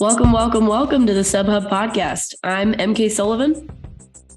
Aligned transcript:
Welcome, 0.00 0.32
welcome, 0.32 0.66
welcome 0.66 1.06
to 1.06 1.12
the 1.12 1.20
SubHub 1.20 1.68
podcast. 1.68 2.34
I'm 2.42 2.72
EmKay 2.72 3.10
Sullivan. 3.10 3.68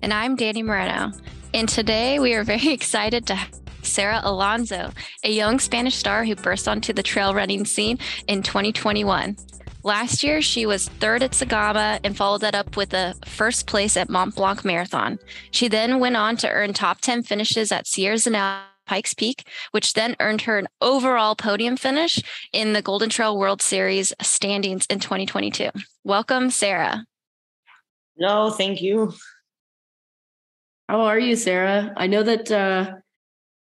And 0.02 0.14
I'm 0.14 0.36
Dani 0.36 0.62
Moreno. 0.62 1.14
And 1.54 1.70
today 1.70 2.20
we 2.20 2.34
are 2.34 2.44
very 2.44 2.68
excited 2.74 3.26
to 3.28 3.36
have 3.36 3.62
Sara 3.82 4.20
Alonso, 4.26 4.92
a 5.24 5.32
young 5.32 5.62
Spanish 5.62 5.96
star 5.96 6.26
who 6.26 6.36
burst 6.36 6.68
onto 6.68 6.92
the 6.92 7.02
trail 7.02 7.34
running 7.34 7.64
scene 7.64 7.98
in 8.28 8.44
2021. 8.44 9.38
Last 9.84 10.22
year, 10.22 10.42
she 10.42 10.66
was 10.66 10.90
third 10.90 11.24
at 11.24 11.32
Zegama 11.32 11.98
and 12.04 12.18
followed 12.18 12.42
that 12.42 12.56
up 12.56 12.76
with 12.76 12.94
a 12.94 13.16
first 13.26 13.66
place 13.66 13.96
at 13.96 14.10
Mont 14.10 14.36
Blanc 14.36 14.66
Marathon. 14.66 15.18
She 15.52 15.70
then 15.70 16.02
went 16.02 16.18
on 16.18 16.36
to 16.38 16.50
earn 16.50 16.74
top 16.74 17.00
10 17.00 17.24
finishes 17.24 17.72
at 17.72 17.88
Sierre-Zinal 17.88 18.64
Pikes 18.86 19.14
Peak, 19.14 19.48
which 19.72 19.94
then 19.94 20.16
earned 20.20 20.42
her 20.42 20.58
an 20.58 20.68
overall 20.82 21.36
podium 21.36 21.78
finish 21.78 22.20
in 22.52 22.74
the 22.74 22.82
Golden 22.82 23.10
Trail 23.10 23.38
World 23.38 23.62
Series 23.62 24.14
standings 24.22 24.86
in 24.88 25.00
2022. 25.00 25.70
Welcome, 26.04 26.50
Sara. 26.50 27.06
No, 28.18 28.52
thank 28.52 28.82
you. 28.82 29.14
How 30.90 31.02
are 31.02 31.20
you, 31.20 31.36
Sara? 31.36 31.94
I 31.98 32.08
know 32.08 32.24
that 32.24 32.52
uh, 32.52 32.96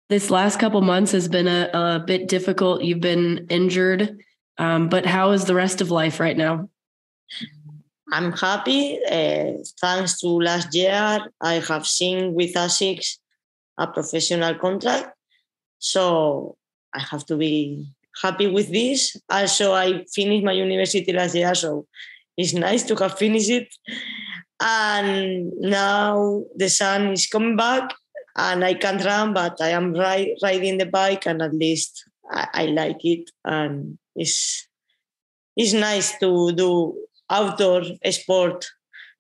this 0.09 0.31
last 0.31 0.59
couple 0.59 0.81
months 0.81 1.13
has 1.13 1.29
been 1.29 1.49
a, 1.49 1.71
a 1.73 2.05
bit 2.07 2.29
difficult. 2.29 2.83
You've 2.83 3.01
been 3.01 3.47
injured, 3.49 4.19
um, 4.59 4.89
but 4.89 5.07
how 5.07 5.33
is 5.33 5.45
the 5.45 5.55
rest 5.55 5.81
of 5.81 5.91
life 5.91 6.21
right 6.21 6.37
now? 6.37 6.69
I'm 8.13 8.33
happy. 8.33 8.99
Uh, 9.05 9.63
thanks 9.81 10.21
to 10.21 10.29
last 10.29 10.75
year, 10.75 11.21
I 11.41 11.55
have 11.55 11.87
seen 11.87 12.35
with 12.35 12.55
ASICS 12.55 13.19
a 13.79 13.87
professional 13.87 14.55
contract. 14.57 15.15
So 15.79 16.57
I 16.93 17.01
have 17.01 17.25
to 17.27 17.37
be 17.37 17.87
happy 18.21 18.49
with 18.49 18.71
this. 18.71 19.17
Also, 19.31 19.73
I 19.73 20.05
finished 20.13 20.45
my 20.45 20.53
university 20.53 21.13
last 21.13 21.35
year, 21.35 21.55
so 21.55 21.87
it's 22.37 22.55
nice 22.55 22.83
to 22.85 22.97
have 22.97 23.17
finished 23.17 23.51
it. 23.51 23.69
And 24.61 25.53
now 25.61 26.45
the 26.57 26.69
sun 26.69 27.13
is 27.13 27.27
coming 27.27 27.57
back, 27.57 27.95
and 28.37 28.65
I 28.65 28.75
can't 28.75 29.05
run, 29.05 29.35
but 29.35 29.61
I 29.61 29.69
am 29.69 29.95
ride, 29.95 30.35
riding 30.43 30.79
the 30.79 30.87
bike, 30.87 31.27
and 31.27 31.41
at 31.41 31.55
least 31.55 32.05
I, 32.31 32.49
I 32.55 32.67
like 32.67 33.05
it, 33.05 33.31
and 33.45 33.99
it's 34.17 34.67
it's 35.57 35.73
nice 35.73 36.19
to 36.19 36.53
do 36.53 36.95
outdoor 37.31 37.83
sport 38.11 38.67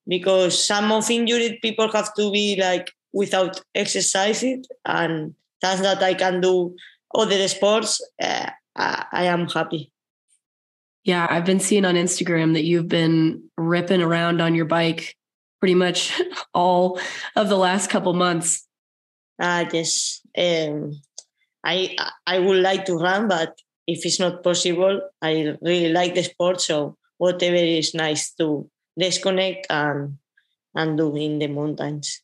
because 0.06 0.64
some 0.64 0.90
of 0.92 1.10
injured 1.10 1.58
people 1.60 1.90
have 1.92 2.14
to 2.14 2.30
be 2.32 2.56
like 2.60 2.92
without 3.12 3.60
exercising 3.74 4.64
and 4.84 5.34
that's 5.60 5.80
that 5.80 6.02
I 6.02 6.14
can 6.14 6.40
do 6.40 6.76
other 7.14 7.48
sports, 7.48 8.00
uh, 8.22 8.50
I, 8.76 9.04
I 9.12 9.24
am 9.24 9.48
happy. 9.48 9.92
Yeah, 11.04 11.26
I've 11.28 11.44
been 11.44 11.60
seeing 11.60 11.84
on 11.84 11.94
Instagram 11.94 12.52
that 12.52 12.64
you've 12.64 12.88
been 12.88 13.44
ripping 13.56 14.02
around 14.02 14.40
on 14.40 14.54
your 14.54 14.66
bike 14.66 15.16
pretty 15.60 15.74
much 15.74 16.20
all 16.54 17.00
of 17.36 17.48
the 17.48 17.56
last 17.56 17.90
couple 17.90 18.12
months. 18.12 18.66
Uh, 19.40 19.64
yes. 19.72 20.20
Um, 20.36 21.00
I 21.64 21.96
I 22.26 22.38
would 22.38 22.60
like 22.62 22.84
to 22.86 22.96
run, 22.96 23.28
but 23.28 23.58
if 23.86 24.04
it's 24.04 24.20
not 24.20 24.42
possible, 24.42 25.00
I 25.22 25.56
really 25.62 25.92
like 25.92 26.14
the 26.14 26.22
sport. 26.22 26.60
So 26.60 26.96
whatever 27.18 27.56
is 27.56 27.94
nice 27.94 28.32
to 28.34 28.70
disconnect 28.98 29.66
and 29.70 30.18
and 30.74 30.98
do 30.98 31.14
in 31.16 31.38
the 31.38 31.48
mountains. 31.48 32.22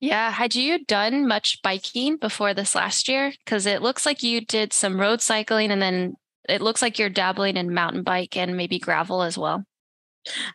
Yeah. 0.00 0.30
Had 0.30 0.54
you 0.54 0.84
done 0.84 1.26
much 1.26 1.60
biking 1.62 2.16
before 2.16 2.54
this 2.54 2.74
last 2.74 3.08
year? 3.08 3.32
Because 3.44 3.66
it 3.66 3.82
looks 3.82 4.06
like 4.06 4.22
you 4.22 4.40
did 4.40 4.72
some 4.72 5.00
road 5.00 5.20
cycling 5.20 5.70
and 5.70 5.82
then 5.82 6.14
it 6.48 6.62
looks 6.62 6.80
like 6.80 6.98
you're 6.98 7.10
dabbling 7.10 7.56
in 7.56 7.74
mountain 7.74 8.02
bike 8.02 8.36
and 8.36 8.56
maybe 8.56 8.78
gravel 8.78 9.22
as 9.22 9.36
well. 9.36 9.64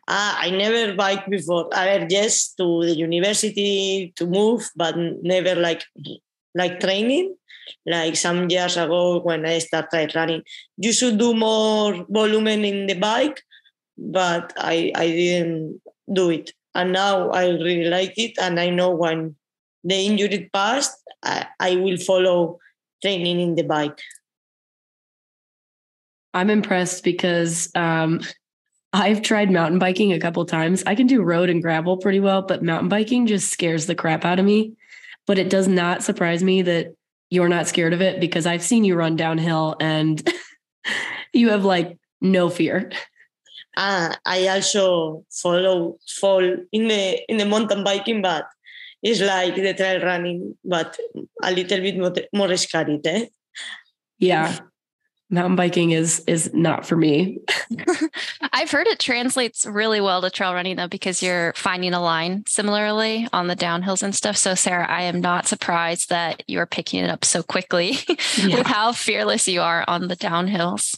Uh, 0.08 0.36
I 0.38 0.50
never 0.50 0.96
bike 0.96 1.28
before. 1.30 1.70
I 1.74 1.98
went 1.98 2.12
just 2.12 2.58
to 2.58 2.84
the 2.84 2.96
university 2.96 4.14
to 4.16 4.26
move, 4.26 4.70
but 4.76 4.96
never 4.98 5.56
like 5.56 5.84
like 6.56 6.80
training. 6.80 7.36
Like 7.86 8.16
some 8.16 8.50
years 8.50 8.78
ago 8.78 9.22
when 9.22 9.46
I 9.46 9.60
started 9.60 10.16
running, 10.16 10.44
you 10.78 10.92
should 10.94 11.18
do 11.18 11.34
more 11.34 12.06
volume 12.10 12.48
in 12.48 12.88
the 12.88 12.94
bike, 12.96 13.42
but 13.98 14.54
I 14.58 14.92
I 14.96 15.08
didn't 15.08 15.82
do 16.12 16.30
it 16.30 16.52
and 16.76 16.92
now 16.92 17.30
I 17.30 17.50
really 17.50 17.86
like 17.86 18.14
it. 18.18 18.34
And 18.40 18.60
I 18.60 18.70
know 18.70 18.92
when 18.92 19.36
the 19.84 19.96
injury 19.96 20.50
passed, 20.54 20.98
I, 21.24 21.48
I 21.60 21.76
will 21.76 21.98
follow 21.98 22.60
training 23.02 23.40
in 23.40 23.56
the 23.56 23.64
bike. 23.64 24.00
I'm 26.34 26.50
impressed 26.50 27.04
because 27.04 27.70
um, 27.76 28.22
I've 28.92 29.22
tried 29.22 29.52
mountain 29.52 29.80
biking 29.80 30.14
a 30.14 30.20
couple 30.20 30.46
times. 30.46 30.84
I 30.88 30.96
can 30.96 31.08
do 31.08 31.22
road 31.22 31.50
and 31.50 31.62
gravel 31.62 31.98
pretty 31.98 32.20
well, 32.20 32.42
but 32.42 32.64
mountain 32.64 32.90
biking 32.90 33.28
just 33.28 33.52
scares 33.52 33.86
the 33.86 33.96
crap 33.96 34.26
out 34.26 34.40
of 34.40 34.46
me. 34.46 34.74
But 35.28 35.38
it 35.38 35.50
does 35.50 35.68
not 35.68 36.04
surprise 36.04 36.44
me 36.44 36.64
that 36.64 36.96
you're 37.30 37.50
not 37.50 37.68
scared 37.68 37.94
of 37.94 38.02
it 38.02 38.20
because 38.20 38.46
I've 38.46 38.64
seen 38.64 38.84
you 38.84 38.96
run 38.96 39.16
downhill 39.16 39.76
and 39.80 40.28
you 41.34 41.50
have 41.50 41.66
like 41.66 41.98
no 42.20 42.50
fear. 42.50 42.92
Uh, 43.76 44.16
I 44.26 44.48
also 44.48 45.26
follow 45.32 45.98
fall 46.08 46.44
in 46.72 46.88
the 46.88 47.20
in 47.30 47.38
the 47.38 47.46
mountain 47.46 47.84
biking, 47.84 48.22
but 48.22 48.46
it's 49.02 49.22
like 49.22 49.56
the 49.56 49.74
trail 49.74 50.02
running, 50.02 50.56
but 50.64 50.98
a 51.42 51.52
little 51.52 51.82
bit 51.82 51.98
more, 51.98 52.48
more 52.48 52.56
scary. 52.58 53.00
Eh? 53.06 53.26
Yeah, 54.20 54.60
mountain 55.34 55.56
biking 55.56 55.92
is 55.92 56.24
is 56.28 56.54
not 56.54 56.86
for 56.86 56.96
me. 56.96 57.40
I've 58.54 58.72
heard 58.72 58.88
it 58.88 59.00
translates 59.00 59.66
really 59.66 60.00
well 60.00 60.22
to 60.22 60.30
trail 60.30 60.54
running 60.54 60.76
though 60.76 60.88
because 60.88 61.24
you're 61.24 61.54
finding 61.54 61.94
a 61.94 62.02
line 62.02 62.44
similarly 62.48 63.28
on 63.34 63.48
the 63.48 63.56
downhills 63.56 64.04
and 64.04 64.16
stuff. 64.16 64.38
So 64.38 64.54
Sara, 64.54 64.90
I 64.90 65.04
am 65.04 65.20
not 65.20 65.48
surprised 65.48 66.10
that 66.10 66.44
you're 66.48 66.68
picking 66.68 67.04
it 67.04 67.10
up 67.10 67.26
so 67.26 67.42
quickly 67.42 67.98
yeah. 68.38 68.58
with 68.58 68.68
how 68.68 68.92
fearless 68.92 69.48
you 69.48 69.62
are 69.62 69.84
on 69.88 70.08
the 70.08 70.16
downhills. 70.16 70.98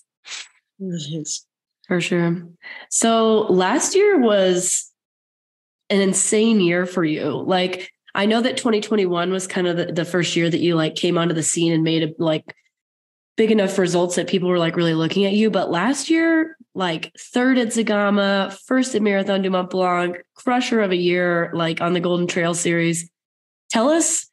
Yes. 0.77 1.45
For 1.87 2.01
sure. 2.01 2.47
So 2.89 3.41
last 3.43 3.95
year 3.95 4.19
was 4.19 4.91
an 5.89 6.01
insane 6.01 6.59
year 6.59 6.85
for 6.85 7.03
you. 7.03 7.43
Like 7.45 7.91
I 8.15 8.25
know 8.25 8.41
that 8.41 8.57
2021 8.57 9.31
was 9.31 9.45
kind 9.45 9.67
of 9.67 9.77
the, 9.77 9.85
the 9.87 10.05
first 10.05 10.35
year 10.35 10.49
that 10.49 10.61
you 10.61 10.75
like 10.75 10.95
came 10.95 11.17
onto 11.17 11.35
the 11.35 11.43
scene 11.43 11.73
and 11.73 11.83
made 11.83 12.03
a 12.03 12.13
like 12.17 12.55
big 13.37 13.51
enough 13.51 13.77
results 13.77 14.15
that 14.15 14.27
people 14.27 14.49
were 14.49 14.57
like 14.57 14.77
really 14.77 14.93
looking 14.93 15.25
at 15.25 15.33
you. 15.33 15.51
But 15.51 15.69
last 15.69 16.09
year, 16.09 16.57
like 16.73 17.11
third 17.19 17.57
at 17.57 17.67
Zegama, 17.67 18.57
first 18.65 18.95
at 18.95 19.01
Marathon 19.01 19.41
du 19.41 19.49
Mont 19.49 19.69
Blanc, 19.69 20.17
crusher 20.33 20.81
of 20.81 20.91
a 20.91 20.95
year, 20.95 21.51
like 21.53 21.81
on 21.81 21.93
the 21.93 21.99
Golden 21.99 22.27
Trail 22.27 22.53
series. 22.53 23.09
Tell 23.69 23.89
us 23.89 24.27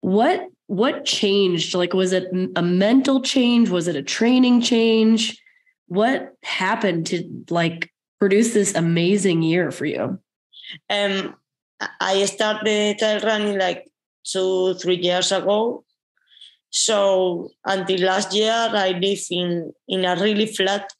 what 0.00 0.46
what 0.66 1.04
changed? 1.04 1.74
Like, 1.74 1.92
was 1.92 2.12
it 2.12 2.28
a 2.56 2.62
mental 2.62 3.20
change? 3.20 3.68
Was 3.68 3.88
it 3.88 3.96
a 3.96 4.02
training 4.02 4.62
change? 4.62 5.38
What 5.86 6.34
happened 6.42 7.06
to 7.06 7.28
like 7.50 7.90
produce 8.18 8.54
this 8.54 8.74
amazing 8.74 9.42
year 9.42 9.70
for 9.70 9.86
you? 9.86 10.18
Um, 10.88 11.36
I 12.00 12.24
started 12.24 12.98
trail 12.98 13.20
running 13.20 13.58
like 13.58 13.90
two, 14.24 14.74
three 14.74 14.96
years 14.96 15.32
ago. 15.32 15.84
So 16.70 17.50
until 17.64 18.00
last 18.06 18.34
year, 18.34 18.52
I 18.52 18.90
lived 18.90 19.26
in, 19.30 19.72
in 19.86 20.04
a 20.04 20.16
really 20.16 20.46
flat 20.46 20.90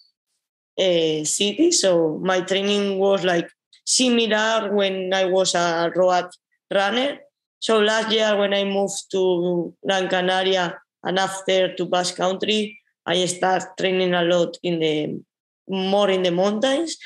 uh, 0.79 1.25
city. 1.25 1.73
So 1.73 2.21
my 2.23 2.43
training 2.43 2.99
was 2.99 3.25
like 3.25 3.49
similar 3.85 4.73
when 4.73 5.13
I 5.13 5.25
was 5.25 5.55
a 5.55 5.91
road 5.95 6.29
runner. 6.73 7.19
So 7.59 7.81
last 7.81 8.13
year, 8.13 8.37
when 8.37 8.53
I 8.53 8.65
moved 8.65 9.11
to 9.13 9.75
Gran 9.87 10.09
Canaria 10.09 10.79
and 11.03 11.19
after 11.19 11.75
to 11.75 11.87
Basque 11.87 12.17
Country, 12.17 12.79
I 13.07 13.25
start 13.27 13.77
training 13.79 14.15
a 14.15 14.23
lot 14.23 14.57
in 14.63 14.79
the 14.79 15.21
more 15.69 16.11
in 16.11 16.23
the 16.23 16.31
mountains. 16.31 16.97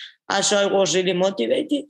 So 0.43 0.57
I 0.57 0.67
was 0.67 0.95
really 0.95 1.13
motivated. 1.15 1.85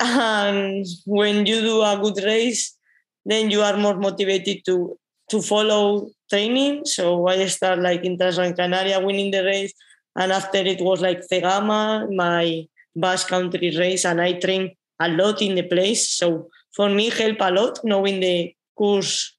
And 0.00 0.86
when 1.04 1.46
you 1.46 1.60
do 1.60 1.82
a 1.82 1.98
good 2.00 2.22
race, 2.24 2.76
then 3.24 3.50
you 3.50 3.62
are 3.62 3.76
more 3.76 3.96
motivated 3.96 4.64
to 4.66 4.98
to 5.30 5.42
follow 5.42 6.08
training. 6.30 6.84
So 6.84 7.26
I 7.26 7.46
start 7.46 7.80
like 7.80 8.04
in 8.04 8.16
Gran 8.16 8.54
Canaria 8.54 9.00
winning 9.00 9.30
the 9.30 9.44
race. 9.44 9.72
And 10.14 10.32
after 10.32 10.58
it 10.58 10.80
was 10.80 11.00
like 11.00 11.22
Zegama, 11.30 12.08
my 12.14 12.66
Basque 12.94 13.28
country 13.28 13.76
race, 13.76 14.06
and 14.06 14.20
I 14.20 14.34
train 14.34 14.74
a 14.98 15.08
lot 15.08 15.42
in 15.42 15.54
the 15.54 15.64
place. 15.64 16.08
So 16.08 16.48
for 16.74 16.88
me, 16.88 17.10
help 17.10 17.36
a 17.40 17.50
lot 17.50 17.80
knowing 17.84 18.20
the 18.20 18.54
course 18.74 19.36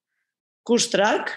course 0.64 0.88
track. 0.88 1.32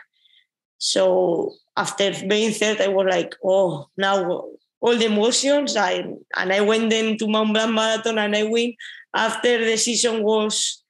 So 0.76 1.52
after 1.80 2.12
being 2.26 2.52
third, 2.52 2.80
I 2.80 2.88
was 2.88 3.06
like, 3.08 3.34
oh, 3.42 3.88
now 3.96 4.44
all 4.80 4.96
the 4.96 5.06
emotions. 5.06 5.76
I 5.76 6.04
and 6.36 6.52
I 6.52 6.60
went 6.60 6.90
then 6.90 7.16
to 7.18 7.26
Mont 7.26 7.52
Blanc 7.54 7.72
Marathon 7.72 8.18
and 8.18 8.36
I 8.36 8.44
win. 8.44 8.74
After 9.14 9.64
the 9.64 9.76
season 9.76 10.22
was 10.22 10.84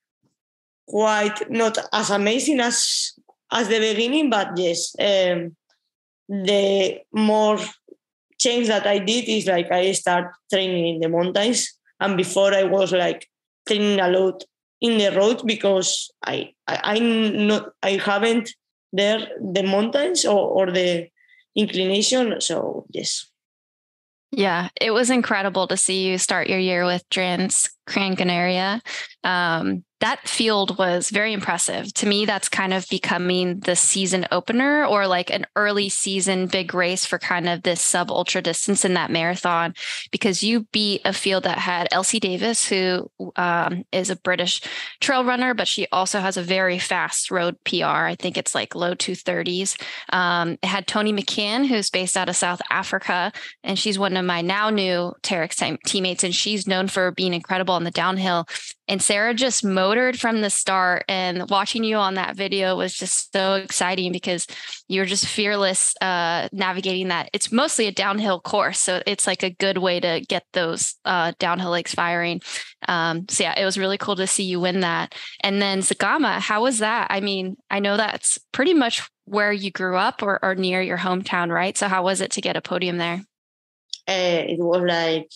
quite 0.87 1.51
not 1.51 1.79
as 1.93 2.11
amazing 2.11 2.61
as 2.61 3.13
as 3.53 3.69
the 3.69 3.79
beginning, 3.79 4.31
but 4.31 4.49
yes, 4.57 4.95
um, 4.99 5.57
the 6.29 7.01
more 7.13 7.59
change 8.39 8.67
that 8.69 8.87
I 8.87 8.99
did 8.99 9.29
is 9.29 9.47
like 9.47 9.71
I 9.71 9.93
start 9.93 10.33
training 10.53 10.87
in 10.95 11.01
the 11.01 11.09
mountains. 11.09 11.69
And 12.01 12.17
before 12.17 12.53
I 12.55 12.65
was 12.65 12.93
like 12.93 13.29
training 13.67 14.01
a 14.01 14.09
lot 14.09 14.43
in 14.81 14.99
the 14.99 15.17
road 15.17 15.47
because 15.47 16.11
I 16.25 16.55
I 16.67 16.81
I 16.95 16.99
not 16.99 17.71
I 17.83 17.93
haven't 17.93 18.51
there 18.93 19.21
the 19.41 19.63
mountains 19.63 20.25
or, 20.25 20.39
or 20.39 20.71
the 20.71 21.09
inclination. 21.57 22.41
So 22.41 22.87
yes. 22.91 23.27
Yeah, 24.33 24.69
it 24.81 24.93
was 24.93 25.11
incredible 25.11 25.67
to 25.67 25.77
see 25.77 26.07
you 26.07 26.19
start 26.19 26.49
your 26.49 26.59
year 26.59 26.85
with 26.85 27.09
Trans 27.11 27.71
Gran 27.91 28.17
Canaria. 28.17 28.81
Um, 29.25 29.85
that 30.01 30.27
field 30.27 30.79
was 30.79 31.11
very 31.11 31.35
impressive. 31.35 31.93
To 31.95 32.07
me, 32.07 32.25
that's 32.25 32.49
kind 32.49 32.73
of 32.73 32.89
becoming 32.89 33.61
the 33.61 33.77
season 33.77 34.27
opener 34.33 34.87
or 34.87 35.07
like 35.07 35.31
an 35.31 35.47
early 35.57 35.91
season 35.91 36.47
big 36.47 36.73
race 36.73 37.05
for 37.05 37.19
kind 37.19 37.47
of 37.47 37.63
this 37.63 37.83
sub 37.83 38.11
ultra 38.11 38.41
distance 38.41 38.85
in 38.87 38.95
that 38.95 39.11
marathon 39.11 39.75
because 40.11 40.43
you 40.43 40.67
beat 40.73 41.03
a 41.05 41.13
field 41.13 41.45
that 41.45 41.59
had 41.59 41.87
Elsie 41.93 42.19
Davis, 42.19 42.67
who 42.67 43.11
um, 43.37 43.85
is 43.93 44.09
a 44.09 44.17
British 44.17 44.63
trail 45.01 45.23
runner, 45.23 45.53
but 45.53 45.69
she 45.69 45.87
also 45.93 46.19
has 46.19 46.39
a 46.39 46.43
very 46.43 46.79
fast 46.79 47.31
road 47.31 47.57
PR. 47.65 47.85
I 47.85 48.17
think 48.19 48.39
it's 48.39 48.55
like 48.55 48.75
low 48.75 48.95
230s. 48.95 49.79
Um, 50.15 50.53
it 50.63 50.67
had 50.67 50.87
Toni 50.87 51.13
McCann, 51.13 51.67
who's 51.67 51.91
based 51.91 52.17
out 52.17 52.31
of 52.31 52.37
South 52.37 52.63
Africa, 52.71 53.33
and 53.63 53.79
she's 53.79 53.99
one 53.99 54.17
of 54.17 54.25
my 54.25 54.41
now 54.41 54.71
new 54.71 55.13
Terex 55.23 55.79
teammates, 55.85 56.25
and 56.25 56.35
she's 56.35 56.67
known 56.67 56.89
for 56.89 57.11
being 57.11 57.35
incredible 57.35 57.80
on 57.81 57.85
the 57.85 57.91
downhill. 57.91 58.47
And 58.87 59.03
Sara 59.03 59.35
just 59.35 59.65
motored 59.65 60.21
from 60.21 60.43
the 60.43 60.51
start. 60.51 61.05
And 61.09 61.49
watching 61.49 61.83
you 61.83 61.97
on 61.97 62.15
that 62.15 62.37
video 62.37 62.77
was 62.77 62.95
just 62.95 63.33
so 63.33 63.55
exciting 63.55 64.13
because 64.13 64.47
you're 64.89 65.07
just 65.07 65.27
fearless 65.27 65.95
uh, 66.01 66.49
navigating 66.53 67.09
that. 67.09 67.31
It's 67.33 67.51
mostly 67.51 67.87
a 67.87 67.93
downhill 67.93 68.41
course. 68.41 68.79
So 68.81 69.03
it's 69.07 69.27
like 69.27 69.43
a 69.43 69.51
good 69.51 69.79
way 69.79 69.99
to 70.01 70.21
get 70.29 70.45
those 70.53 70.97
uh, 71.05 71.33
downhill 71.39 71.71
legs 71.71 71.95
firing. 71.95 72.41
Um, 72.87 73.27
so 73.29 73.45
yeah, 73.45 73.59
it 73.59 73.65
was 73.65 73.79
really 73.79 73.99
cool 73.99 74.17
to 74.17 74.27
see 74.27 74.45
you 74.45 74.61
win 74.61 74.81
that. 74.81 75.15
And 75.41 75.61
then 75.63 75.81
Zegama, 75.81 76.39
how 76.39 76.63
was 76.63 76.79
that? 76.79 77.07
I 77.11 77.21
mean, 77.21 77.57
I 77.71 77.81
know 77.81 77.97
that's 77.97 78.39
pretty 78.53 78.75
much 78.75 79.09
where 79.25 79.53
you 79.53 79.71
grew 79.71 79.97
up 79.97 80.23
or, 80.23 80.39
or 80.45 80.55
near 80.55 80.83
your 80.83 80.99
hometown, 80.99 81.51
right? 81.51 81.79
So 81.79 81.89
how 81.89 82.03
was 82.03 82.21
it 82.21 82.33
to 82.33 82.41
get 82.41 82.57
a 82.57 82.61
podium 82.61 82.99
there? 82.99 83.25
Uh, 84.09 84.43
it 84.49 84.59
was 84.59 84.83
like 84.83 85.31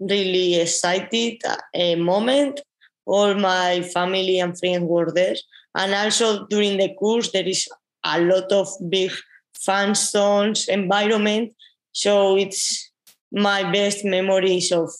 really 0.00 0.60
excited 0.60 1.42
uh, 1.44 1.96
moment. 1.96 2.60
All 3.06 3.34
my 3.34 3.82
family 3.82 4.40
and 4.40 4.58
friends 4.58 4.84
were 4.84 5.12
there. 5.12 5.36
And 5.74 5.94
also 5.94 6.46
during 6.46 6.78
the 6.78 6.94
course, 6.94 7.30
there 7.32 7.46
is 7.46 7.68
a 8.04 8.20
lot 8.20 8.50
of 8.50 8.68
big 8.88 9.12
fan 9.58 9.94
zones, 9.94 10.68
environment. 10.68 11.52
So 11.92 12.36
it's 12.36 12.90
my 13.32 13.70
best 13.70 14.04
memories 14.04 14.72
of 14.72 14.90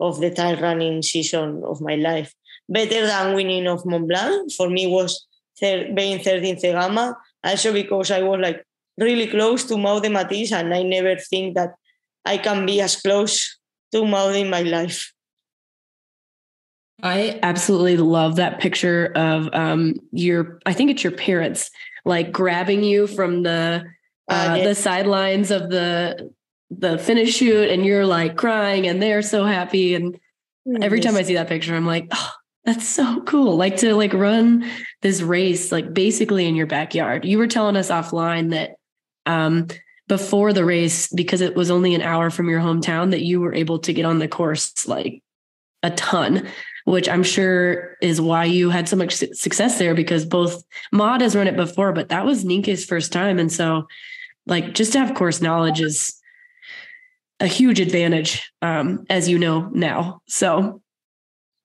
of 0.00 0.20
the 0.20 0.30
time 0.30 0.60
running 0.60 1.02
season 1.02 1.62
of 1.64 1.80
my 1.80 1.94
life. 1.94 2.34
Better 2.68 3.06
than 3.06 3.34
winning 3.34 3.66
of 3.68 3.86
Mont 3.86 4.08
Blanc 4.08 4.52
for 4.52 4.68
me 4.68 4.86
was 4.86 5.26
third, 5.60 5.94
being 5.94 6.18
third 6.18 6.44
in 6.44 6.56
Zegama. 6.56 7.14
Also 7.42 7.72
because 7.72 8.10
I 8.10 8.22
was 8.22 8.40
like 8.40 8.64
really 8.98 9.26
close 9.28 9.64
to 9.64 9.78
Maude 9.78 10.02
de 10.02 10.08
Mathys 10.08 10.52
and 10.52 10.74
I 10.74 10.82
never 10.82 11.16
think 11.16 11.54
that 11.54 11.74
I 12.24 12.38
can 12.38 12.66
be 12.66 12.80
as 12.80 12.96
close 12.96 13.53
to 13.94 14.04
Maude 14.04 14.36
in 14.36 14.50
my 14.50 14.62
life. 14.62 15.12
I 17.02 17.38
absolutely 17.42 17.96
love 17.96 18.36
that 18.36 18.60
picture 18.60 19.12
of 19.14 19.48
um, 19.52 19.94
your, 20.10 20.60
I 20.66 20.72
think 20.72 20.90
it's 20.90 21.04
your 21.04 21.12
parents 21.12 21.70
like 22.04 22.32
grabbing 22.32 22.82
you 22.82 23.06
from 23.06 23.42
the 23.42 23.84
uh, 24.28 24.32
uh, 24.32 24.64
the 24.64 24.74
sidelines 24.74 25.50
of 25.50 25.68
the 25.68 26.30
the 26.70 26.98
finish 26.98 27.34
chute 27.36 27.70
and 27.70 27.84
you're 27.84 28.06
like 28.06 28.36
crying 28.36 28.86
and 28.86 29.02
they're 29.02 29.20
so 29.20 29.44
happy 29.44 29.94
and 29.94 30.18
every 30.80 31.00
time 31.00 31.14
I 31.14 31.22
see 31.22 31.34
that 31.34 31.46
picture 31.46 31.74
I'm 31.74 31.86
like 31.86 32.08
oh 32.10 32.32
that's 32.64 32.88
so 32.88 33.20
cool. 33.22 33.56
Like 33.56 33.76
to 33.78 33.94
like 33.94 34.14
run 34.14 34.68
this 35.02 35.20
race 35.20 35.70
like 35.70 35.92
basically 35.92 36.46
in 36.46 36.56
your 36.56 36.66
backyard. 36.66 37.24
You 37.26 37.36
were 37.36 37.46
telling 37.46 37.76
us 37.76 37.90
offline 37.90 38.50
that 38.50 38.76
um 39.26 39.68
before 40.06 40.52
the 40.52 40.64
race 40.64 41.08
because 41.08 41.40
it 41.40 41.54
was 41.54 41.70
only 41.70 41.94
an 41.94 42.02
hour 42.02 42.30
from 42.30 42.48
your 42.48 42.60
hometown 42.60 43.10
that 43.10 43.22
you 43.22 43.40
were 43.40 43.54
able 43.54 43.78
to 43.78 43.92
get 43.92 44.04
on 44.04 44.18
the 44.18 44.28
course 44.28 44.86
like 44.86 45.22
a 45.82 45.90
ton 45.90 46.46
which 46.84 47.08
I'm 47.08 47.22
sure 47.22 47.96
is 48.00 48.20
why 48.20 48.44
you 48.44 48.70
had 48.70 48.88
so 48.88 48.96
much 48.96 49.14
success 49.14 49.78
there 49.78 49.94
because 49.94 50.24
both 50.24 50.62
Maude 50.92 51.22
has 51.22 51.34
run 51.34 51.46
it 51.46 51.56
before, 51.56 51.92
but 51.92 52.10
that 52.10 52.26
was 52.26 52.44
Nienke's 52.44 52.84
first 52.84 53.12
time. 53.12 53.38
And 53.38 53.50
so, 53.50 53.86
like, 54.46 54.74
just 54.74 54.92
to 54.92 54.98
have 54.98 55.14
course 55.14 55.40
knowledge 55.40 55.80
is 55.80 56.14
a 57.40 57.46
huge 57.46 57.80
advantage, 57.80 58.52
um, 58.60 59.06
as 59.08 59.28
you 59.28 59.38
know 59.38 59.70
now. 59.72 60.20
So, 60.28 60.82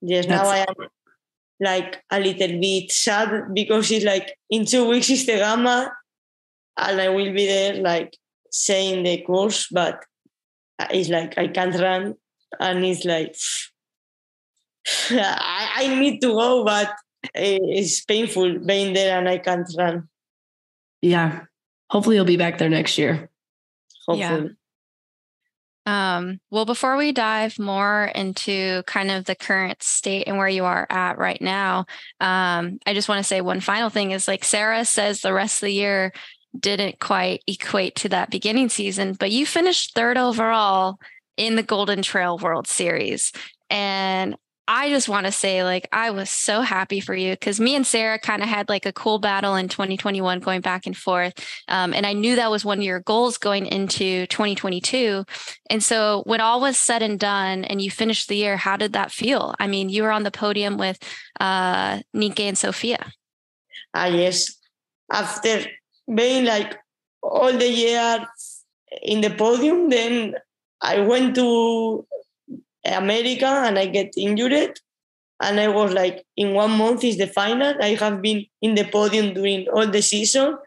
yes, 0.02 0.26
now 0.26 0.46
I 0.46 0.60
am 0.60 0.88
like 1.60 2.02
a 2.10 2.20
little 2.20 2.60
bit 2.60 2.90
sad 2.90 3.54
because 3.54 3.92
it's 3.92 4.06
like 4.06 4.38
in 4.50 4.66
two 4.66 4.88
weeks 4.88 5.10
is 5.10 5.28
Zegama 5.28 5.90
and 6.78 7.02
I 7.02 7.10
will 7.10 7.34
be 7.34 7.46
there 7.46 7.74
like 7.74 8.16
saying 8.52 9.04
the 9.04 9.22
course, 9.22 9.68
but 9.72 10.04
it's 10.92 11.10
like 11.10 11.38
I 11.38 11.48
can't 11.48 11.76
run 11.80 12.16
and 12.60 12.86
it's 12.86 13.06
like 13.06 13.36
I, 15.12 15.72
I 15.76 16.00
need 16.00 16.22
to 16.22 16.28
go, 16.28 16.64
but 16.64 16.94
it's 17.34 18.04
painful 18.06 18.60
being 18.60 18.94
there 18.94 19.18
and 19.18 19.28
I 19.28 19.38
can't 19.38 19.68
run. 19.78 20.08
Yeah. 21.02 21.42
Hopefully 21.90 22.16
you'll 22.16 22.26
be 22.26 22.38
back 22.38 22.58
there 22.58 22.70
next 22.70 22.98
year. 22.98 23.30
Hopefully. 24.08 24.42
Yeah. 24.42 24.48
Um, 25.86 26.40
well, 26.52 26.66
before 26.66 26.98
we 26.98 27.12
dive 27.12 27.58
more 27.58 28.12
into 28.14 28.84
kind 28.84 29.10
of 29.10 29.26
the 29.26 29.34
current 29.34 29.82
state 29.82 30.28
and 30.28 30.38
where 30.38 30.48
you 30.48 30.66
are 30.66 30.86
at 30.90 31.18
right 31.18 31.42
now, 31.42 31.86
um, 32.20 32.78
I 32.86 32.94
just 32.94 33.10
want 33.10 33.20
to 33.20 33.24
say 33.24 33.42
one 33.42 33.60
final 33.60 33.90
thing 33.90 34.12
is 34.12 34.28
like 34.28 34.44
Sara 34.44 34.86
says 34.86 35.22
the 35.22 35.34
rest 35.34 35.64
of 35.64 35.68
the 35.68 35.74
year 35.74 36.14
didn't 36.58 37.00
quite 37.00 37.44
equate 37.48 37.96
to 37.98 38.10
that 38.10 38.30
beginning 38.30 38.70
season, 38.70 39.14
but 39.14 39.32
you 39.32 39.46
finished 39.46 39.94
third 39.94 40.18
overall 40.18 41.00
in 41.38 41.56
the 41.56 41.64
Golden 41.64 42.02
Trail 42.02 42.38
World 42.38 42.68
Series. 42.68 43.32
And 43.70 44.36
I 44.72 44.90
just 44.90 45.10
want 45.10 45.26
to 45.26 45.32
say, 45.32 45.64
like, 45.64 45.88
I 45.92 46.12
was 46.12 46.30
so 46.30 46.62
happy 46.62 47.00
for 47.00 47.16
you 47.16 47.32
because 47.32 47.60
me 47.60 47.76
and 47.76 47.88
Sara 47.88 48.20
kind 48.20 48.44
of 48.44 48.50
had 48.50 48.70
like 48.70 48.86
a 48.86 48.94
cool 48.94 49.18
battle 49.18 49.56
in 49.56 49.68
2021 49.68 50.42
going 50.42 50.62
back 50.62 50.86
and 50.86 50.96
forth. 50.96 51.34
Um, 51.68 51.92
and 51.92 52.06
I 52.06 52.14
knew 52.14 52.36
that 52.36 52.52
was 52.52 52.64
one 52.64 52.78
of 52.78 52.84
your 52.84 53.00
goals 53.00 53.40
going 53.40 53.66
into 53.66 54.28
2022. 54.28 55.26
And 55.72 55.84
so 55.84 56.22
when 56.28 56.40
all 56.40 56.62
was 56.62 56.78
said 56.78 57.02
and 57.02 57.20
done 57.20 57.66
and 57.66 57.82
you 57.82 57.90
finished 57.90 58.28
the 58.28 58.36
year, 58.36 58.58
how 58.58 58.78
did 58.78 58.94
that 58.94 59.12
feel? 59.12 59.56
I 59.60 59.66
mean, 59.66 59.90
you 59.90 60.04
were 60.04 60.12
on 60.12 60.22
the 60.22 60.30
podium 60.30 60.78
with 60.78 61.00
uh, 61.40 62.02
Nienke 62.16 62.42
and 62.42 62.58
Sophia. 62.58 63.12
Ah, 63.96 64.06
yes. 64.06 64.56
After 65.12 65.66
being 66.14 66.46
like 66.46 66.78
all 67.22 67.52
the 67.52 67.70
year 67.70 68.26
in 69.02 69.22
the 69.22 69.30
podium, 69.30 69.90
then 69.90 70.36
I 70.82 71.00
went 71.00 71.36
to 71.36 72.06
America 72.86 73.46
and 73.46 73.78
I 73.78 73.86
get 73.88 74.14
injured. 74.18 74.80
And 75.42 75.60
I 75.60 75.70
was 75.70 75.94
like, 75.94 76.26
in 76.36 76.54
one 76.54 76.72
month 76.72 77.04
is 77.04 77.18
the 77.18 77.28
final. 77.28 77.74
I 77.82 77.96
have 77.96 78.22
been 78.22 78.46
in 78.62 78.76
the 78.76 78.84
podium 78.86 79.34
during 79.34 79.68
all 79.70 79.88
the 79.88 80.02
season. 80.02 80.58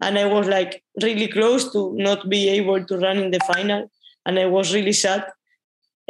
And 0.00 0.18
I 0.18 0.26
was 0.26 0.46
like 0.48 0.82
really 1.02 1.28
close 1.28 1.72
to 1.72 1.94
not 1.96 2.28
be 2.28 2.48
able 2.50 2.84
to 2.84 2.98
run 2.98 3.18
in 3.18 3.30
the 3.30 3.40
final. 3.40 3.90
And 4.26 4.38
I 4.38 4.46
was 4.46 4.74
really 4.74 4.92
sad. 4.92 5.24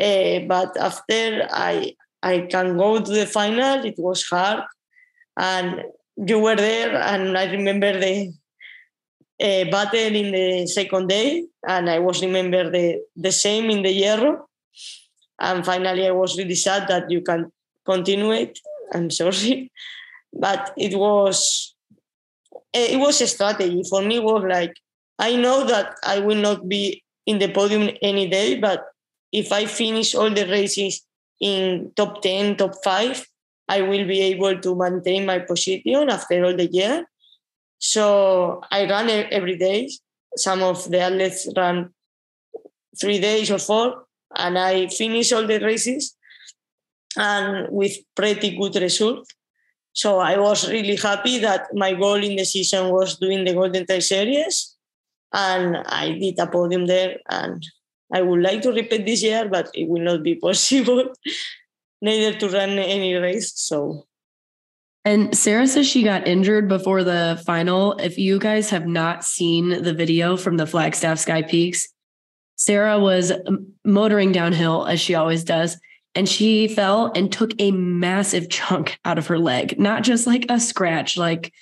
Uh, 0.00 0.40
but 0.46 0.76
after 0.78 1.46
I 1.50 1.94
I 2.22 2.46
can 2.50 2.76
go 2.76 3.00
to 3.00 3.10
the 3.10 3.26
final, 3.26 3.84
it 3.84 3.98
was 3.98 4.22
hard. 4.24 4.64
And 5.36 5.82
you 6.16 6.38
were 6.38 6.56
there, 6.56 6.94
and 6.94 7.36
I 7.36 7.50
remember 7.50 7.98
the 7.98 8.32
uh, 9.42 9.64
battle 9.70 10.14
in 10.14 10.30
the 10.32 10.66
second 10.66 11.08
day, 11.08 11.44
and 11.66 11.90
I 11.90 11.98
was 11.98 12.22
remember 12.22 12.70
the 12.70 13.02
the 13.16 13.32
same 13.32 13.70
in 13.70 13.82
the 13.82 13.90
Hierro. 13.90 14.44
And 15.40 15.64
finally, 15.66 16.06
I 16.06 16.12
was 16.12 16.38
really 16.38 16.54
sad 16.54 16.86
that 16.88 17.10
you 17.10 17.20
can 17.22 17.50
continue 17.84 18.30
it. 18.30 18.58
I'm 18.94 19.10
sorry, 19.10 19.72
but 20.32 20.72
it 20.76 20.96
was 20.96 21.74
it 22.72 22.98
was 22.98 23.20
a 23.20 23.26
strategy 23.26 23.82
for 23.88 24.02
me. 24.02 24.20
Was 24.20 24.44
like 24.48 24.74
I 25.18 25.36
know 25.36 25.64
that 25.66 25.96
I 26.04 26.20
will 26.20 26.40
not 26.40 26.68
be 26.68 27.02
in 27.26 27.38
the 27.38 27.48
podium 27.48 27.90
any 28.00 28.28
day, 28.28 28.58
but 28.58 28.84
if 29.32 29.50
I 29.50 29.66
finish 29.66 30.14
all 30.14 30.30
the 30.30 30.46
races 30.46 31.02
in 31.40 31.90
top 31.96 32.22
ten, 32.22 32.56
top 32.56 32.74
five, 32.84 33.26
I 33.68 33.82
will 33.82 34.06
be 34.06 34.20
able 34.20 34.60
to 34.60 34.74
maintain 34.76 35.26
my 35.26 35.40
position 35.40 36.10
after 36.10 36.44
all 36.44 36.54
the 36.54 36.70
year. 36.70 37.06
So 37.82 38.60
I 38.70 38.88
run 38.88 39.10
every 39.10 39.56
day. 39.56 39.90
Some 40.36 40.62
of 40.62 40.88
the 40.88 41.00
athletes 41.00 41.48
run 41.56 41.90
three 42.98 43.18
days 43.18 43.50
or 43.50 43.58
four 43.58 44.04
and 44.36 44.56
I 44.56 44.86
finish 44.86 45.32
all 45.32 45.44
the 45.44 45.58
races 45.58 46.16
and 47.16 47.66
with 47.70 47.96
pretty 48.14 48.56
good 48.56 48.76
result. 48.76 49.26
So 49.94 50.20
I 50.20 50.38
was 50.38 50.70
really 50.70 50.94
happy 50.94 51.38
that 51.40 51.74
my 51.74 51.92
goal 51.94 52.22
in 52.22 52.36
the 52.36 52.44
season 52.44 52.90
was 52.90 53.18
doing 53.18 53.44
the 53.44 53.52
Golden 53.52 53.84
Trail 53.84 54.00
Series. 54.00 54.76
and 55.32 55.78
I 55.78 56.12
did 56.12 56.38
a 56.38 56.46
podium 56.46 56.86
there. 56.86 57.18
And 57.28 57.66
I 58.14 58.22
would 58.22 58.42
like 58.42 58.62
to 58.62 58.72
repeat 58.72 59.06
this 59.06 59.24
year, 59.24 59.48
but 59.48 59.70
it 59.74 59.88
will 59.88 60.02
not 60.02 60.22
be 60.22 60.34
possible, 60.46 61.12
neither 62.00 62.38
to 62.38 62.48
run 62.48 62.78
any 62.78 63.14
race. 63.14 63.52
So 63.56 64.06
and 65.04 65.36
Sara 65.36 65.66
says 65.66 65.86
she 65.86 66.04
got 66.04 66.28
injured 66.28 66.68
before 66.68 67.02
the 67.02 67.42
final. 67.44 67.94
If 67.94 68.18
you 68.18 68.38
guys 68.38 68.70
have 68.70 68.86
not 68.86 69.24
seen 69.24 69.82
the 69.82 69.92
video 69.92 70.36
from 70.36 70.56
the 70.56 70.66
Flagstaff 70.66 71.18
Sky 71.18 71.42
Peaks, 71.42 71.88
Sara 72.56 73.00
was 73.00 73.32
motoring 73.84 74.30
downhill 74.30 74.86
as 74.86 75.00
she 75.00 75.14
always 75.14 75.42
does. 75.42 75.76
And 76.14 76.28
she 76.28 76.68
fell 76.68 77.10
and 77.16 77.32
took 77.32 77.52
a 77.58 77.72
massive 77.72 78.48
chunk 78.48 78.98
out 79.04 79.18
of 79.18 79.26
her 79.26 79.38
leg, 79.38 79.78
not 79.78 80.04
just 80.04 80.26
like 80.26 80.46
a 80.48 80.60
scratch, 80.60 81.16
like 81.16 81.52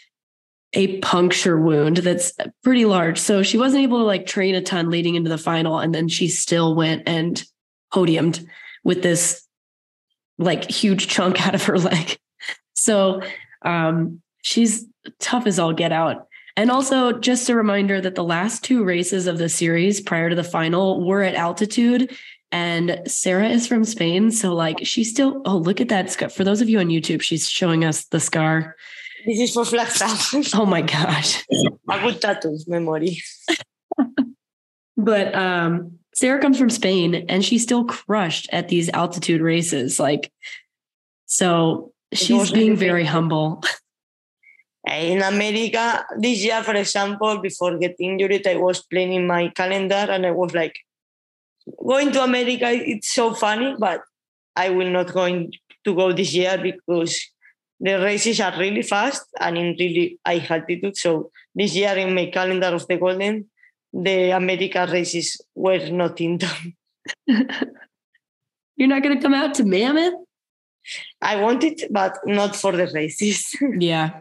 a 0.75 0.99
puncture 0.99 1.59
wound 1.59 1.99
that's 1.99 2.33
pretty 2.63 2.85
large. 2.85 3.19
So 3.19 3.43
she 3.43 3.59
wasn't 3.59 3.85
able 3.85 3.99
to 3.99 4.05
like 4.05 4.27
train 4.27 4.55
a 4.55 4.61
ton 4.61 4.91
leading 4.91 5.15
into 5.15 5.31
the 5.31 5.39
final. 5.39 5.79
And 5.79 5.95
then 5.95 6.09
she 6.09 6.29
still 6.29 6.75
went 6.75 7.05
and 7.07 7.43
podiumed 7.93 8.45
with 8.85 9.03
this 9.03 9.47
like 10.39 10.71
huge 10.71 11.09
chunk 11.09 11.41
out 11.47 11.55
of 11.55 11.65
her 11.65 11.79
leg. 11.79 12.19
So 12.81 13.23
um, 13.63 14.23
she's 14.43 14.87
tough 15.19 15.47
as 15.47 15.59
all 15.59 15.73
get 15.73 15.93
out. 15.93 16.27
And 16.57 16.71
also, 16.71 17.13
just 17.13 17.49
a 17.49 17.55
reminder 17.55 18.01
that 18.01 18.17
the 18.17 18.25
last 18.25 18.65
two 18.65 18.85
races 18.85 19.27
of 19.27 19.39
the 19.39 19.49
series 19.49 20.01
prior 20.01 20.29
to 20.29 20.35
the 20.35 20.45
final 20.45 21.05
were 21.05 21.23
at 21.23 21.35
altitude. 21.35 22.15
And 22.53 23.01
Sara 23.07 23.49
is 23.49 23.67
from 23.67 23.85
Spain. 23.85 24.33
So, 24.33 24.55
like, 24.55 24.81
she's 24.83 25.11
still, 25.11 25.43
oh, 25.45 25.57
look 25.57 25.81
at 25.81 25.89
that 25.89 26.11
scar. 26.11 26.29
For 26.29 26.43
those 26.43 26.61
of 26.61 26.69
you 26.69 26.81
on 26.81 26.89
YouTube, 26.89 27.23
she's 27.23 27.49
showing 27.49 27.85
us 27.85 28.07
the 28.07 28.19
scar. 28.19 28.77
This 29.25 29.39
is 29.41 29.55
for 29.55 29.65
Flagstaff. 29.65 30.55
oh 30.55 30.67
my 30.67 30.83
gosh. 30.83 31.45
A 31.89 32.01
good 32.01 32.21
tattoo 32.21 32.59
memory. 32.67 33.23
but 34.97 35.35
um, 35.35 35.99
Sara 36.15 36.41
comes 36.41 36.59
from 36.59 36.71
Spain 36.71 37.27
and 37.29 37.45
she's 37.45 37.63
still 37.63 37.85
crushed 37.85 38.49
at 38.53 38.69
these 38.69 38.89
altitude 38.91 39.41
races. 39.41 40.01
Like, 40.01 40.33
so 41.27 41.90
she's 42.13 42.51
being 42.51 42.77
very 42.77 43.05
humble. 43.05 43.63
In 44.87 45.23
America, 45.23 46.07
this 46.19 46.43
year, 46.43 46.63
for 46.63 46.75
example, 46.75 47.39
before 47.39 47.77
getting 47.79 48.19
injured, 48.21 48.47
I 48.47 48.57
was 48.57 48.83
planning 48.83 49.27
my 49.27 49.49
calendar 49.49 49.95
and 49.95 50.25
I 50.25 50.31
was 50.31 50.55
like, 50.55 50.75
going 51.87 52.13
to 52.13 52.23
America, 52.23 52.69
it's 52.71 53.13
so 53.13 53.35
funny, 53.35 53.77
but 53.79 54.01
I 54.57 54.71
will 54.71 54.91
not 54.91 55.13
going 55.13 55.53
to 55.85 55.95
go 55.95 56.13
this 56.13 56.35
year 56.35 56.59
because 56.61 57.21
the 57.79 57.95
races 58.01 58.41
are 58.41 58.59
really 58.59 58.83
fast 58.83 59.27
and 59.39 59.57
in 59.57 59.77
really 59.79 60.19
high 60.27 60.47
altitude. 60.49 60.97
So 60.97 61.31
this 61.55 61.75
year 61.77 61.97
in 61.97 62.15
my 62.15 62.27
calendar 62.27 62.69
of 62.69 62.87
the 62.89 62.97
Golden, 62.97 63.49
the 63.93 64.31
America 64.31 64.89
races 64.91 65.41
were 65.55 65.89
not 65.91 66.21
in 66.21 66.39
them. 66.39 66.77
You're 68.77 68.89
not 68.89 69.03
going 69.03 69.17
to 69.17 69.23
come 69.23 69.35
out 69.35 69.55
to 69.55 69.65
Mammoth? 69.65 70.15
I 71.21 71.41
want 71.41 71.65
it, 71.65 71.83
but 71.91 72.19
not 72.27 72.57
for 72.57 72.73
the 72.73 72.87
races. 72.89 73.55
yeah. 73.79 74.21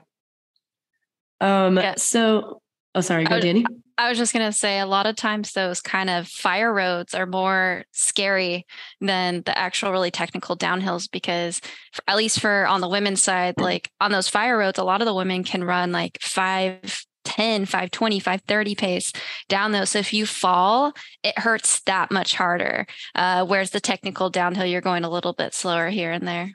Um. 1.41 1.77
Yeah. 1.77 1.95
So, 1.97 2.61
oh, 2.95 3.01
sorry. 3.01 3.25
Go, 3.25 3.39
Dani. 3.39 3.65
I 3.99 4.07
was 4.07 4.17
just 4.17 4.31
going 4.31 4.45
to 4.45 4.57
say 4.57 4.79
a 4.79 4.85
lot 4.85 5.07
of 5.07 5.17
times 5.17 5.51
those 5.51 5.81
kind 5.81 6.09
of 6.09 6.25
fire 6.25 6.73
roads 6.73 7.13
are 7.13 7.25
more 7.25 7.83
scary 7.91 8.65
than 9.01 9.43
the 9.45 9.57
actual 9.57 9.91
really 9.91 10.09
technical 10.09 10.55
downhills 10.55 11.11
because 11.11 11.59
for, 11.91 12.01
at 12.07 12.15
least 12.15 12.39
for 12.39 12.65
on 12.65 12.79
the 12.79 12.87
women's 12.87 13.21
side 13.21 13.55
like 13.59 13.91
on 13.99 14.13
those 14.13 14.29
fire 14.29 14.57
roads 14.57 14.79
a 14.79 14.85
lot 14.85 15.01
of 15.01 15.05
the 15.05 15.13
women 15.13 15.43
can 15.43 15.65
run 15.65 15.91
like 15.91 16.17
5 16.21 17.05
10 17.39 17.65
520 17.65 18.19
530 18.19 18.75
pace 18.75 19.13
down 19.47 19.71
those 19.71 19.91
so 19.91 19.99
if 19.99 20.11
you 20.11 20.25
fall 20.25 20.91
it 21.23 21.37
hurts 21.39 21.79
that 21.81 22.11
much 22.11 22.35
harder 22.35 22.85
uh, 23.15 23.45
whereas 23.45 23.69
the 23.71 23.79
technical 23.79 24.29
downhill 24.29 24.65
you're 24.65 24.81
going 24.81 25.05
a 25.05 25.09
little 25.09 25.33
bit 25.33 25.53
slower 25.53 25.89
here 25.89 26.11
and 26.11 26.27
there 26.27 26.51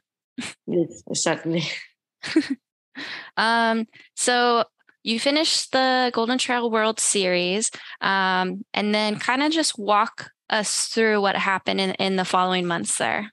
yes 0.66 1.02
certainly. 1.14 1.62
um 3.38 3.86
so 4.14 4.64
you 5.04 5.20
finished 5.20 5.72
the 5.72 6.10
Golden 6.14 6.38
Trail 6.38 6.70
World 6.70 6.98
Series, 6.98 7.70
um, 8.00 8.64
and 8.72 8.94
then 8.94 9.18
kind 9.18 9.42
of 9.42 9.52
just 9.52 9.78
walk 9.78 10.30
us 10.48 10.86
through 10.86 11.20
what 11.20 11.36
happened 11.36 11.78
in, 11.78 11.90
in 11.92 12.16
the 12.16 12.24
following 12.24 12.66
months 12.66 12.96
there. 12.96 13.30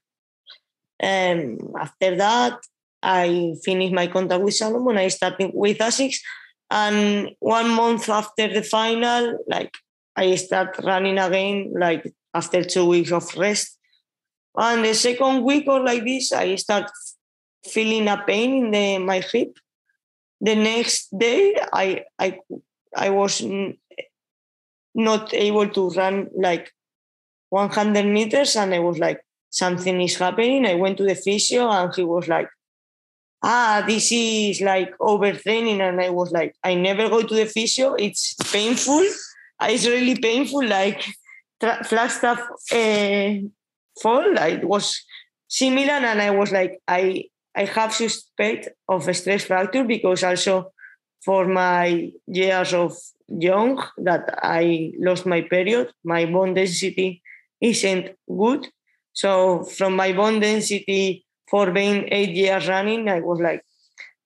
Um, 1.02 1.58
after 1.80 2.18
that, 2.18 2.60
I 3.02 3.56
finished 3.64 3.94
my 3.94 4.08
contract 4.08 4.44
with 4.44 4.54
Salomon. 4.54 4.98
I 4.98 5.08
started 5.08 5.52
with 5.54 5.78
Asics, 5.78 6.18
and 6.72 7.32
one 7.40 7.70
month 7.70 8.10
after 8.10 8.48
the 8.48 8.64
final, 8.64 9.38
like 9.48 9.74
I 10.16 10.36
start 10.36 10.80
running 10.84 11.20
again, 11.20 11.74
like 11.78 12.12
after 12.34 12.64
two 12.64 12.86
weeks 12.86 13.12
of 13.12 13.36
rest. 13.36 13.78
And 14.56 14.84
the 14.84 14.94
second 14.94 15.44
week 15.44 15.66
or 15.68 15.84
like 15.84 16.04
this, 16.04 16.32
I 16.32 16.56
start 16.56 16.90
feeling 17.66 18.08
a 18.08 18.24
pain 18.26 18.66
in 18.66 18.72
the 18.72 18.98
my 18.98 19.20
hip 19.20 19.58
the 20.40 20.56
next 20.56 21.16
day 21.18 21.56
i 21.72 22.04
i 22.18 22.38
i 22.98 23.10
was 23.10 23.44
not 24.96 25.34
able 25.34 25.70
to 25.70 25.90
run 25.90 26.28
like 26.36 26.74
100 27.50 28.06
meters 28.06 28.56
and 28.56 28.74
i 28.74 28.80
was 28.80 28.98
like 28.98 29.22
something 29.50 30.02
is 30.02 30.18
happening 30.18 30.66
i 30.66 30.74
went 30.74 30.98
to 30.98 31.04
the 31.04 31.16
physio 31.16 31.70
and 31.70 31.94
he 31.96 32.04
was 32.04 32.28
like 32.28 32.50
ah 33.44 33.84
this 33.86 34.12
is 34.12 34.62
like 34.62 34.98
overtraining. 35.00 35.80
And 35.82 36.02
i 36.02 36.10
was 36.10 36.32
like 36.32 36.56
i 36.64 36.76
never 36.76 37.10
go 37.10 37.22
to 37.22 37.36
the 37.36 37.46
physio. 37.46 37.94
It's 37.96 38.36
painful. 38.52 39.04
It's 39.64 39.86
really 39.86 40.16
painful. 40.20 40.66
Like 40.66 41.04
flagstaff 41.60 42.40
uh, 42.72 43.34
fall. 44.02 44.38
It 44.38 44.64
was 44.64 45.04
similar. 45.48 45.94
And 45.94 46.22
i 46.22 46.32
was 46.32 46.52
like 46.52 46.80
i 46.88 47.26
I 47.56 47.66
have 47.66 47.94
suspect 47.94 48.70
of 48.88 49.08
a 49.08 49.14
stress 49.14 49.44
fracture 49.44 49.84
because 49.84 50.24
also 50.24 50.72
for 51.24 51.48
my 51.48 52.12
years 52.28 52.74
of 52.74 52.94
young 53.28 53.82
that 53.98 54.40
I 54.42 54.94
lost 55.00 55.26
my 55.26 55.42
period, 55.42 55.92
my 56.04 56.26
bone 56.26 56.54
density 56.54 57.22
isn't 57.60 58.16
good. 58.28 58.68
So 59.14 59.64
from 59.64 59.96
my 59.96 60.14
bone 60.14 60.40
density 60.40 61.26
for 61.52 61.70
being 61.72 62.08
eight 62.12 62.30
years 62.32 62.68
running, 62.70 63.10
I 63.10 63.20
was 63.20 63.42
like, 63.42 63.64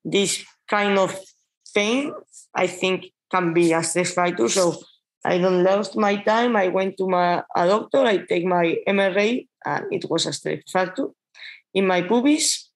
this 0.05 0.45
kind 0.69 0.99
of 0.99 1.19
pain, 1.73 2.13
I 2.53 2.67
think 2.67 3.07
can 3.31 3.53
be 3.53 3.73
a 3.73 3.81
stress 3.83 4.13
fracture. 4.13 4.47
So 4.47 4.77
I 5.25 5.39
don't 5.39 5.63
lost 5.63 5.97
my 5.97 6.17
time. 6.17 6.55
I 6.55 6.67
went 6.67 6.97
to 6.97 7.07
my 7.07 7.43
a 7.55 7.67
doctor. 7.67 8.05
I 8.05 8.17
take 8.17 8.45
my 8.45 8.77
MRI, 8.87 9.47
and 9.65 9.85
it 9.91 10.05
was 10.07 10.27
a 10.27 10.33
stress 10.33 10.61
fracture 10.71 11.09
in 11.73 11.87
my 11.87 12.03
pubis. 12.03 12.69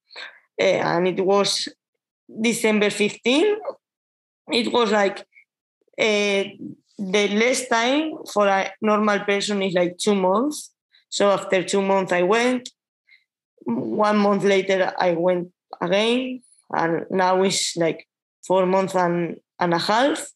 Eh, 0.57 0.81
and 0.83 1.07
it 1.07 1.23
was 1.23 1.69
December 2.41 2.89
15. 2.89 3.55
It 4.51 4.73
was 4.73 4.91
like 4.91 5.19
uh, 5.99 6.43
the 6.97 7.27
less 7.41 7.67
time 7.67 8.13
for 8.33 8.47
a 8.47 8.71
normal 8.81 9.19
person 9.19 9.61
is 9.61 9.73
like 9.73 9.97
two 9.97 10.15
months. 10.15 10.73
So 11.09 11.29
after 11.29 11.63
two 11.63 11.81
months, 11.83 12.11
I 12.11 12.23
went. 12.23 12.69
One 13.65 14.17
month 14.17 14.43
later, 14.43 14.93
I 14.97 15.11
went 15.13 15.49
again, 15.81 16.41
and 16.71 17.05
now 17.09 17.43
it's 17.43 17.75
like 17.77 18.07
four 18.45 18.65
months 18.65 18.95
and, 18.95 19.37
and 19.59 19.73
a 19.73 19.77
half. 19.77 20.27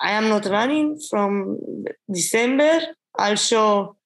I 0.00 0.12
am 0.12 0.28
not 0.28 0.46
running 0.46 0.98
from 1.10 1.58
December. 2.10 2.80
Also, 3.18 3.96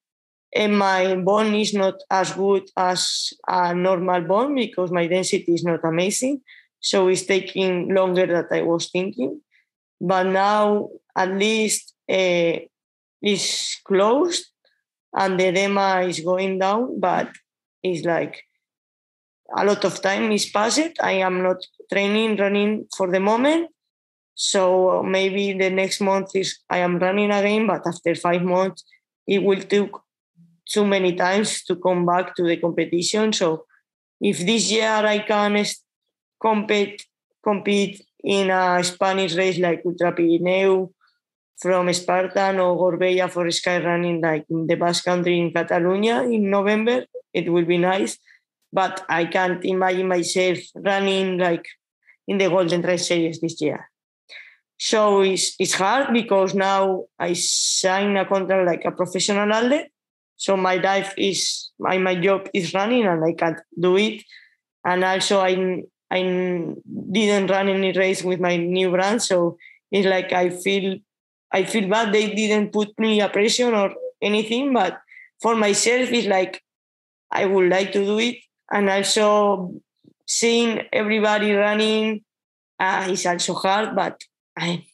and 0.54 0.78
my 0.78 1.14
bone 1.16 1.54
is 1.54 1.74
not 1.74 1.94
as 2.10 2.32
good 2.32 2.64
as 2.76 3.32
a 3.48 3.74
normal 3.74 4.22
bone 4.22 4.54
because 4.54 4.90
my 4.90 5.06
density 5.06 5.54
is 5.54 5.64
not 5.64 5.80
amazing. 5.84 6.40
So 6.80 7.08
it's 7.08 7.24
taking 7.24 7.94
longer 7.94 8.26
than 8.26 8.46
I 8.50 8.62
was 8.62 8.90
thinking. 8.90 9.40
But 10.00 10.24
now 10.24 10.90
at 11.16 11.32
least 11.32 11.94
uh, 12.10 12.58
it's 13.22 13.80
closed 13.84 14.46
and 15.14 15.38
the 15.38 15.48
edema 15.48 16.00
is 16.00 16.20
going 16.20 16.58
down, 16.58 16.98
but 16.98 17.28
it's 17.82 18.04
like 18.04 18.44
a 19.56 19.64
lot 19.64 19.84
of 19.84 20.00
time 20.00 20.32
is 20.32 20.48
passed. 20.48 20.98
I 21.00 21.12
am 21.12 21.42
not 21.42 21.58
training, 21.92 22.36
running 22.36 22.86
for 22.96 23.10
the 23.10 23.20
moment. 23.20 23.70
So 24.34 25.02
maybe 25.02 25.52
the 25.52 25.70
next 25.70 26.00
month 26.00 26.34
is 26.34 26.58
I 26.70 26.78
am 26.78 26.98
running 26.98 27.30
again, 27.30 27.66
but 27.66 27.86
after 27.86 28.14
five 28.14 28.42
months, 28.42 28.84
it 29.26 29.42
will 29.42 29.60
take 29.60 29.90
too 30.68 30.86
many 30.86 31.14
times 31.14 31.62
to 31.64 31.76
come 31.76 32.06
back 32.06 32.34
to 32.36 32.44
the 32.44 32.56
competition. 32.56 33.32
So 33.32 33.66
if 34.20 34.38
this 34.38 34.70
year 34.70 34.88
I 34.88 35.18
can 35.18 35.64
compete 36.40 37.04
compete 37.42 38.06
in 38.22 38.50
a 38.50 38.82
Spanish 38.84 39.34
race 39.34 39.58
like 39.58 39.82
Ultra 39.84 40.12
Pirineu 40.12 40.90
from 41.62 41.92
Spartan 41.92 42.58
or 42.58 42.76
Gorbeia 42.76 43.30
for 43.30 43.50
sky 43.50 43.82
running 43.82 44.20
like 44.20 44.44
in 44.50 44.66
the 44.66 44.74
Basque 44.74 45.04
Country 45.04 45.38
in 45.38 45.52
Catalonia 45.52 46.22
in 46.22 46.50
November, 46.50 47.06
it 47.32 47.50
will 47.50 47.64
be 47.64 47.78
nice. 47.78 48.18
But 48.72 49.04
I 49.08 49.26
can't 49.26 49.64
imagine 49.64 50.08
myself 50.08 50.58
running 50.74 51.38
like 51.38 51.66
in 52.26 52.38
the 52.38 52.48
Golden 52.48 52.82
Trail 52.82 52.98
Series 52.98 53.40
this 53.40 53.60
year. 53.60 53.88
So 54.78 55.20
it's, 55.20 55.54
it's 55.60 55.74
hard 55.74 56.12
because 56.12 56.54
now 56.54 57.04
I 57.18 57.34
sign 57.34 58.16
a 58.16 58.26
contract 58.26 58.66
like 58.66 58.84
a 58.84 58.90
professional 58.90 59.52
athlete. 59.52 59.86
So 60.36 60.56
my 60.56 60.76
life 60.76 61.14
is 61.16 61.70
my, 61.78 61.98
my 61.98 62.16
job 62.16 62.48
is 62.52 62.74
running 62.74 63.06
and 63.06 63.24
I 63.24 63.32
can't 63.34 63.60
do 63.78 63.96
it. 63.96 64.24
And 64.84 65.04
also 65.04 65.40
I 65.40 65.84
I 66.10 66.20
didn't 67.12 67.50
run 67.50 67.68
any 67.68 67.92
race 67.92 68.22
with 68.22 68.40
my 68.40 68.56
new 68.56 68.90
brand. 68.90 69.22
So 69.22 69.56
it's 69.90 70.06
like 70.06 70.32
I 70.32 70.50
feel 70.50 70.98
I 71.52 71.64
feel 71.64 71.88
bad 71.88 72.12
they 72.12 72.34
didn't 72.34 72.72
put 72.72 72.98
me 72.98 73.20
a 73.20 73.28
pressure 73.28 73.74
or 73.74 73.94
anything, 74.22 74.72
but 74.72 74.98
for 75.40 75.54
myself 75.56 76.10
it's 76.12 76.26
like 76.26 76.62
I 77.30 77.46
would 77.46 77.68
like 77.70 77.92
to 77.92 78.04
do 78.04 78.18
it. 78.18 78.38
And 78.72 78.88
also 78.88 79.74
seeing 80.26 80.82
everybody 80.92 81.52
running 81.52 82.24
uh, 82.80 83.08
is 83.10 83.26
also 83.26 83.54
hard, 83.54 83.94
but 83.94 84.22
I 84.56 84.84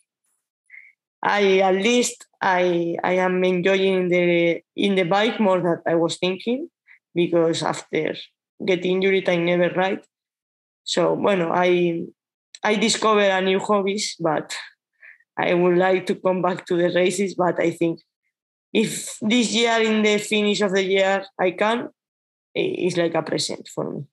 I 1.23 1.59
at 1.59 1.75
least 1.75 2.27
I 2.41 2.97
I 3.03 3.15
am 3.15 3.43
enjoying 3.45 4.09
the 4.09 4.63
in 4.77 4.95
the 4.95 5.05
bike 5.05 5.41
more 5.41 5.61
than 5.61 5.83
I 5.87 5.95
was 5.95 6.17
thinking 6.17 6.71
because 7.15 7.63
after 7.63 8.15
getting 8.65 9.03
injured 9.03 9.29
I 9.29 9.37
never 9.37 9.71
ride. 9.75 10.03
So 10.85 11.17
bueno, 11.17 11.51
I 11.53 12.07
I 12.63 12.77
discover 12.77 13.21
a 13.21 13.41
new 13.41 13.59
hobbies, 13.59 14.17
but 14.19 14.55
I 15.39 15.55
would 15.55 15.77
like 15.77 16.07
to 16.07 16.15
come 16.17 16.43
back 16.43 16.67
to 16.67 16.77
the 16.77 16.91
races. 16.95 17.35
But 17.35 17.61
I 17.61 17.71
think 17.71 18.01
if 18.73 19.19
this 19.21 19.53
year 19.53 19.81
in 19.81 20.03
the 20.03 20.19
finish 20.19 20.61
of 20.61 20.73
the 20.73 20.83
year 20.83 21.25
I 21.39 21.53
can, 21.53 21.91
it's 22.55 22.97
like 22.97 23.15
a 23.15 23.23
present 23.23 23.69
for 23.69 23.91
me. 23.91 24.05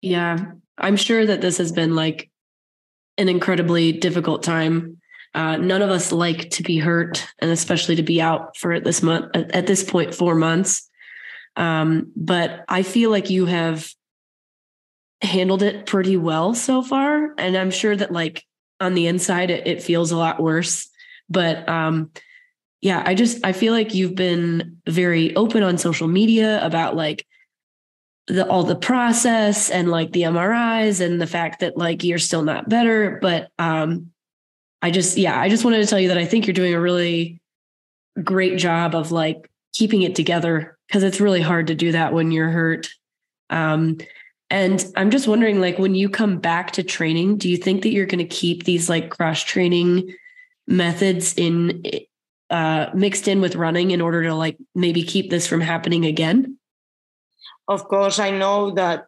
Yeah, 0.00 0.52
I'm 0.78 0.96
sure 0.96 1.26
that 1.26 1.40
this 1.40 1.58
has 1.58 1.72
been 1.72 1.94
like 1.94 2.30
an 3.18 3.28
incredibly 3.28 3.92
difficult 3.92 4.42
time 4.42 5.02
uh, 5.34 5.56
none 5.56 5.80
of 5.80 5.90
us 5.90 6.12
like 6.12 6.50
to 6.50 6.62
be 6.62 6.78
hurt, 6.78 7.26
and 7.38 7.50
especially 7.50 7.96
to 7.96 8.02
be 8.02 8.20
out 8.20 8.56
for 8.56 8.78
this 8.80 9.02
month 9.02 9.34
at 9.34 9.66
this 9.66 9.82
point 9.82 10.14
four 10.14 10.34
months. 10.34 10.88
Um, 11.56 12.12
but 12.16 12.64
I 12.68 12.82
feel 12.82 13.10
like 13.10 13.30
you 13.30 13.46
have 13.46 13.88
handled 15.22 15.62
it 15.62 15.86
pretty 15.86 16.16
well 16.16 16.54
so 16.54 16.82
far, 16.82 17.34
and 17.38 17.56
I'm 17.56 17.70
sure 17.70 17.96
that 17.96 18.12
like 18.12 18.44
on 18.82 18.94
the 18.94 19.06
inside 19.06 19.50
it, 19.50 19.66
it 19.66 19.82
feels 19.82 20.10
a 20.10 20.16
lot 20.16 20.40
worse. 20.40 20.88
But 21.28 21.68
um, 21.68 22.10
yeah, 22.80 23.02
I 23.04 23.14
just 23.14 23.44
I 23.44 23.52
feel 23.52 23.72
like 23.72 23.94
you've 23.94 24.14
been 24.14 24.78
very 24.86 25.34
open 25.36 25.62
on 25.62 25.78
social 25.78 26.08
media 26.08 26.64
about 26.64 26.96
like 26.96 27.26
the 28.26 28.46
all 28.48 28.64
the 28.64 28.76
process 28.76 29.70
and 29.70 29.90
like 29.90 30.12
the 30.12 30.22
MRIs 30.22 31.00
and 31.00 31.20
the 31.20 31.26
fact 31.26 31.60
that 31.60 31.76
like 31.76 32.04
you're 32.04 32.18
still 32.18 32.42
not 32.42 32.68
better, 32.68 33.18
but 33.22 33.50
um 33.58 34.12
I 34.82 34.90
just, 34.90 35.16
yeah, 35.16 35.40
I 35.40 35.48
just 35.48 35.64
wanted 35.64 35.78
to 35.78 35.86
tell 35.86 36.00
you 36.00 36.08
that 36.08 36.18
I 36.18 36.24
think 36.24 36.46
you're 36.46 36.54
doing 36.54 36.74
a 36.74 36.80
really 36.80 37.40
great 38.22 38.58
job 38.58 38.96
of 38.96 39.12
like 39.12 39.48
keeping 39.72 40.02
it 40.02 40.16
together 40.16 40.76
because 40.86 41.04
it's 41.04 41.20
really 41.20 41.40
hard 41.40 41.68
to 41.68 41.74
do 41.76 41.92
that 41.92 42.12
when 42.12 42.32
you're 42.32 42.50
hurt. 42.50 42.88
Um, 43.48 43.98
and 44.52 44.84
I'm 44.96 45.10
just 45.10 45.26
wondering, 45.26 45.62
like, 45.62 45.78
when 45.78 45.94
you 45.94 46.10
come 46.10 46.36
back 46.36 46.72
to 46.72 46.82
training, 46.82 47.38
do 47.38 47.48
you 47.48 47.56
think 47.56 47.82
that 47.82 47.88
you're 47.88 48.04
going 48.04 48.18
to 48.18 48.36
keep 48.36 48.64
these 48.64 48.90
like 48.90 49.08
cross 49.08 49.42
training 49.42 50.14
methods 50.68 51.32
in 51.38 51.82
uh, 52.50 52.90
mixed 52.92 53.28
in 53.28 53.40
with 53.40 53.56
running 53.56 53.92
in 53.92 54.02
order 54.02 54.22
to 54.24 54.34
like 54.34 54.58
maybe 54.74 55.04
keep 55.04 55.30
this 55.30 55.46
from 55.46 55.62
happening 55.62 56.04
again? 56.04 56.58
Of 57.66 57.88
course, 57.88 58.18
I 58.18 58.30
know 58.30 58.72
that 58.72 59.06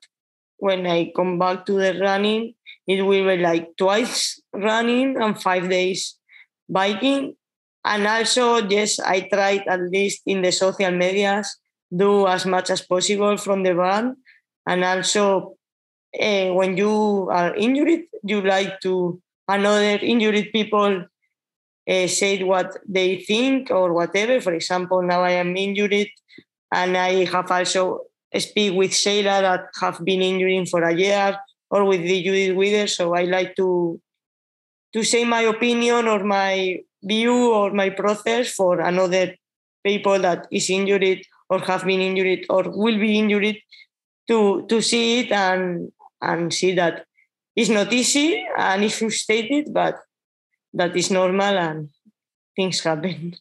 when 0.57 0.87
I 0.87 1.13
come 1.15 1.39
back 1.39 1.67
to 1.67 1.73
the 1.73 2.01
running, 2.01 2.55
it 2.87 3.03
will 3.03 3.37
be 3.37 3.37
like 3.37 3.77
twice 3.77 4.41
running 4.55 5.21
and 5.21 5.37
five 5.37 5.69
days 5.69 6.17
biking. 6.71 7.37
And 7.85 8.07
also, 8.07 8.67
yes, 8.67 8.99
I 8.99 9.29
tried 9.29 9.69
at 9.69 9.83
least 9.93 10.23
in 10.25 10.41
the 10.41 10.53
social 10.53 10.91
medias 10.91 11.55
do 11.95 12.27
as 12.27 12.47
much 12.47 12.71
as 12.71 12.81
possible 12.81 13.37
from 13.37 13.63
the 13.63 13.75
van. 13.75 14.17
And 14.67 14.85
also, 14.85 15.57
uh, 16.19 16.49
when 16.53 16.77
you 16.77 17.29
are 17.31 17.55
injured, 17.55 18.05
you 18.23 18.41
like 18.41 18.81
to 18.81 19.21
another 19.49 19.99
injured 20.01 20.49
people 20.53 21.05
uh, 21.89 22.07
say 22.07 22.43
what 22.43 22.77
they 22.89 23.21
think 23.21 23.71
or 23.71 23.93
whatever. 23.93 24.41
For 24.41 24.55
example, 24.55 25.03
now 25.03 25.23
I 25.23 25.33
am 25.33 25.57
injured, 25.57 26.09
and 26.73 26.97
I 26.97 27.25
have 27.27 27.51
also 27.51 28.01
speak 28.39 28.75
with 28.75 28.95
Sheila 28.95 29.43
that 29.43 29.67
have 29.81 30.05
been 30.05 30.23
injured 30.23 30.69
for 30.69 30.83
a 30.83 30.95
year 30.95 31.39
or 31.71 31.85
with 31.85 32.03
the 32.03 32.23
Judith 32.23 32.57
Wyder. 32.57 32.89
So 32.89 33.15
I 33.15 33.25
like 33.25 33.55
to 33.57 34.01
to 34.95 35.03
say 35.03 35.25
my 35.25 35.43
opinion 35.43 36.07
or 36.09 36.25
my 36.25 36.79
view 37.03 37.53
or 37.53 37.73
my 37.73 37.91
process 37.91 38.53
for 38.53 38.81
another 38.81 39.35
people 39.85 40.19
that 40.21 40.47
is 40.51 40.71
injured 40.71 41.21
or 41.51 41.59
have 41.61 41.85
been 41.85 42.01
injured 42.01 42.47
or 42.49 42.63
will 42.65 42.99
be 42.99 43.19
injured 43.19 43.57
to 44.29 44.67
to 44.69 44.81
see 44.81 45.21
it 45.21 45.33
and 45.33 45.93
and 46.21 46.53
see 46.53 46.75
that 46.75 47.07
it's 47.57 47.71
not 47.71 47.93
easy 47.93 48.45
and 48.57 48.83
it's 48.83 48.99
frustrated, 48.99 49.73
but 49.73 49.97
that 50.73 50.97
is 50.97 51.11
normal 51.11 51.57
and 51.57 51.91
things 52.57 52.81
happen. 52.81 53.37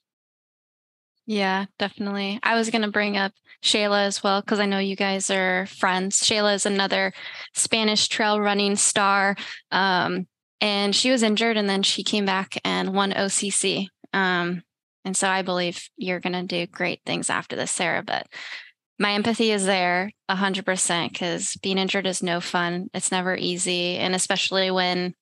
Yeah, 1.25 1.65
definitely. 1.79 2.39
I 2.43 2.55
was 2.55 2.69
going 2.69 2.81
to 2.81 2.91
bring 2.91 3.17
up 3.17 3.31
Sheila 3.61 4.03
as 4.03 4.21
well 4.21 4.41
because 4.41 4.59
I 4.59 4.65
know 4.65 4.79
you 4.79 4.95
guys 4.95 5.29
are 5.29 5.65
friends. 5.67 6.23
Sheila 6.25 6.53
is 6.53 6.65
another 6.65 7.13
Spanish 7.53 8.07
trail 8.07 8.39
running 8.39 8.75
star. 8.75 9.35
Um, 9.71 10.27
and 10.59 10.95
she 10.95 11.11
was 11.11 11.23
injured 11.23 11.57
and 11.57 11.69
then 11.69 11.81
she 11.81 12.03
came 12.03 12.25
back 12.25 12.59
and 12.65 12.93
won 12.93 13.13
OCC. 13.13 13.87
Um, 14.11 14.63
and 15.05 15.15
so 15.15 15.29
I 15.29 15.41
believe 15.41 15.89
you're 15.97 16.19
going 16.19 16.33
to 16.33 16.43
do 16.43 16.67
great 16.67 17.01
things 17.05 17.29
after 17.29 17.55
this, 17.55 17.71
Sara. 17.71 18.03
But 18.03 18.27
my 18.99 19.13
empathy 19.13 19.51
is 19.51 19.65
there 19.65 20.11
100% 20.29 21.11
because 21.11 21.55
being 21.61 21.77
injured 21.77 22.07
is 22.07 22.23
no 22.23 22.39
fun. 22.39 22.89
It's 22.93 23.11
never 23.11 23.35
easy. 23.35 23.97
And 23.97 24.15
especially 24.15 24.71
when 24.71 25.15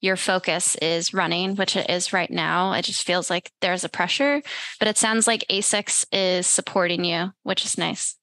your 0.00 0.16
focus 0.16 0.76
is 0.76 1.12
running, 1.12 1.56
which 1.56 1.76
it 1.76 1.90
is 1.90 2.12
right 2.12 2.30
now. 2.30 2.72
It 2.72 2.82
just 2.82 3.04
feels 3.04 3.30
like 3.30 3.50
there's 3.60 3.84
a 3.84 3.88
pressure, 3.88 4.42
but 4.78 4.88
it 4.88 4.96
sounds 4.96 5.26
like 5.26 5.44
ASICS 5.50 6.06
is 6.12 6.46
supporting 6.46 7.04
you, 7.04 7.32
which 7.42 7.64
is 7.64 7.76
nice. 7.76 8.16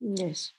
Yes. 0.00 0.52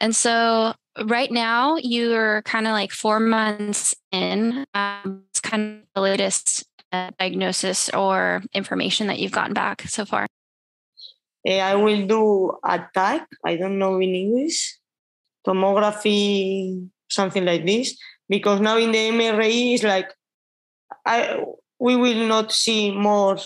And 0.00 0.14
so 0.14 0.74
right 1.04 1.30
now 1.30 1.76
you're 1.76 2.42
kind 2.42 2.66
of 2.66 2.72
like 2.72 2.90
four 2.90 3.20
months 3.20 3.94
in. 4.10 4.66
Um, 4.74 5.24
it's 5.30 5.40
kind 5.40 5.80
of 5.80 5.86
the 5.94 6.00
latest 6.00 6.64
diagnosis 7.18 7.88
or 7.90 8.42
information 8.52 9.06
that 9.06 9.18
you've 9.18 9.32
gotten 9.32 9.54
back 9.54 9.82
so 9.82 10.04
far. 10.04 10.26
Uh, 11.46 11.58
I 11.58 11.74
will 11.74 12.06
do 12.06 12.52
a 12.62 12.86
TAC. 12.94 13.26
I 13.44 13.56
don't 13.56 13.78
know 13.78 13.96
in 13.96 14.14
English. 14.14 14.78
Tomography 15.46 16.88
something 17.08 17.44
like 17.44 17.66
this 17.66 17.96
because 18.28 18.60
now 18.60 18.78
in 18.78 18.92
the 18.92 18.98
MRI 19.10 19.74
is 19.74 19.82
like 19.82 20.08
I 21.04 21.44
we 21.78 21.96
will 21.96 22.26
not 22.28 22.52
see 22.52 22.90
more 22.90 23.38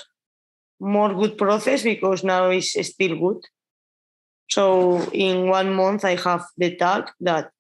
more 0.79 1.15
good 1.15 1.39
process 1.39 1.83
because 1.83 2.23
now 2.23 2.51
it's 2.51 2.73
still 2.87 3.19
good. 3.19 3.43
So 4.51 5.03
in 5.13 5.49
one 5.49 5.73
month 5.73 6.05
I 6.05 6.17
have 6.17 6.45
the 6.57 6.77
TAC 6.77 7.13
that 7.21 7.51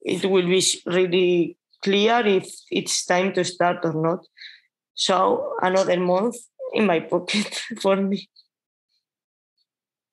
it 0.00 0.24
will 0.24 0.46
be 0.46 0.62
really 0.86 1.56
clear 1.82 2.26
if 2.26 2.48
it's 2.70 3.04
time 3.04 3.32
to 3.34 3.44
start 3.44 3.84
or 3.84 3.92
not. 3.92 4.26
So 4.94 5.54
another 5.62 5.98
month 5.98 6.36
in 6.72 6.86
my 6.86 7.00
pocket 7.00 7.62
for 7.80 7.96
me. 7.96 8.28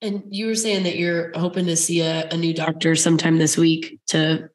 And 0.00 0.24
you 0.30 0.46
were 0.46 0.56
saying 0.56 0.82
that 0.82 0.96
you're 0.96 1.30
hoping 1.38 1.66
to 1.66 1.76
see 1.76 2.00
a, 2.00 2.28
a 2.30 2.36
new 2.36 2.52
doctor 2.52 2.96
sometime 2.96 3.38
this 3.38 3.56
week 3.56 4.00
to 4.08 4.50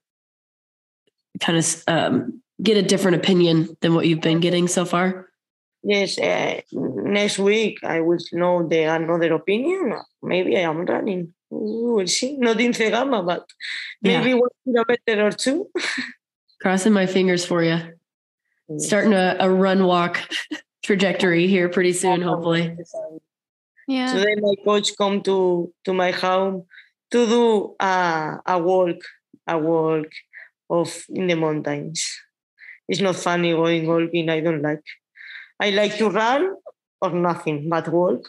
kind 1.40 1.58
of 1.58 1.84
um, 1.88 2.42
get 2.62 2.78
a 2.78 2.82
different 2.82 3.18
opinion 3.18 3.78
than 3.82 3.94
what 3.94 4.08
you've 4.08 4.22
been 4.22 4.40
getting 4.40 4.68
so 4.68 4.86
far? 4.86 5.30
Yes, 5.84 6.18
uh, 6.20 6.62
next 6.74 7.40
week 7.40 7.80
I 7.84 8.02
will 8.02 8.18
know 8.34 8.68
the 8.68 8.84
another 8.84 9.34
opinion. 9.34 9.94
Maybe 10.22 10.58
I 10.58 10.62
am 10.62 10.86
running. 10.86 11.34
We 11.50 11.92
will 11.92 12.08
see. 12.08 12.36
Not 12.38 12.60
in 12.60 12.74
Zegama, 12.74 13.26
but 13.26 13.48
maybe 14.02 14.32
yeah. 14.32 14.36
one 14.36 14.50
kilometer 14.66 15.28
or 15.28 15.32
two. 15.32 15.70
Crossing 16.62 16.92
my 16.92 17.06
fingers 17.06 17.46
for 17.46 17.64
you. 17.64 17.97
Mm. 18.70 18.82
Starting 18.82 19.14
a, 19.14 19.38
a 19.40 19.50
run 19.50 19.86
walk 19.86 20.20
trajectory 20.84 21.48
here 21.48 21.70
pretty 21.70 21.94
soon, 21.94 22.22
hopefully. 22.22 22.76
Yeah. 23.88 24.14
Today 24.14 24.36
my 24.40 24.56
coach 24.66 24.92
come 24.98 25.22
to 25.24 25.72
to 25.86 25.94
my 25.94 26.12
home 26.12 26.66
to 27.12 27.26
do 27.26 27.76
a, 27.80 28.40
a 28.46 28.60
walk, 28.60 29.00
a 29.48 29.58
walk 29.58 30.08
of 30.70 31.06
in 31.10 31.28
the 31.28 31.36
mountains. 31.36 32.06
It's 32.90 33.02
not 33.02 33.16
funny 33.16 33.52
going 33.52 33.88
walking. 33.88 34.30
I 34.30 34.42
don't 34.42 34.62
like. 34.62 34.84
I 35.60 35.72
like 35.72 35.98
to 35.98 36.10
run 36.10 36.56
or 37.02 37.12
nothing, 37.12 37.70
but 37.70 37.88
walk. 37.88 38.28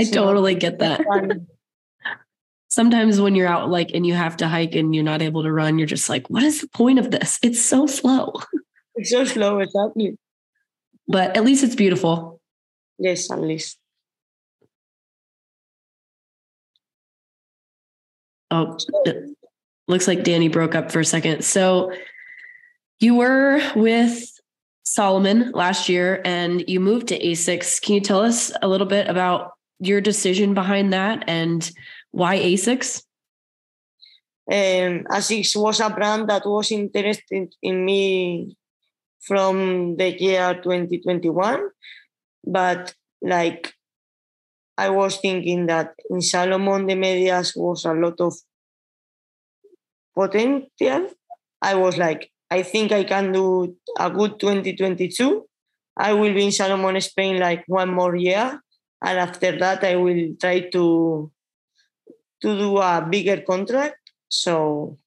I 0.00 0.04
totally 0.04 0.54
get 0.54 0.78
that. 0.78 1.00
Sometimes 2.74 3.20
when 3.20 3.36
you're 3.36 3.46
out 3.46 3.70
like 3.70 3.92
and 3.94 4.04
you 4.04 4.14
have 4.14 4.36
to 4.38 4.48
hike 4.48 4.74
and 4.74 4.92
you're 4.92 5.04
not 5.04 5.22
able 5.22 5.44
to 5.44 5.52
run, 5.52 5.78
you're 5.78 5.86
just 5.86 6.08
like, 6.08 6.28
what 6.28 6.42
is 6.42 6.60
the 6.60 6.66
point 6.66 6.98
of 6.98 7.12
this? 7.12 7.38
It's 7.40 7.64
so 7.64 7.86
slow. 7.86 8.32
It's 8.96 9.10
so 9.10 9.24
slow, 9.24 9.58
it's 9.58 9.74
exactly. 9.74 10.16
But 11.08 11.36
at 11.36 11.44
least 11.44 11.64
it's 11.64 11.74
beautiful. 11.74 12.40
Yes, 12.96 13.28
at 13.28 13.40
least. 13.40 13.76
Oh, 18.52 18.78
looks 19.88 20.06
like 20.06 20.20
Dani 20.20 20.50
broke 20.50 20.76
up 20.76 20.92
for 20.92 21.00
a 21.00 21.04
second. 21.04 21.44
So 21.44 21.92
you 23.00 23.16
were 23.16 23.60
with 23.74 24.30
Salomon 24.84 25.50
last 25.50 25.88
year 25.88 26.22
and 26.24 26.62
you 26.68 26.78
moved 26.78 27.08
to 27.08 27.18
ASICS. 27.18 27.82
Can 27.82 27.96
you 27.96 28.00
tell 28.00 28.20
us 28.20 28.52
a 28.62 28.68
little 28.68 28.86
bit 28.86 29.08
about 29.08 29.54
your 29.80 30.00
decision 30.00 30.54
behind 30.54 30.92
that 30.92 31.24
and 31.26 31.68
why 32.14 32.38
ASICS? 32.38 33.02
Um, 34.50 35.04
ASICS 35.10 35.56
was 35.56 35.80
a 35.80 35.90
brand 35.90 36.28
that 36.28 36.46
was 36.46 36.70
interested 36.70 37.52
in 37.60 37.84
me 37.84 38.56
from 39.20 39.96
the 39.96 40.10
year 40.20 40.54
2021, 40.62 41.70
but 42.46 42.94
like 43.22 43.72
I 44.78 44.90
was 44.90 45.16
thinking 45.16 45.66
that 45.66 45.94
in 46.10 46.20
Salomon 46.20 46.86
the 46.86 46.94
medias 46.94 47.54
was 47.56 47.84
a 47.84 47.94
lot 47.94 48.20
of 48.20 48.34
potential. 50.14 51.10
I 51.62 51.74
was 51.74 51.96
like, 51.96 52.30
I 52.50 52.62
think 52.62 52.92
I 52.92 53.04
can 53.04 53.32
do 53.32 53.76
a 53.98 54.10
good 54.10 54.38
2022. 54.38 55.46
I 55.96 56.12
will 56.12 56.34
be 56.34 56.44
in 56.44 56.52
Salomon 56.52 57.00
Spain 57.00 57.38
like 57.40 57.64
one 57.66 57.92
more 57.92 58.14
year. 58.14 58.60
And 59.02 59.18
after 59.18 59.58
that, 59.58 59.82
I 59.82 59.96
will 59.96 60.34
try 60.40 60.60
to, 60.70 61.30
to 62.44 62.52
do 62.58 62.76
a 62.76 63.00
bigger 63.00 63.40
contract. 63.40 63.96
So 64.28 64.98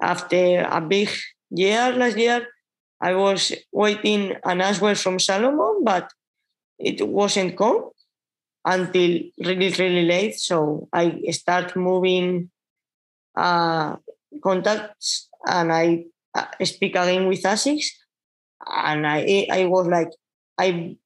after 0.00 0.64
a 0.64 0.80
big 0.80 1.10
year 1.50 1.92
last 1.92 2.16
year, 2.16 2.48
I 3.00 3.14
was 3.14 3.52
waiting 3.70 4.34
an 4.44 4.60
answer 4.62 4.94
from 4.94 5.18
Salomon, 5.20 5.84
but 5.84 6.10
it 6.78 7.06
wasn't 7.06 7.56
come 7.56 7.90
until 8.64 9.20
really, 9.44 9.70
really 9.70 10.04
late. 10.06 10.40
So 10.40 10.88
I 10.92 11.20
start 11.30 11.76
moving 11.76 12.50
uh, 13.36 13.96
contacts 14.42 15.28
and 15.46 15.70
I 15.72 16.06
uh, 16.34 16.46
speak 16.64 16.96
again 16.96 17.28
with 17.28 17.42
ASICS. 17.42 17.86
And 18.66 19.06
I, 19.06 19.46
I 19.52 19.66
was 19.66 19.86
like, 19.86 20.10
I 20.56 20.96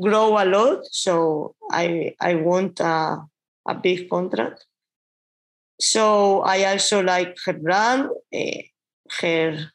grow 0.00 0.36
a 0.36 0.44
lot, 0.44 0.84
so 0.90 1.54
I, 1.70 2.14
I 2.20 2.34
want 2.34 2.80
a, 2.80 3.22
a 3.68 3.74
big 3.74 4.08
contract. 4.10 4.66
So 5.80 6.40
I 6.42 6.64
also 6.72 7.02
like 7.02 7.36
her 7.46 7.52
brand, 7.52 8.08
uh, 8.34 8.62
her 9.20 9.70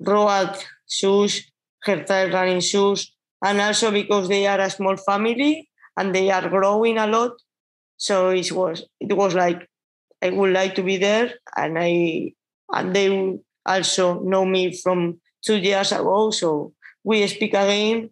road 0.00 0.56
shoes, 0.88 1.50
her 1.84 2.04
trail 2.04 2.30
running 2.32 2.60
shoes, 2.60 3.14
and 3.44 3.60
also 3.60 3.90
because 3.90 4.28
they 4.28 4.46
are 4.46 4.60
a 4.60 4.70
small 4.70 4.96
family 4.96 5.68
and 5.96 6.14
they 6.14 6.30
are 6.30 6.48
growing 6.48 6.98
a 6.98 7.06
lot. 7.06 7.32
So 7.98 8.30
it 8.30 8.52
was 8.52 8.86
it 9.00 9.14
was 9.16 9.34
like 9.34 9.68
I 10.22 10.30
would 10.30 10.52
like 10.52 10.74
to 10.76 10.82
be 10.82 10.98
there, 10.98 11.34
and 11.56 11.78
I 11.78 12.34
and 12.72 12.94
they 12.96 13.38
also 13.66 14.20
know 14.22 14.44
me 14.44 14.72
from 14.76 15.20
two 15.44 15.58
years 15.58 15.92
ago. 15.92 16.30
So 16.30 16.74
we 17.04 17.26
speak 17.28 17.54
again, 17.54 18.10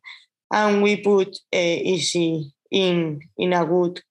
and 0.52 0.82
we 0.82 0.98
put 0.98 1.28
uh, 1.54 1.58
easy 1.58 2.52
in 2.70 3.20
in 3.38 3.52
a 3.52 3.64
good 3.66 4.02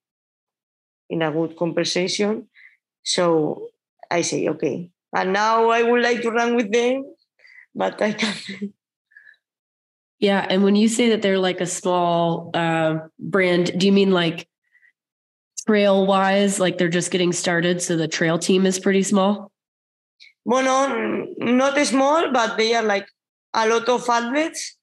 in 1.10 1.22
a 1.22 1.32
good 1.32 1.58
conversation. 1.58 2.48
So 3.04 3.70
I 4.12 4.22
say 4.22 4.48
okay, 4.50 4.92
and 5.16 5.34
now 5.34 5.70
I 5.70 5.84
would 5.84 6.02
like 6.02 6.22
to 6.22 6.32
run 6.32 6.56
with 6.56 6.72
them, 6.72 7.04
but 7.76 8.02
I 8.02 8.14
can't. 8.14 8.74
Yeah, 10.20 10.46
and 10.50 10.64
when 10.64 10.76
you 10.76 10.90
say 10.90 11.10
that 11.10 11.22
they're 11.22 11.40
like 11.40 11.62
a 11.62 11.66
small 11.66 12.52
uh, 12.54 13.08
brand, 13.18 13.72
do 13.80 13.86
you 13.86 13.94
mean 13.94 14.12
like 14.12 14.48
trail 15.66 16.06
wise, 16.06 16.60
like 16.60 16.78
they're 16.78 16.90
just 16.90 17.12
getting 17.12 17.32
started, 17.32 17.82
so 17.82 17.96
the 17.96 18.08
trail 18.08 18.38
team 18.38 18.66
is 18.66 18.80
pretty 18.80 19.04
small? 19.04 19.52
Well, 20.44 20.64
no, 20.64 21.26
not 21.38 21.78
small, 21.86 22.32
but 22.32 22.58
they 22.58 22.74
are 22.74 22.84
like 22.84 23.08
a 23.54 23.68
lot 23.68 23.88
of 23.88 24.10
athletes. 24.10 24.76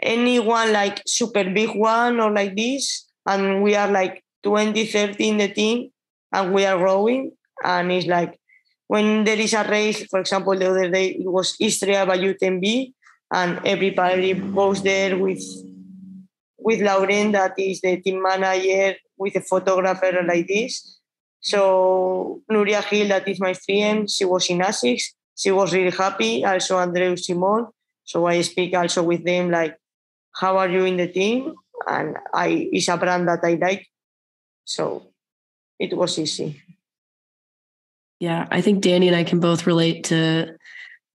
Anyone 0.00 0.72
like 0.72 1.02
super 1.06 1.44
big 1.44 1.74
one 1.74 2.20
or 2.20 2.30
like 2.30 2.54
this, 2.54 3.08
and 3.26 3.62
we 3.62 3.74
are 3.74 3.90
like 3.90 4.22
20, 4.42 4.86
30 4.86 5.28
in 5.28 5.36
the 5.38 5.48
team, 5.48 5.90
and 6.32 6.52
we 6.52 6.64
are 6.64 6.78
growing. 6.78 7.32
And 7.64 7.90
it's 7.92 8.06
like 8.06 8.38
when 8.86 9.24
there 9.24 9.38
is 9.38 9.54
a 9.54 9.64
race, 9.64 10.06
for 10.06 10.20
example, 10.20 10.56
the 10.56 10.70
other 10.70 10.90
day 10.90 11.10
it 11.10 11.30
was 11.30 11.56
Istria 11.60 12.06
by 12.06 12.18
UTMB, 12.18 12.92
and 13.32 13.60
everybody 13.64 14.34
goes 14.34 14.82
there 14.82 15.18
with 15.18 15.42
with 16.68 16.80
Lauren, 16.82 17.32
that 17.32 17.54
is 17.58 17.80
the 17.80 17.96
team 17.96 18.22
manager, 18.22 18.96
with 19.16 19.36
a 19.36 19.40
photographer 19.40 20.12
like 20.26 20.46
this. 20.46 20.98
So 21.40 22.42
Nuria 22.50 22.82
Gil, 22.88 23.08
that 23.08 23.26
is 23.26 23.40
my 23.40 23.54
friend, 23.54 24.10
she 24.10 24.24
was 24.24 24.50
in 24.50 24.58
ASICS. 24.58 25.14
She 25.36 25.50
was 25.50 25.72
really 25.72 25.96
happy. 25.96 26.44
Also 26.44 26.76
Andreu 26.76 27.18
Simon. 27.18 27.68
So 28.04 28.26
I 28.26 28.42
speak 28.42 28.74
also 28.74 29.02
with 29.04 29.24
them 29.24 29.50
like, 29.50 29.76
how 30.34 30.58
are 30.58 30.68
you 30.68 30.84
in 30.84 30.96
the 30.96 31.08
team? 31.08 31.54
And 31.86 32.16
I 32.34 32.68
it's 32.72 32.88
a 32.88 32.96
brand 32.96 33.28
that 33.28 33.44
I 33.44 33.54
like. 33.54 33.86
So 34.68 35.06
it 35.78 35.96
was 35.96 36.18
easy. 36.18 36.62
Yeah, 38.20 38.46
I 38.50 38.60
think 38.60 38.84
Dani 38.84 39.06
and 39.06 39.16
I 39.16 39.24
can 39.24 39.40
both 39.40 39.66
relate 39.66 40.04
to 40.04 40.58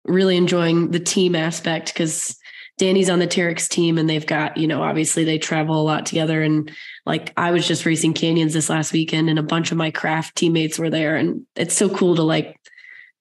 really 0.06 0.38
enjoying 0.38 0.90
the 0.90 1.00
team 1.00 1.36
aspect 1.36 1.94
because 1.94 2.36
Dani's 2.80 3.12
on 3.12 3.20
the 3.20 3.28
Teryx 3.28 3.70
team 3.70 4.00
and 4.00 4.10
they've 4.10 4.26
got, 4.26 4.58
you 4.58 4.66
know, 4.66 4.82
obviously 4.82 5.24
they 5.24 5.38
travel 5.38 5.80
a 5.80 5.84
lot 5.84 6.08
together. 6.08 6.42
And 6.42 6.72
like 7.06 7.32
I 7.38 7.52
was 7.52 7.68
just 7.68 7.86
racing 7.86 8.14
canyons 8.14 8.54
this 8.54 8.72
last 8.72 8.92
weekend 8.92 9.30
and 9.30 9.38
a 9.38 9.44
bunch 9.44 9.72
of 9.72 9.78
my 9.78 9.92
craft 9.92 10.36
teammates 10.36 10.80
were 10.80 10.90
there. 10.90 11.16
And 11.16 11.46
it's 11.56 11.76
so 11.76 11.96
cool 11.96 12.16
to 12.16 12.24
like 12.24 12.60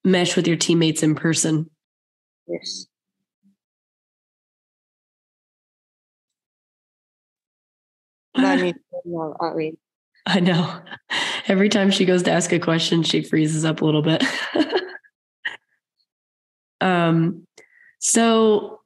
mesh 0.03 0.35
with 0.35 0.49
your 0.49 0.57
teammates 0.57 1.03
in 1.03 1.15
person. 1.15 1.69
Yes. 2.47 2.87
I 8.35 8.57
mean, 8.57 8.75
I 9.39 9.73
know. 10.41 10.81
Every 11.49 11.69
time 11.69 11.91
she 11.91 12.05
goes 12.05 12.23
to 12.25 12.31
ask 12.31 12.53
a 12.53 12.59
question, 12.59 13.03
she 13.03 13.23
freezes 13.23 13.65
up 13.65 13.81
a 13.81 13.85
little 13.85 14.03
bit. 14.03 14.25
um, 16.81 17.47
so, 17.99 18.81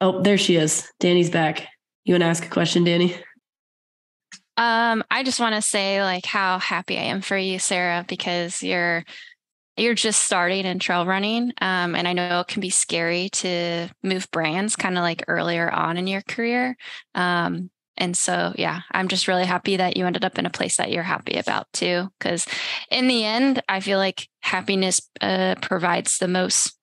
oh, 0.00 0.22
there 0.22 0.38
she 0.38 0.56
is. 0.56 0.90
Dani's 1.00 1.30
back. 1.30 1.68
You 2.04 2.14
want 2.14 2.22
to 2.22 2.28
ask 2.28 2.44
a 2.44 2.50
question, 2.50 2.84
Dani? 2.84 3.18
Um, 4.56 5.02
I 5.10 5.22
just 5.22 5.40
want 5.40 5.54
to 5.54 5.62
say 5.62 6.02
like 6.02 6.26
how 6.26 6.58
happy 6.58 6.98
I 6.98 7.04
am 7.04 7.22
for 7.22 7.36
you, 7.36 7.58
Sara, 7.58 8.04
because 8.06 8.62
you're 8.62 9.04
you're 9.76 9.94
just 9.94 10.22
starting 10.22 10.66
in 10.66 10.78
trail 10.78 11.06
running. 11.06 11.52
Um, 11.62 11.94
and 11.94 12.06
I 12.06 12.12
know 12.12 12.40
it 12.40 12.48
can 12.48 12.60
be 12.60 12.68
scary 12.68 13.30
to 13.30 13.88
move 14.02 14.30
brands 14.30 14.76
kind 14.76 14.98
of 14.98 15.02
like 15.02 15.24
earlier 15.28 15.70
on 15.70 15.96
in 15.96 16.06
your 16.06 16.20
career. 16.20 16.76
Um, 17.14 17.70
and 18.00 18.16
so, 18.16 18.54
yeah, 18.56 18.80
I'm 18.90 19.08
just 19.08 19.28
really 19.28 19.44
happy 19.44 19.76
that 19.76 19.96
you 19.96 20.06
ended 20.06 20.24
up 20.24 20.38
in 20.38 20.46
a 20.46 20.50
place 20.50 20.78
that 20.78 20.90
you're 20.90 21.02
happy 21.02 21.36
about 21.36 21.70
too. 21.74 22.08
Because 22.18 22.46
in 22.90 23.08
the 23.08 23.24
end, 23.24 23.62
I 23.68 23.80
feel 23.80 23.98
like 23.98 24.26
happiness 24.40 25.02
uh, 25.20 25.56
provides 25.60 26.16
the 26.16 26.26
most 26.26 26.78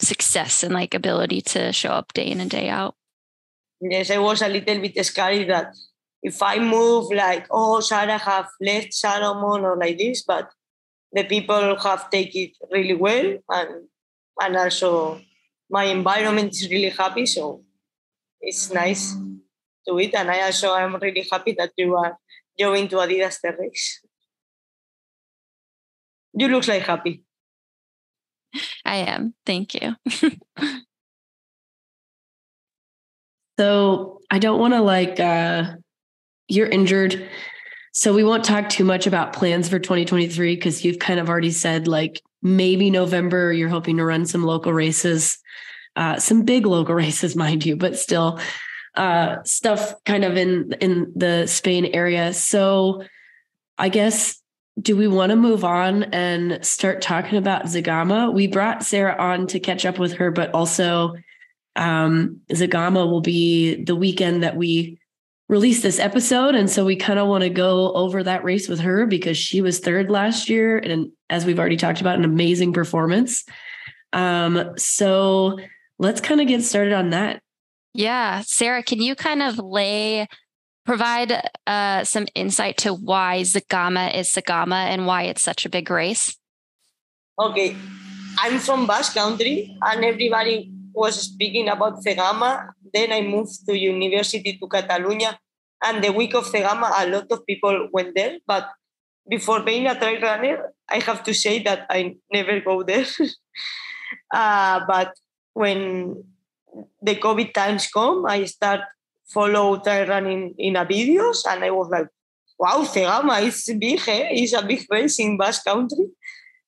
success 0.00 0.62
and 0.62 0.74
like 0.74 0.94
ability 0.94 1.40
to 1.40 1.72
show 1.72 1.88
up 1.88 2.12
day 2.12 2.26
in 2.26 2.40
and 2.40 2.50
day 2.50 2.68
out. 2.68 2.94
Yes, 3.80 4.10
I 4.10 4.18
was 4.18 4.42
a 4.42 4.48
little 4.48 4.80
bit 4.80 5.04
scared 5.06 5.48
that 5.48 5.74
if 6.22 6.42
I 6.42 6.58
move 6.58 7.10
like, 7.10 7.46
oh, 7.50 7.80
Sara 7.80 8.18
have 8.18 8.48
left 8.60 8.92
Salomon 8.92 9.64
or 9.64 9.78
like 9.78 9.96
this, 9.96 10.22
but 10.22 10.50
the 11.12 11.24
people 11.24 11.76
have 11.80 12.10
taken 12.10 12.42
it 12.42 12.56
really 12.70 12.94
well 12.94 13.38
and 13.48 13.88
and 14.42 14.56
also 14.56 15.20
my 15.70 15.84
environment 15.84 16.52
is 16.52 16.68
really 16.70 16.90
happy. 16.90 17.24
So 17.24 17.62
it's 18.42 18.70
nice 18.70 19.16
to 19.88 19.98
it. 19.98 20.14
And 20.14 20.30
I 20.30 20.42
also 20.42 20.74
am 20.74 20.96
really 20.96 21.26
happy 21.30 21.54
that 21.58 21.72
you 21.76 21.96
are 21.96 22.18
going 22.58 22.88
to 22.88 22.96
Adidas 22.96 23.40
the 23.40 23.54
race. 23.58 24.00
You 26.32 26.48
look 26.48 26.66
like 26.68 26.82
happy. 26.82 27.22
I 28.84 28.96
am. 28.96 29.34
Thank 29.46 29.74
you. 29.74 29.94
so 33.58 34.20
I 34.30 34.38
don't 34.38 34.60
want 34.60 34.74
to 34.74 34.80
like 34.80 35.20
uh 35.20 35.74
you're 36.48 36.68
injured. 36.68 37.28
So 37.92 38.12
we 38.12 38.24
won't 38.24 38.44
talk 38.44 38.68
too 38.68 38.84
much 38.84 39.06
about 39.06 39.32
plans 39.32 39.68
for 39.68 39.78
2023 39.78 40.54
because 40.54 40.84
you've 40.84 40.98
kind 40.98 41.18
of 41.20 41.28
already 41.28 41.50
said 41.50 41.88
like 41.88 42.20
maybe 42.42 42.90
November 42.90 43.52
you're 43.52 43.68
hoping 43.68 43.96
to 43.96 44.04
run 44.04 44.26
some 44.26 44.44
local 44.44 44.72
races, 44.72 45.38
uh, 45.96 46.18
some 46.18 46.42
big 46.42 46.66
local 46.66 46.94
races, 47.06 47.36
mind 47.36 47.64
you, 47.64 47.76
but 47.76 47.96
still 47.98 48.38
uh, 48.94 49.42
stuff 49.44 49.94
kind 50.04 50.24
of 50.24 50.36
in 50.36 50.74
in 50.80 51.12
the 51.14 51.46
Spain 51.46 51.86
area. 51.86 52.32
So 52.32 53.02
I 53.78 53.88
guess 53.88 54.40
do 54.80 54.96
we 54.96 55.08
want 55.08 55.30
to 55.30 55.36
move 55.36 55.64
on 55.64 56.04
and 56.04 56.64
start 56.64 57.02
talking 57.02 57.38
about 57.38 57.64
Zegama? 57.64 58.32
We 58.32 58.46
brought 58.46 58.84
Sara 58.84 59.16
on 59.18 59.46
to 59.48 59.60
catch 59.60 59.84
up 59.84 59.98
with 59.98 60.14
her, 60.14 60.30
but 60.30 60.54
also 60.54 61.14
um, 61.76 62.40
Zegama 62.50 63.08
will 63.10 63.20
be 63.20 63.82
the 63.84 63.96
weekend 63.96 64.42
that 64.42 64.56
we 64.56 64.98
release 65.48 65.82
this 65.82 65.98
episode. 65.98 66.54
And 66.54 66.70
so 66.70 66.84
we 66.84 66.96
kind 66.96 67.18
of 67.18 67.26
want 67.28 67.42
to 67.42 67.50
go 67.50 67.92
over 67.92 68.22
that 68.22 68.44
race 68.44 68.68
with 68.68 68.80
her 68.80 69.04
because 69.06 69.36
she 69.36 69.60
was 69.60 69.80
third 69.80 70.08
last 70.08 70.48
year. 70.48 70.78
And 70.78 71.10
as 71.28 71.44
we've 71.44 71.58
already 71.58 71.76
talked 71.76 72.00
about, 72.00 72.18
an 72.18 72.24
amazing 72.24 72.72
performance. 72.72 73.44
Um, 74.12 74.74
so 74.76 75.58
let's 75.98 76.20
kind 76.20 76.40
of 76.40 76.46
get 76.46 76.62
started 76.62 76.92
on 76.92 77.10
that. 77.10 77.42
Yeah. 77.94 78.42
Sara, 78.46 78.82
can 78.82 79.00
you 79.00 79.14
kind 79.14 79.42
of 79.42 79.58
lay 79.58 80.26
provide 80.84 81.30
uh, 81.66 82.04
some 82.04 82.26
insight 82.34 82.76
to 82.78 82.94
why 82.94 83.42
Zegama 83.42 84.14
is 84.14 84.28
Zegama 84.32 84.90
and 84.90 85.06
why 85.06 85.24
it's 85.24 85.42
such 85.42 85.64
a 85.66 85.68
big 85.68 85.90
race? 85.90 86.36
Okay, 87.38 87.76
I'm 88.38 88.58
from 88.58 88.86
Basque 88.86 89.14
Country, 89.14 89.76
and 89.80 90.04
everybody 90.04 90.70
was 90.92 91.22
speaking 91.22 91.68
about 91.68 92.02
Zegama. 92.04 92.72
Then 92.92 93.12
I 93.12 93.22
moved 93.22 93.66
to 93.66 93.78
university 93.78 94.58
to 94.58 94.66
Catalonia, 94.66 95.38
and 95.82 96.04
the 96.04 96.12
week 96.12 96.34
of 96.34 96.44
Zegama, 96.44 96.90
a 96.92 97.06
lot 97.06 97.30
of 97.30 97.46
people 97.46 97.88
went 97.92 98.14
there. 98.14 98.38
But 98.46 98.68
before 99.28 99.62
being 99.62 99.86
a 99.86 99.98
trail 99.98 100.20
runner, 100.20 100.72
I 100.88 100.98
have 101.00 101.22
to 101.24 101.32
say 101.32 101.62
that 101.62 101.86
I 101.88 102.16
never 102.32 102.60
go 102.60 102.82
there. 102.82 103.06
uh, 104.34 104.80
but 104.86 105.14
when 105.54 106.24
the 107.02 107.16
COVID 107.16 107.52
times 107.52 107.88
come, 107.88 108.26
I 108.26 108.44
start 108.44 108.80
follow 109.28 109.78
trail 109.78 110.08
running 110.08 110.54
in 110.58 110.76
a 110.76 110.84
videos, 110.84 111.38
and 111.48 111.64
I 111.64 111.70
was 111.70 111.88
like, 111.88 112.08
wow, 112.58 112.82
Zegama, 112.84 113.42
it's 113.46 113.72
big, 113.72 114.00
eh? 114.06 114.28
It's 114.32 114.52
a 114.52 114.62
big 114.62 114.84
race 114.90 115.18
in 115.18 115.38
Basque 115.38 115.64
Country. 115.64 116.08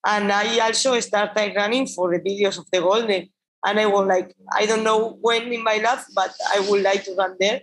And 0.07 0.33
I 0.33 0.59
also 0.61 0.99
started 1.01 1.55
running 1.55 1.87
for 1.87 2.11
the 2.11 2.19
videos 2.19 2.59
of 2.59 2.67
the 2.73 2.81
Golden. 2.81 3.29
And 3.65 3.79
I 3.79 3.87
was 3.87 4.07
like, 4.07 4.35
I 4.53 4.67
don't 4.67 4.83
know 4.83 5.19
when 5.21 5.53
in 5.53 5.63
my 5.63 5.77
life, 5.77 6.05
but 6.15 6.33
I 6.55 6.67
would 6.69 6.83
like 6.83 7.05
to 7.05 7.15
run 7.15 7.37
there. 7.39 7.61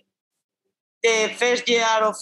The 1.04 1.34
first 1.36 1.68
year 1.68 1.84
of 2.02 2.16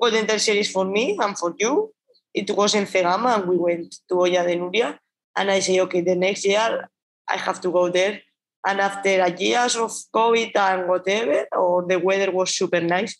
Golden 0.00 0.26
Trail 0.26 0.38
Series 0.38 0.70
for 0.70 0.84
me 0.84 1.18
and 1.20 1.36
for 1.36 1.54
you, 1.58 1.92
it 2.32 2.50
was 2.50 2.74
in 2.74 2.84
Zegama, 2.84 3.38
and 3.38 3.48
we 3.48 3.56
went 3.56 3.96
to 4.08 4.14
Olla 4.14 4.44
de 4.44 4.56
Nuria. 4.56 4.98
And 5.34 5.50
I 5.50 5.58
say, 5.60 5.80
okay, 5.80 6.02
the 6.02 6.14
next 6.14 6.44
year 6.44 6.88
I 7.26 7.36
have 7.36 7.60
to 7.62 7.70
go 7.70 7.90
there. 7.90 8.20
And 8.66 8.80
after 8.80 9.20
a 9.20 9.30
years 9.30 9.76
of 9.76 9.92
COVID 10.14 10.54
and 10.56 10.88
whatever, 10.88 11.46
or 11.52 11.86
the 11.86 11.98
weather 11.98 12.30
was 12.30 12.54
super 12.54 12.80
nice, 12.80 13.16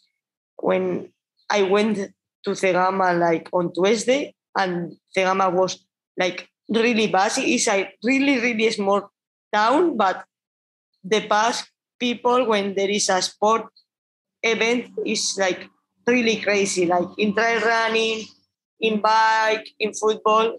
when 0.57 1.13
I 1.49 1.63
went 1.63 1.97
to 2.45 2.51
Zegama 2.51 3.19
like 3.19 3.49
on 3.53 3.73
Tuesday, 3.73 4.35
and 4.57 4.97
Zegama 5.17 5.53
was 5.53 5.85
like 6.19 6.49
really 6.69 7.07
busy. 7.07 7.55
It's 7.55 7.69
a 7.69 7.91
really, 8.03 8.39
really 8.41 8.71
small 8.71 9.11
town, 9.53 9.97
but 9.97 10.25
the 11.05 11.27
past 11.29 11.71
people, 11.99 12.47
when 12.47 12.75
there 12.75 12.91
is 12.91 13.09
a 13.09 13.23
sport 13.23 13.67
event, 14.43 14.91
is 15.07 15.37
like 15.39 15.69
really 16.07 16.37
crazy, 16.37 16.87
like 16.87 17.09
in 17.17 17.35
trail 17.35 17.61
running, 17.61 18.25
in 18.81 19.01
bike, 19.01 19.69
in 19.79 19.93
football. 19.95 20.59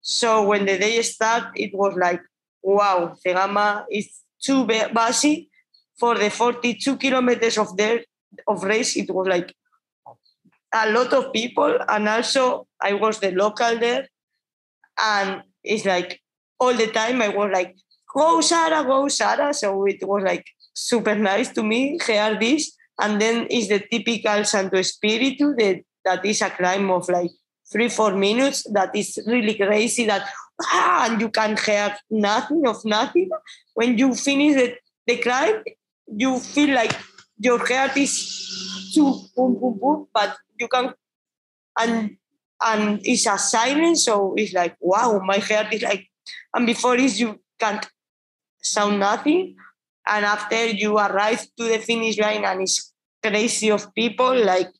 So 0.00 0.46
when 0.46 0.66
the 0.66 0.78
day 0.78 1.02
start, 1.02 1.52
it 1.56 1.74
was 1.74 1.94
like, 1.96 2.20
wow, 2.62 3.16
the 3.24 3.30
Zegama 3.30 3.84
is 3.90 4.20
too 4.42 4.66
busy 4.66 5.50
for 5.98 6.16
the 6.16 6.30
42 6.30 6.96
kilometers 6.96 7.58
of 7.58 7.76
there 7.76 8.00
of 8.46 8.62
race. 8.64 8.96
It 8.96 9.12
was 9.12 9.28
like 9.28 9.54
a 10.74 10.90
lot 10.90 11.12
of 11.12 11.32
people, 11.32 11.78
and 11.88 12.08
also 12.08 12.66
I 12.80 12.94
was 12.94 13.20
the 13.20 13.30
local 13.30 13.78
there, 13.78 14.08
and 14.98 15.42
it's 15.62 15.84
like 15.84 16.20
all 16.58 16.74
the 16.74 16.88
time 16.88 17.20
I 17.20 17.28
was 17.28 17.50
like, 17.52 17.76
"Go 18.14 18.40
Sara, 18.40 18.84
go 18.84 19.08
Sara!" 19.08 19.52
So 19.52 19.84
it 19.86 19.98
was 20.02 20.22
like 20.24 20.46
super 20.74 21.14
nice 21.14 21.50
to 21.50 21.62
me 21.62 21.98
hear 22.06 22.38
this, 22.38 22.72
and 23.00 23.20
then 23.20 23.46
it's 23.50 23.68
the 23.68 23.80
typical 23.80 24.44
Sancti 24.44 24.82
Spiritu 24.82 25.54
that 25.58 25.82
that 26.04 26.24
is 26.24 26.42
a 26.42 26.50
climb 26.50 26.90
of 26.90 27.08
like 27.08 27.30
three 27.70 27.88
four 27.88 28.14
minutes 28.14 28.66
that 28.72 28.94
is 28.94 29.18
really 29.26 29.54
crazy 29.54 30.06
that 30.06 30.28
ah, 30.60 31.08
and 31.08 31.20
you 31.20 31.28
can 31.28 31.56
hear 31.56 31.96
nothing 32.10 32.66
of 32.66 32.84
nothing 32.84 33.28
when 33.74 33.96
you 33.98 34.14
finish 34.14 34.54
the, 34.54 34.76
the 35.06 35.16
climb 35.18 35.62
you 36.16 36.38
feel 36.38 36.74
like 36.74 36.92
your 37.38 37.58
heart 37.58 37.96
is 37.96 38.92
too 38.94 39.20
boom 39.34 39.58
boom 39.58 39.78
boom 39.80 40.06
but 40.12 40.36
you 40.58 40.68
can 40.68 40.92
and 41.78 42.16
and 42.64 43.00
it's 43.04 43.26
a 43.26 43.38
silence 43.38 44.04
so 44.04 44.34
it's 44.36 44.52
like 44.52 44.76
wow 44.80 45.20
my 45.24 45.38
heart 45.38 45.72
is 45.72 45.82
like 45.82 46.06
and 46.54 46.66
before 46.66 46.96
this 46.96 47.18
you 47.18 47.40
can't 47.58 47.88
sound 48.58 49.00
nothing 49.00 49.56
and 50.06 50.24
after 50.24 50.66
you 50.66 50.98
arrive 50.98 51.40
to 51.56 51.64
the 51.64 51.78
finish 51.78 52.18
line 52.18 52.44
and 52.44 52.62
it's 52.62 52.92
crazy 53.22 53.70
of 53.70 53.92
people 53.94 54.44
like 54.44 54.70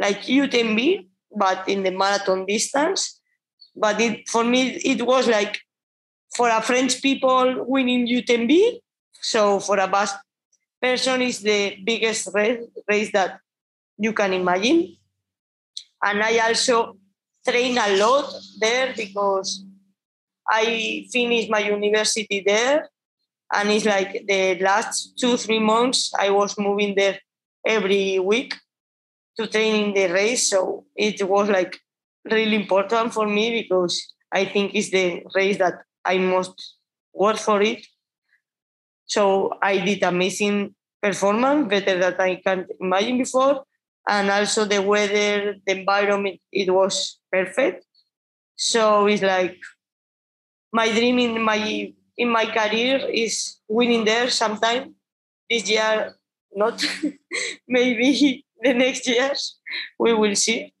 like 0.00 0.22
UTMB 0.22 1.06
but 1.36 1.68
in 1.68 1.82
the 1.82 1.90
marathon 1.90 2.46
distance. 2.46 3.20
But 3.76 4.00
it 4.00 4.28
for 4.28 4.44
me 4.44 4.76
it 4.76 5.06
was 5.06 5.26
like 5.26 5.60
for 6.34 6.48
a 6.48 6.60
French 6.62 7.00
people 7.02 7.64
winning 7.66 8.06
UTMB. 8.06 8.80
So 9.20 9.60
for 9.60 9.78
a 9.78 9.88
Basque 9.88 10.20
person 10.80 11.22
is 11.22 11.40
the 11.40 11.78
biggest 11.82 12.28
race, 12.34 13.10
that 13.12 13.40
you 13.96 14.12
can 14.12 14.32
imagine. 14.32 14.96
And 16.02 16.22
I 16.22 16.38
also 16.38 16.98
train 17.46 17.78
a 17.78 17.96
lot 17.96 18.30
there 18.60 18.92
because 18.94 19.64
I 20.48 21.06
finished 21.10 21.50
my 21.50 21.60
university 21.60 22.42
there. 22.46 22.90
And 23.52 23.70
it's 23.70 23.86
like 23.86 24.26
the 24.26 24.58
last 24.60 25.18
two, 25.18 25.36
three 25.36 25.60
months, 25.60 26.12
I 26.18 26.30
was 26.30 26.58
moving 26.58 26.94
there 26.94 27.18
every 27.66 28.18
week 28.18 28.54
to 29.38 29.46
train 29.46 29.86
in 29.86 29.94
the 29.94 30.12
race. 30.12 30.50
So 30.50 30.84
it 30.96 31.26
was 31.26 31.48
like 31.48 31.78
really 32.30 32.56
important 32.56 33.12
for 33.12 33.26
me 33.26 33.62
because 33.62 34.12
I 34.32 34.44
think 34.44 34.74
it's 34.74 34.90
the 34.90 35.22
race 35.34 35.58
that 35.58 35.74
I 36.04 36.18
must 36.18 36.76
work 37.12 37.36
for 37.38 37.62
it. 37.62 37.86
So 39.06 39.52
I 39.62 39.78
did 39.78 40.02
amazing 40.02 40.74
performance, 41.02 41.68
better 41.68 41.98
than 41.98 42.20
I 42.20 42.40
can 42.44 42.66
imagine 42.80 43.18
before. 43.18 43.64
And 44.08 44.30
also 44.30 44.64
the 44.64 44.82
weather, 44.82 45.56
the 45.66 45.78
environment, 45.78 46.40
it 46.52 46.72
was 46.72 47.18
perfect. 47.32 47.84
So 48.56 49.06
it's 49.06 49.22
like 49.22 49.56
my 50.72 50.90
dream 50.92 51.18
in 51.18 51.42
my 51.42 51.92
in 52.16 52.28
my 52.28 52.46
career 52.46 52.98
is 53.12 53.58
winning 53.68 54.04
there 54.04 54.30
sometime. 54.30 54.94
This 55.50 55.68
year, 55.68 56.14
not 56.54 56.84
maybe 57.68 58.44
the 58.60 58.74
next 58.74 59.06
years 59.06 59.58
we 59.98 60.14
will 60.14 60.34
see. 60.36 60.72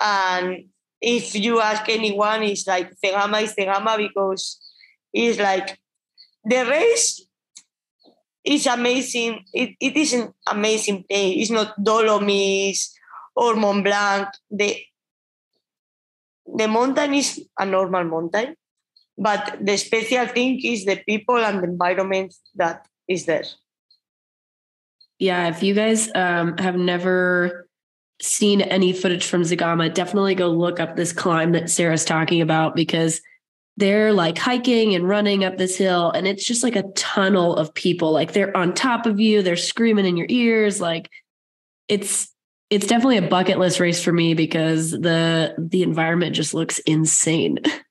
And 0.00 0.66
if 1.00 1.34
you 1.34 1.60
ask 1.60 1.88
anyone, 1.88 2.42
it's 2.42 2.66
like 2.66 2.92
Zegama 3.04 3.42
is 3.42 3.54
Zegama 3.54 3.96
because 3.98 4.60
it's 5.12 5.38
like 5.38 5.78
the 6.44 6.64
race 6.64 7.26
is 8.44 8.66
amazing. 8.66 9.44
It, 9.52 9.76
it 9.80 9.96
is 9.96 10.12
an 10.14 10.32
amazing 10.48 11.04
place. 11.08 11.42
It's 11.42 11.50
not 11.50 11.82
Dolomites 11.82 12.96
or 13.36 13.56
Mont 13.56 13.84
Blanc. 13.84 14.28
The, 14.50 14.76
the 16.46 16.68
mountain 16.68 17.14
is 17.14 17.44
a 17.58 17.66
normal 17.66 18.04
mountain, 18.04 18.56
but 19.16 19.58
the 19.60 19.76
special 19.76 20.26
thing 20.26 20.60
is 20.64 20.84
the 20.84 21.02
people 21.06 21.36
and 21.36 21.60
the 21.60 21.64
environment 21.64 22.34
that 22.56 22.86
is 23.08 23.26
there. 23.26 23.44
Yeah, 25.18 25.48
if 25.48 25.62
you 25.62 25.74
guys 25.74 26.10
um, 26.14 26.56
have 26.56 26.76
never 26.76 27.68
seen 28.20 28.60
any 28.60 28.92
footage 28.92 29.26
from 29.26 29.42
Zegama, 29.42 29.92
definitely 29.92 30.34
go 30.34 30.48
look 30.48 30.80
up 30.80 30.96
this 30.96 31.12
climb 31.12 31.52
that 31.52 31.70
Sara's 31.70 32.04
talking 32.04 32.40
about 32.40 32.74
because 32.74 33.20
they're 33.76 34.12
like 34.12 34.36
hiking 34.36 34.94
and 34.94 35.08
running 35.08 35.44
up 35.44 35.56
this 35.56 35.76
hill 35.76 36.10
and 36.10 36.26
it's 36.26 36.44
just 36.44 36.62
like 36.62 36.76
a 36.76 36.90
tunnel 36.92 37.56
of 37.56 37.72
people. 37.72 38.12
Like 38.12 38.32
they're 38.32 38.54
on 38.56 38.74
top 38.74 39.06
of 39.06 39.18
you 39.18 39.42
they're 39.42 39.56
screaming 39.56 40.06
in 40.06 40.16
your 40.16 40.26
ears 40.28 40.80
like 40.80 41.08
it's 41.88 42.30
it's 42.70 42.86
definitely 42.86 43.16
a 43.18 43.28
bucket 43.28 43.58
list 43.58 43.80
race 43.80 44.02
for 44.02 44.12
me 44.12 44.34
because 44.34 44.92
the 44.92 45.54
the 45.58 45.82
environment 45.82 46.36
just 46.36 46.54
looks 46.54 46.78
insane 46.80 47.58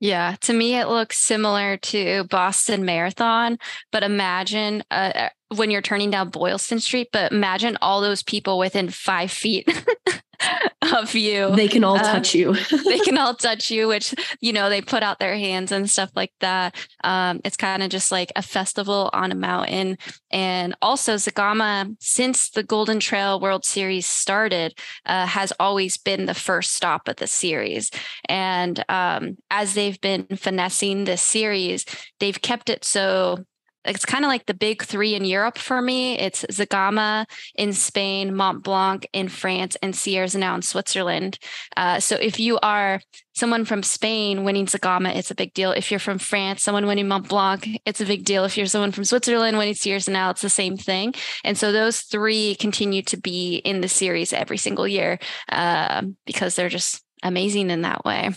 Yeah, 0.00 0.36
to 0.40 0.54
me, 0.54 0.76
it 0.76 0.88
looks 0.88 1.18
similar 1.18 1.76
to 1.76 2.24
Boston 2.24 2.86
Marathon. 2.86 3.58
But 3.92 4.02
imagine 4.02 4.82
uh, 4.90 5.28
when 5.54 5.70
you're 5.70 5.82
turning 5.82 6.10
down 6.10 6.30
Boylston 6.30 6.80
Street, 6.80 7.08
but 7.12 7.32
imagine 7.32 7.76
all 7.82 8.00
those 8.00 8.22
people 8.22 8.58
within 8.58 8.88
five 8.88 9.30
feet 9.30 9.68
of 10.94 11.14
you. 11.14 11.54
They 11.54 11.68
can 11.68 11.84
all 11.84 11.98
um, 11.98 12.04
touch 12.04 12.34
you. 12.34 12.54
they 12.84 12.98
can 12.98 13.18
all 13.18 13.34
touch 13.34 13.70
you, 13.70 13.88
which, 13.88 14.14
you 14.40 14.52
know, 14.52 14.68
they 14.68 14.80
put 14.80 15.02
out 15.02 15.18
their 15.18 15.36
hands 15.36 15.72
and 15.72 15.88
stuff 15.88 16.10
like 16.14 16.32
that. 16.40 16.76
Um, 17.04 17.40
it's 17.44 17.56
kind 17.56 17.82
of 17.82 17.90
just 17.90 18.10
like 18.10 18.32
a 18.36 18.42
festival 18.42 19.10
on 19.12 19.32
a 19.32 19.34
mountain. 19.34 19.98
And 20.30 20.74
also, 20.82 21.16
Zegama, 21.16 21.94
since 22.00 22.50
the 22.50 22.62
Golden 22.62 23.00
Trail 23.00 23.40
World 23.40 23.64
Series 23.64 24.06
started, 24.06 24.78
uh, 25.06 25.26
has 25.26 25.52
always 25.60 25.96
been 25.96 26.26
the 26.26 26.34
first 26.34 26.72
stop 26.72 27.08
of 27.08 27.16
the 27.16 27.26
series. 27.26 27.90
And 28.28 28.84
um, 28.88 29.36
as 29.50 29.74
they've 29.74 30.00
been 30.00 30.26
finessing 30.36 31.04
this 31.04 31.22
series, 31.22 31.84
they've 32.18 32.40
kept 32.40 32.70
it 32.70 32.84
so 32.84 33.44
it's 33.84 34.04
kind 34.04 34.24
of 34.24 34.28
like 34.28 34.46
the 34.46 34.54
big 34.54 34.82
three 34.82 35.14
in 35.14 35.24
Europe 35.24 35.56
for 35.56 35.80
me. 35.80 36.18
It's 36.18 36.44
Zegama 36.50 37.26
in 37.54 37.72
Spain, 37.72 38.34
Mont 38.34 38.62
Blanc 38.62 39.06
in 39.12 39.28
France, 39.28 39.76
and 39.82 39.96
Sierre-Zinal 39.96 40.56
in 40.56 40.62
Switzerland. 40.62 41.38
Uh, 41.76 41.98
so 41.98 42.16
if 42.16 42.38
you 42.38 42.58
are 42.62 43.00
someone 43.34 43.64
from 43.64 43.82
Spain 43.82 44.44
winning 44.44 44.66
Zegama, 44.66 45.14
it's 45.14 45.30
a 45.30 45.34
big 45.34 45.54
deal. 45.54 45.72
If 45.72 45.90
you're 45.90 46.00
from 46.00 46.18
France, 46.18 46.62
someone 46.62 46.86
winning 46.86 47.08
Mont 47.08 47.28
Blanc, 47.28 47.66
it's 47.86 48.02
a 48.02 48.06
big 48.06 48.24
deal. 48.24 48.44
If 48.44 48.58
you're 48.58 48.66
someone 48.66 48.92
from 48.92 49.04
Switzerland 49.04 49.56
winning 49.56 49.74
Sierre-Zinal, 49.74 50.32
it's 50.32 50.42
the 50.42 50.50
same 50.50 50.76
thing. 50.76 51.14
And 51.42 51.56
so 51.56 51.72
those 51.72 52.00
three 52.00 52.56
continue 52.56 53.02
to 53.02 53.16
be 53.16 53.56
in 53.56 53.80
the 53.80 53.88
series 53.88 54.34
every 54.34 54.58
single 54.58 54.86
year 54.86 55.18
uh, 55.48 56.02
because 56.26 56.54
they're 56.54 56.68
just 56.68 57.02
amazing 57.22 57.70
in 57.70 57.82
that 57.82 58.04
way. 58.04 58.30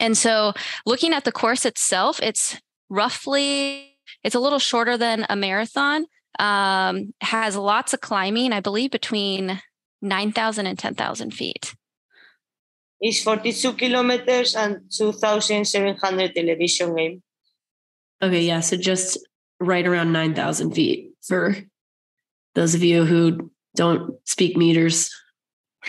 And 0.00 0.16
so 0.16 0.54
looking 0.86 1.12
at 1.12 1.24
the 1.24 1.32
course 1.32 1.66
itself, 1.66 2.20
it's 2.22 2.58
roughly 2.88 3.91
it's 4.22 4.34
a 4.34 4.40
little 4.40 4.58
shorter 4.58 4.96
than 4.96 5.26
a 5.28 5.36
marathon. 5.36 6.06
Um, 6.38 7.12
has 7.20 7.56
lots 7.56 7.92
of 7.92 8.00
climbing, 8.00 8.52
I 8.52 8.60
believe, 8.60 8.90
between 8.90 9.60
9,000 10.00 10.66
and 10.66 10.78
10,000 10.78 11.30
feet. 11.32 11.74
It's 13.00 13.22
42 13.22 13.74
kilometers 13.74 14.54
and 14.54 14.80
2,700 14.96 16.32
elevation 16.36 16.94
gain. 16.96 17.22
Okay, 18.22 18.42
yeah. 18.42 18.60
So 18.60 18.76
just 18.76 19.18
right 19.60 19.86
around 19.86 20.12
9,000 20.12 20.72
feet 20.72 21.12
for 21.22 21.56
those 22.54 22.74
of 22.74 22.82
you 22.82 23.04
who 23.04 23.50
don't 23.74 24.14
speak 24.24 24.56
meters. 24.56 25.10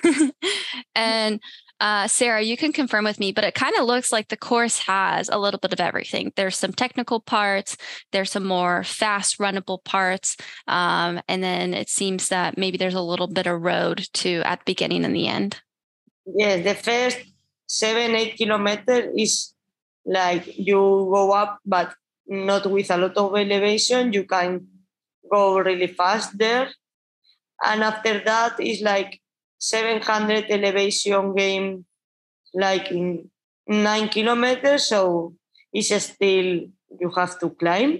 and 0.95 1.39
uh, 1.83 2.07
Sara, 2.07 2.41
you 2.41 2.55
can 2.55 2.71
confirm 2.71 3.03
with 3.03 3.19
me, 3.19 3.33
but 3.33 3.43
it 3.43 3.55
kind 3.55 3.75
of 3.75 3.85
looks 3.85 4.09
like 4.09 4.29
the 4.29 4.37
course 4.37 4.79
has 4.79 5.27
a 5.27 5.37
little 5.37 5.59
bit 5.59 5.73
of 5.73 5.81
everything. 5.81 6.31
There's 6.37 6.57
some 6.57 6.71
technical 6.71 7.19
parts, 7.19 7.75
there's 8.13 8.31
some 8.31 8.45
more 8.45 8.85
fast 8.85 9.37
runnable 9.37 9.83
parts, 9.83 10.37
um, 10.65 11.19
and 11.27 11.43
then 11.43 11.73
it 11.73 11.89
seems 11.89 12.29
that 12.29 12.57
maybe 12.57 12.77
there's 12.77 12.93
a 12.93 13.01
little 13.01 13.27
bit 13.27 13.47
of 13.47 13.61
road 13.61 14.07
to 14.13 14.41
at 14.45 14.59
the 14.59 14.71
beginning 14.71 15.03
and 15.03 15.13
the 15.13 15.27
end. 15.27 15.61
Yes, 16.25 16.63
the 16.63 16.73
first 16.73 17.19
seven, 17.67 18.15
eight 18.15 18.37
kilometers 18.37 19.13
is 19.17 19.53
like 20.05 20.57
you 20.57 20.77
go 20.77 21.33
up, 21.33 21.59
but 21.65 21.93
not 22.25 22.65
with 22.65 22.91
a 22.91 22.97
lot 22.97 23.17
of 23.17 23.35
elevation. 23.35 24.13
You 24.13 24.23
can 24.23 24.67
go 25.29 25.59
really 25.59 25.87
fast 25.87 26.37
there. 26.37 26.69
And 27.61 27.83
after 27.83 28.23
that 28.23 28.57
is 28.61 28.81
like 28.81 29.19
700 29.63 30.51
elevation 30.51 31.33
gain 31.33 31.85
like 32.53 32.91
in 32.91 33.29
nine 33.67 34.09
kilometers. 34.09 34.89
So 34.89 35.35
it's 35.71 35.95
still, 36.03 36.67
you 36.99 37.09
have 37.15 37.39
to 37.39 37.49
climb. 37.51 37.99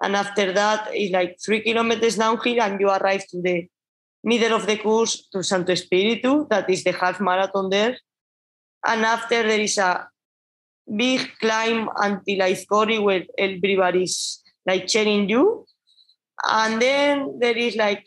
And 0.00 0.14
after 0.14 0.52
that, 0.52 0.88
it's 0.92 1.12
like 1.12 1.36
three 1.44 1.62
kilometers 1.62 2.16
downhill 2.16 2.62
and 2.62 2.80
you 2.80 2.88
arrive 2.88 3.26
to 3.28 3.42
the 3.42 3.66
middle 4.22 4.54
of 4.54 4.66
the 4.66 4.76
course 4.76 5.26
to 5.32 5.42
Sancti 5.42 5.74
Spiritu, 5.74 6.46
that 6.48 6.70
is 6.70 6.84
the 6.84 6.92
half 6.92 7.20
marathon 7.20 7.70
there. 7.70 7.98
And 8.86 9.04
after 9.04 9.42
there 9.42 9.60
is 9.60 9.78
a 9.78 10.08
big 10.96 11.28
climb 11.40 11.88
until 11.96 12.38
Aizkorri 12.38 13.02
where 13.02 13.24
everybody 13.36 14.04
is 14.04 14.42
like 14.64 14.86
cheering 14.86 15.28
you. 15.28 15.66
And 16.44 16.80
then 16.80 17.38
there 17.40 17.56
is 17.56 17.74
like 17.76 18.06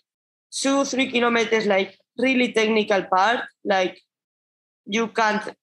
two, 0.51 0.85
three 0.85 1.11
kilometers 1.11 1.65
like 1.65 1.97
really 2.17 2.51
technical 2.51 3.03
part, 3.03 3.41
like 3.65 3.99
you 4.85 5.07
can't 5.07 5.55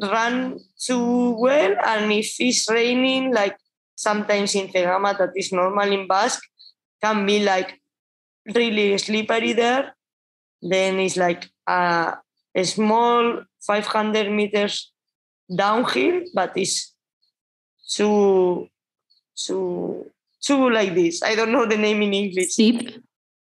run 0.00 0.58
too 0.78 1.36
well, 1.38 1.74
and 1.84 2.12
if 2.12 2.34
it's 2.38 2.70
raining, 2.70 3.32
like 3.32 3.56
sometimes 3.94 4.54
in 4.54 4.68
Zegama 4.68 5.16
that 5.18 5.30
is 5.36 5.52
normal 5.52 5.90
in 5.90 6.06
Basque, 6.06 6.42
can 7.02 7.26
be 7.26 7.44
like 7.44 7.80
really 8.54 8.98
slippery 8.98 9.52
there. 9.52 9.94
Then 10.62 10.98
it's 11.00 11.16
like 11.16 11.48
a, 11.66 12.16
a 12.54 12.64
small 12.64 13.42
500 13.66 14.30
meters 14.30 14.92
downhill, 15.54 16.22
but 16.34 16.52
it's 16.56 16.94
too, 17.88 18.68
too, 19.36 20.10
too 20.42 20.70
like 20.70 20.94
this. 20.94 21.22
I 21.22 21.34
don't 21.34 21.52
know 21.52 21.66
the 21.66 21.76
name 21.76 22.02
in 22.02 22.14
English. 22.14 22.50
Steep. 22.50 23.02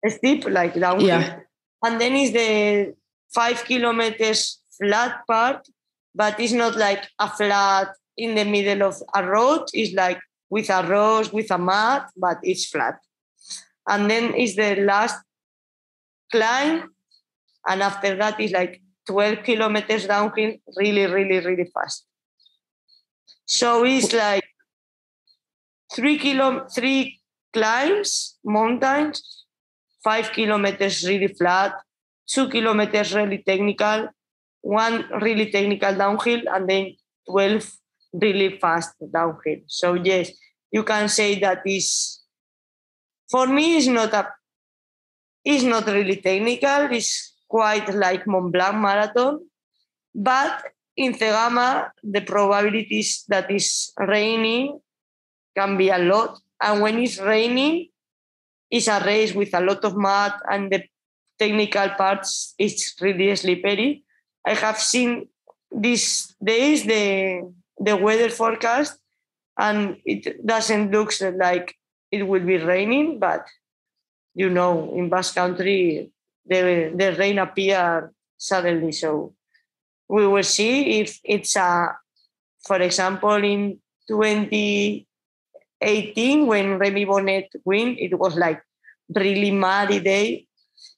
Steep, 0.07 0.45
like 0.47 0.75
downhill. 0.75 1.07
Yeah 1.07 1.44
and 1.85 2.01
then 2.01 2.17
is 2.17 2.33
the 2.33 2.95
five 3.33 3.65
kilometers 3.65 4.59
flat 4.79 5.27
part, 5.27 5.69
but 6.15 6.41
it's 6.41 6.53
not 6.53 6.77
like 6.77 7.07
a 7.19 7.29
flat 7.29 7.89
in 8.17 8.35
the 8.35 8.45
middle 8.45 8.89
of 8.89 9.03
a 9.15 9.25
road. 9.25 9.67
It's 9.73 9.95
like 9.95 10.21
with 10.49 10.71
a 10.71 10.87
rose, 10.87 11.33
with 11.33 11.51
a 11.51 11.59
mat, 11.59 12.09
but 12.17 12.39
it's 12.43 12.67
flat. 12.67 12.99
And 13.87 14.11
then 14.11 14.35
is 14.35 14.57
the 14.57 14.77
last 14.77 15.21
climb, 16.33 16.91
and 17.69 17.83
after 17.83 18.17
that 18.17 18.41
is 18.41 18.53
like 18.53 18.81
12 19.07 19.43
kilometers 19.43 20.07
downhill, 20.07 20.55
really, 20.77 21.07
really, 21.07 21.39
really 21.41 21.71
fast. 21.75 22.07
So 23.45 23.85
it's 23.85 24.13
like 24.15 24.45
three 25.95 26.19
kilo, 26.19 26.67
three 26.75 27.21
climbs, 27.53 28.39
mountains, 28.43 29.44
five 30.05 30.31
kilometers 30.33 31.09
really 31.09 31.29
flat, 31.29 31.73
two 32.29 32.49
kilometers 32.49 33.15
really 33.15 33.43
technical, 33.43 34.09
one 34.61 35.09
really 35.21 35.51
technical 35.51 35.95
downhill, 35.95 36.43
and 36.53 36.69
then 36.69 36.95
12 37.29 37.73
really 38.13 38.59
fast 38.61 38.95
downhill. 39.13 39.65
So 39.67 39.95
yes, 39.95 40.31
you 40.71 40.85
can 40.85 41.09
say 41.09 41.41
that 41.41 41.63
is 41.67 42.21
for 43.31 43.47
me 43.47 43.77
is 43.77 43.89
not 43.89 44.13
a 44.13 44.29
is 45.45 45.65
not 45.65 45.87
really 45.87 46.17
technical. 46.17 46.93
It's 46.93 47.35
quite 47.49 47.89
like 47.95 48.27
Mont 48.27 48.53
Blanc 48.53 48.77
marathon, 48.77 49.41
but 50.15 50.63
in 50.97 51.15
Zegama 51.15 51.91
the 52.03 52.21
probabilities 52.21 53.25
that 53.29 53.51
is 53.51 53.93
raining 53.99 54.81
can 55.57 55.77
be 55.77 55.89
a 55.89 55.99
lot, 55.99 56.39
and 56.61 56.83
when 56.83 56.99
it's 56.99 57.19
raining, 57.19 57.89
it's 58.75 58.89
a 58.89 58.99
race 59.07 59.33
with 59.33 59.55
a 59.55 59.61
lot 59.61 59.85
of 59.85 59.97
mud 59.97 60.33
and 60.51 60.73
the 60.73 60.83
technical 61.39 61.89
parts 61.91 62.55
it's 62.59 62.95
really 63.01 63.35
slippery. 63.37 64.03
I 64.45 64.55
have 64.55 64.81
seen 64.81 65.29
these 65.71 66.35
days 66.43 66.83
the 66.85 67.55
the 67.79 67.97
weather 67.97 68.31
forecast 68.31 68.99
and 69.57 69.97
it 70.05 70.45
doesn't 70.45 70.91
look 70.91 71.13
like 71.39 71.77
it 72.11 72.25
will 72.27 72.45
be 72.45 72.59
raining, 72.59 73.21
but 73.21 73.47
you 74.35 74.51
know, 74.51 74.93
in 74.97 75.09
Basque 75.09 75.37
Country 75.37 76.11
the 76.45 76.91
the 76.97 77.15
rain 77.15 77.39
appear 77.39 78.11
suddenly. 78.37 78.91
So 78.91 79.35
we 80.09 80.27
will 80.27 80.43
see 80.43 80.99
if 81.01 81.21
it's 81.23 81.55
a 81.55 81.95
for 82.67 82.83
example 82.83 83.39
in 83.39 83.79
20 84.11 85.07
18 85.85 86.47
when 86.47 86.79
Remy 86.79 87.05
Bonnet 87.05 87.53
win, 87.65 87.97
it 87.99 88.19
was 88.19 88.37
like 88.37 88.63
really 89.15 89.51
muddy 89.51 90.01
day. 90.01 90.47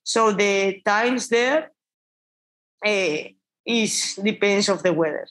So 0.04 0.32
the 0.32 0.80
times 0.84 1.28
there 1.28 1.70
uh, 2.86 3.16
is 3.66 4.18
depends 4.22 4.68
of 4.68 4.82
the 4.82 4.92
weather. 4.92 5.26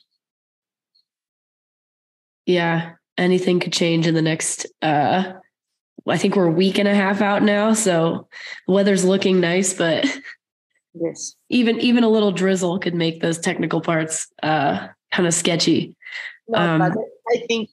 Yeah, 2.45 2.93
anything 3.17 3.59
could 3.59 3.73
change 3.73 4.07
in 4.07 4.13
the 4.13 4.21
next. 4.21 4.67
uh 4.81 5.33
I 6.07 6.17
think 6.17 6.35
we're 6.35 6.45
a 6.45 6.51
week 6.51 6.77
and 6.77 6.87
a 6.87 6.93
half 6.93 7.21
out 7.21 7.41
now, 7.41 7.73
so 7.73 8.27
the 8.67 8.73
weather's 8.73 9.03
looking 9.03 9.39
nice, 9.39 9.73
but 9.73 10.05
yes, 10.93 11.35
even 11.49 11.79
even 11.79 12.03
a 12.03 12.09
little 12.09 12.31
drizzle 12.31 12.77
could 12.79 12.93
make 12.93 13.21
those 13.21 13.39
technical 13.39 13.81
parts 13.81 14.27
uh 14.43 14.87
kind 15.11 15.27
of 15.27 15.33
sketchy. 15.33 15.95
No, 16.47 16.59
um, 16.59 16.79
but 16.79 16.91
I 17.29 17.45
think 17.47 17.69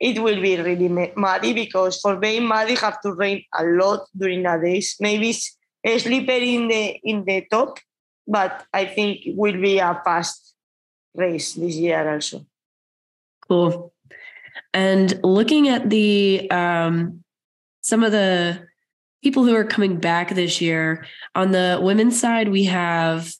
it 0.00 0.18
will 0.18 0.40
be 0.40 0.56
really 0.60 0.88
muddy 1.14 1.52
because 1.52 2.00
for 2.00 2.16
being 2.16 2.46
muddy 2.46 2.74
have 2.74 3.00
to 3.02 3.12
rain 3.12 3.44
a 3.54 3.64
lot 3.64 4.06
during 4.16 4.42
the 4.42 4.58
days. 4.62 4.96
Maybe 4.98 5.30
it's 5.30 6.02
slippery 6.02 6.54
in 6.54 6.68
the 6.68 6.98
in 7.04 7.24
the 7.24 7.46
top, 7.50 7.78
but 8.26 8.64
I 8.72 8.86
think 8.86 9.26
it 9.26 9.36
will 9.36 9.60
be 9.60 9.78
a 9.78 10.00
fast 10.02 10.54
race 11.14 11.52
this 11.52 11.76
year 11.76 12.10
also. 12.10 12.46
Cool. 13.46 13.92
And 14.72 15.20
looking 15.22 15.68
at 15.68 15.90
the 15.90 16.50
um, 16.50 17.22
some 17.82 18.02
of 18.02 18.12
the 18.12 18.66
people 19.22 19.44
who 19.44 19.54
are 19.54 19.64
coming 19.64 19.98
back 19.98 20.34
this 20.34 20.60
year 20.60 21.04
on 21.34 21.50
the 21.50 21.78
women's 21.82 22.18
side, 22.18 22.48
we 22.48 22.64
have 22.64 23.34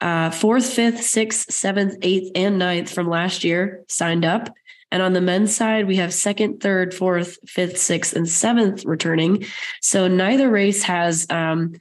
uh, 0.00 0.30
fourth, 0.30 0.72
fifth, 0.72 1.02
sixth, 1.02 1.52
seventh, 1.52 1.96
eighth, 2.02 2.30
and 2.36 2.58
ninth 2.58 2.92
from 2.92 3.08
last 3.08 3.42
year 3.42 3.84
signed 3.88 4.24
up. 4.24 4.54
And 4.90 5.02
on 5.02 5.12
the 5.12 5.20
men's 5.20 5.54
side, 5.54 5.86
we 5.86 5.96
have 5.96 6.14
second, 6.14 6.60
third, 6.60 6.94
fourth, 6.94 7.38
fifth, 7.46 7.78
sixth, 7.78 8.14
and 8.16 8.28
seventh 8.28 8.84
returning. 8.84 9.44
So 9.82 10.08
neither 10.08 10.50
race 10.50 10.82
has 10.84 11.26
um, 11.30 11.74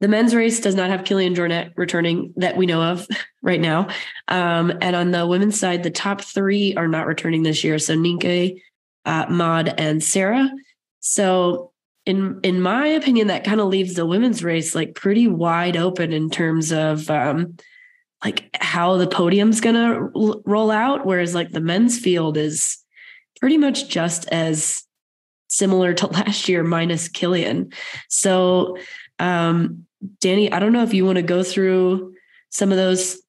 the 0.00 0.08
men's 0.08 0.34
race 0.34 0.60
does 0.60 0.74
not 0.74 0.90
have 0.90 1.04
Kilian 1.04 1.34
Jornet 1.34 1.72
returning 1.76 2.32
that 2.36 2.56
we 2.56 2.66
know 2.66 2.82
of 2.82 3.08
right 3.42 3.60
now. 3.60 3.88
Um, 4.28 4.72
and 4.80 4.94
on 4.94 5.10
the 5.10 5.26
women's 5.26 5.58
side, 5.58 5.82
the 5.82 5.90
top 5.90 6.20
three 6.20 6.74
are 6.74 6.88
not 6.88 7.06
returning 7.06 7.42
this 7.42 7.64
year. 7.64 7.78
So 7.78 7.94
Nienke, 7.94 8.60
uh, 9.04 9.26
Maude, 9.28 9.74
and 9.78 10.02
Sara. 10.02 10.50
So 11.00 11.72
in 12.06 12.40
in 12.42 12.60
my 12.60 12.86
opinion, 12.86 13.28
that 13.28 13.44
kind 13.44 13.60
of 13.60 13.68
leaves 13.68 13.94
the 13.94 14.06
women's 14.06 14.44
race 14.44 14.74
like 14.74 14.94
pretty 14.94 15.26
wide 15.26 15.76
open 15.76 16.12
in 16.12 16.28
terms 16.28 16.70
of 16.70 17.08
um, 17.10 17.56
like 18.24 18.48
how 18.54 18.96
the 18.96 19.06
podium's 19.06 19.60
gonna 19.60 20.10
r- 20.14 20.40
roll 20.44 20.70
out. 20.70 21.04
Whereas 21.04 21.34
like 21.34 21.50
the 21.50 21.60
men's 21.60 21.98
field 21.98 22.36
is 22.36 22.78
pretty 23.40 23.58
much 23.58 23.88
just 23.88 24.26
as 24.28 24.82
similar 25.48 25.92
to 25.94 26.06
last 26.08 26.48
year 26.48 26.64
minus 26.64 27.08
Kilian. 27.08 27.72
So 28.08 28.76
um, 29.18 29.86
Dani, 30.20 30.52
I 30.52 30.58
don't 30.58 30.72
know 30.72 30.82
if 30.82 30.94
you 30.94 31.04
want 31.04 31.16
to 31.16 31.22
go 31.22 31.42
through 31.42 32.14
some 32.50 32.70
of 32.70 32.76
those 32.76 33.20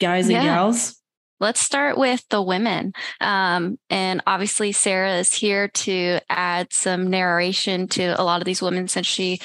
guys 0.00 0.26
and 0.26 0.34
yeah. 0.34 0.44
gals. 0.44 1.00
Let's 1.40 1.60
start 1.60 1.98
with 1.98 2.24
the 2.30 2.40
women. 2.40 2.92
Um, 3.20 3.78
and 3.90 4.22
obviously, 4.26 4.72
Sara 4.72 5.16
is 5.16 5.32
here 5.32 5.68
to 5.68 6.20
add 6.30 6.72
some 6.72 7.10
narration 7.10 7.88
to 7.88 8.18
a 8.20 8.22
lot 8.22 8.40
of 8.40 8.46
these 8.46 8.62
women 8.62 8.88
since 8.88 9.06
she 9.06 9.40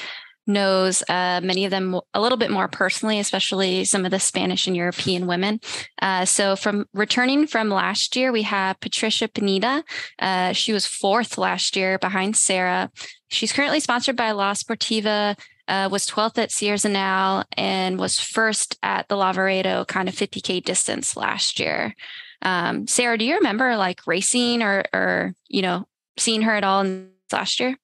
knows 0.50 1.02
uh, 1.08 1.39
many 1.41 1.64
of 1.64 1.72
them 1.72 2.00
a 2.14 2.20
little 2.20 2.38
bit 2.38 2.52
more 2.52 2.68
personally, 2.68 3.20
especially 3.20 3.86
some 3.86 4.04
of 4.04 4.12
the 4.12 4.20
Spanish 4.20 4.68
and 4.68 4.76
European 4.76 5.28
women. 5.28 5.62
Uh, 6.02 6.26
so, 6.26 6.56
from 6.58 6.86
returning 6.93 7.47
from 7.47 7.70
last 7.70 8.16
year, 8.16 8.32
we 8.32 8.41
have 8.41 8.80
Patricia 8.82 9.30
Pineda. 9.30 9.84
Uh, 10.20 10.52
she 10.52 10.74
was 10.74 10.86
fourth 10.86 11.38
last 11.38 11.76
year 11.76 11.97
behind 11.97 12.36
Sara. 12.36 12.91
She's 13.30 13.54
currently 13.54 13.80
sponsored 13.80 14.18
by 14.18 14.32
La 14.32 14.54
Sportiva 14.54 15.38
uh, 15.70 15.88
was 15.89 16.08
12th 16.08 16.39
at 16.39 16.52
Sierre-Zinal 16.52 17.45
and 17.56 18.00
was 18.00 18.20
first 18.20 18.78
at 18.82 19.08
the 19.08 19.16
Lavaredo 19.16 19.88
kind 19.88 20.10
of 20.10 20.16
50K 20.16 20.64
distance 20.64 21.16
last 21.16 21.60
year. 21.60 21.95
Um, 22.41 22.88
Sara, 22.88 23.18
do 23.18 23.24
you 23.24 23.36
remember 23.36 23.78
like 23.78 24.08
racing 24.08 24.64
or, 24.64 24.84
or, 24.91 25.36
you 25.47 25.62
know, 25.62 25.88
seeing 26.18 26.41
her 26.41 26.56
at 26.56 26.64
all 26.64 26.86
last 27.32 27.60
year? 27.60 27.78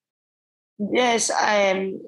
Yes, 0.80 1.30
I 1.30 1.56
am. 1.56 2.02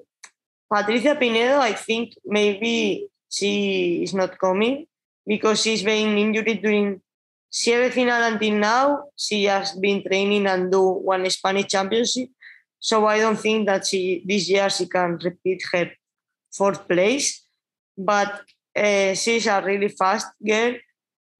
Patricia 0.71 1.15
Pineda, 1.15 1.57
I 1.57 1.73
think 1.73 2.13
maybe 2.25 3.07
she 3.29 4.03
is 4.03 4.13
not 4.13 4.37
coming 4.39 4.85
because 5.25 5.61
she's 5.61 5.83
been 5.83 6.17
injured 6.17 6.61
during 6.61 7.01
Sierre-Zinal 7.49 8.33
until 8.33 8.53
now. 8.55 9.03
She 9.15 9.45
has 9.45 9.73
been 9.73 10.03
training 10.03 10.47
and 10.47 10.71
do 10.71 10.81
one 10.81 11.29
Spanish 11.29 11.67
championship 11.67 12.29
so 12.79 13.05
I 13.05 13.19
don't 13.19 13.39
think 13.39 13.67
that 13.67 13.87
she 13.87 14.23
this 14.25 14.49
year 14.49 14.69
she 14.69 14.85
can 14.85 15.17
repeat 15.23 15.63
her 15.73 15.91
fourth 16.51 16.87
place. 16.87 17.45
But 17.97 18.41
uh, 18.75 19.13
she's 19.13 19.47
a 19.47 19.61
really 19.61 19.87
fast 19.89 20.27
girl. 20.45 20.75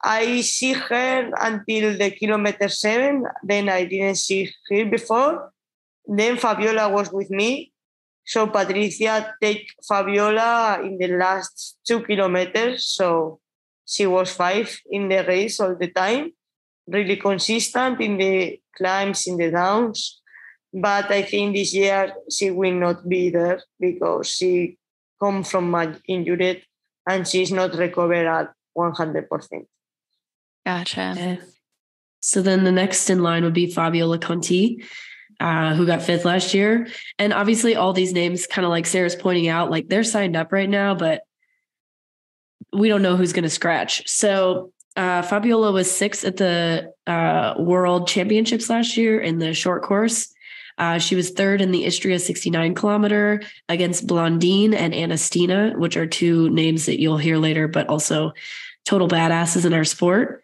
I 0.03 0.41
see 0.41 0.73
her 0.73 1.31
until 1.39 1.97
the 1.97 2.11
kilometer 2.11 2.69
seven. 2.69 3.25
Then 3.43 3.69
I 3.69 3.85
didn't 3.85 4.15
see 4.15 4.51
her 4.69 4.85
before. 4.85 5.51
Then 6.05 6.37
Fabiola 6.37 6.89
was 6.89 7.11
with 7.11 7.29
me. 7.29 7.71
So 8.27 8.47
Patricia 8.47 9.33
take 9.41 9.71
Fabiola 9.87 10.81
in 10.83 10.97
the 10.97 11.07
last 11.07 11.77
two 11.87 12.01
kilometers. 12.01 12.85
So 12.85 13.39
she 13.85 14.05
was 14.05 14.33
five 14.33 14.77
in 14.91 15.07
the 15.07 15.23
race 15.25 15.59
all 15.59 15.75
the 15.75 15.87
time. 15.87 16.33
Really 16.87 17.15
consistent 17.15 17.99
in 18.01 18.17
the 18.17 18.59
climbs, 18.75 19.27
in 19.27 19.37
the 19.37 19.51
downs 19.51 20.21
but 20.73 21.09
I 21.11 21.23
think 21.23 21.55
this 21.55 21.73
year 21.73 22.13
she 22.29 22.51
will 22.51 22.73
not 22.73 23.07
be 23.07 23.29
there 23.29 23.61
because 23.79 24.29
she 24.29 24.77
come 25.19 25.43
from 25.43 25.71
my 25.71 25.93
injured 26.07 26.61
and 27.07 27.27
she's 27.27 27.51
not 27.51 27.73
recovered 27.75 28.27
at 28.27 28.53
100%. 28.77 29.65
Gotcha. 30.65 31.11
Okay. 31.15 31.39
So 32.19 32.41
then 32.41 32.63
the 32.63 32.71
next 32.71 33.09
in 33.09 33.23
line 33.23 33.43
would 33.43 33.53
be 33.53 33.71
Fabiola 33.71 34.19
Conti, 34.19 34.83
uh, 35.39 35.75
who 35.75 35.85
got 35.85 36.01
fifth 36.01 36.25
last 36.25 36.53
year. 36.53 36.87
And 37.19 37.33
obviously 37.33 37.75
all 37.75 37.93
these 37.93 38.13
names, 38.13 38.47
kind 38.47 38.65
of 38.65 38.69
like 38.69 38.85
Sara's 38.85 39.15
pointing 39.15 39.47
out, 39.47 39.69
like 39.69 39.87
they're 39.87 40.03
signed 40.03 40.35
up 40.35 40.51
right 40.51 40.69
now, 40.69 40.95
but 40.95 41.21
we 42.73 42.89
don't 42.89 43.01
know 43.01 43.15
who's 43.15 43.33
going 43.33 43.43
to 43.43 43.49
scratch. 43.49 44.07
So 44.07 44.71
uh, 44.95 45.21
Fabiola 45.21 45.71
was 45.71 45.89
sixth 45.89 46.25
at 46.25 46.37
the 46.37 46.91
uh, 47.05 47.53
World 47.59 48.07
Championships 48.07 48.69
last 48.69 48.97
year 48.97 49.19
in 49.19 49.39
the 49.39 49.53
short 49.53 49.83
course. 49.83 50.33
Uh, 50.79 50.99
she 50.99 51.15
was 51.15 51.31
third 51.31 51.59
in 51.61 51.71
the 51.71 51.85
Istria 51.85 52.19
69 52.19 52.75
kilometer 52.75 53.41
against 53.67 54.05
Blandine 54.05 54.75
and 54.75 54.93
Anastina, 54.93 55.75
which 55.77 55.97
are 55.97 56.05
two 56.05 56.49
names 56.49 56.85
that 56.85 56.99
you'll 56.99 57.17
hear 57.17 57.37
later, 57.37 57.67
but 57.67 57.87
also 57.87 58.31
total 58.85 59.07
badasses 59.07 59.65
in 59.65 59.73
our 59.73 59.83
sport. 59.83 60.43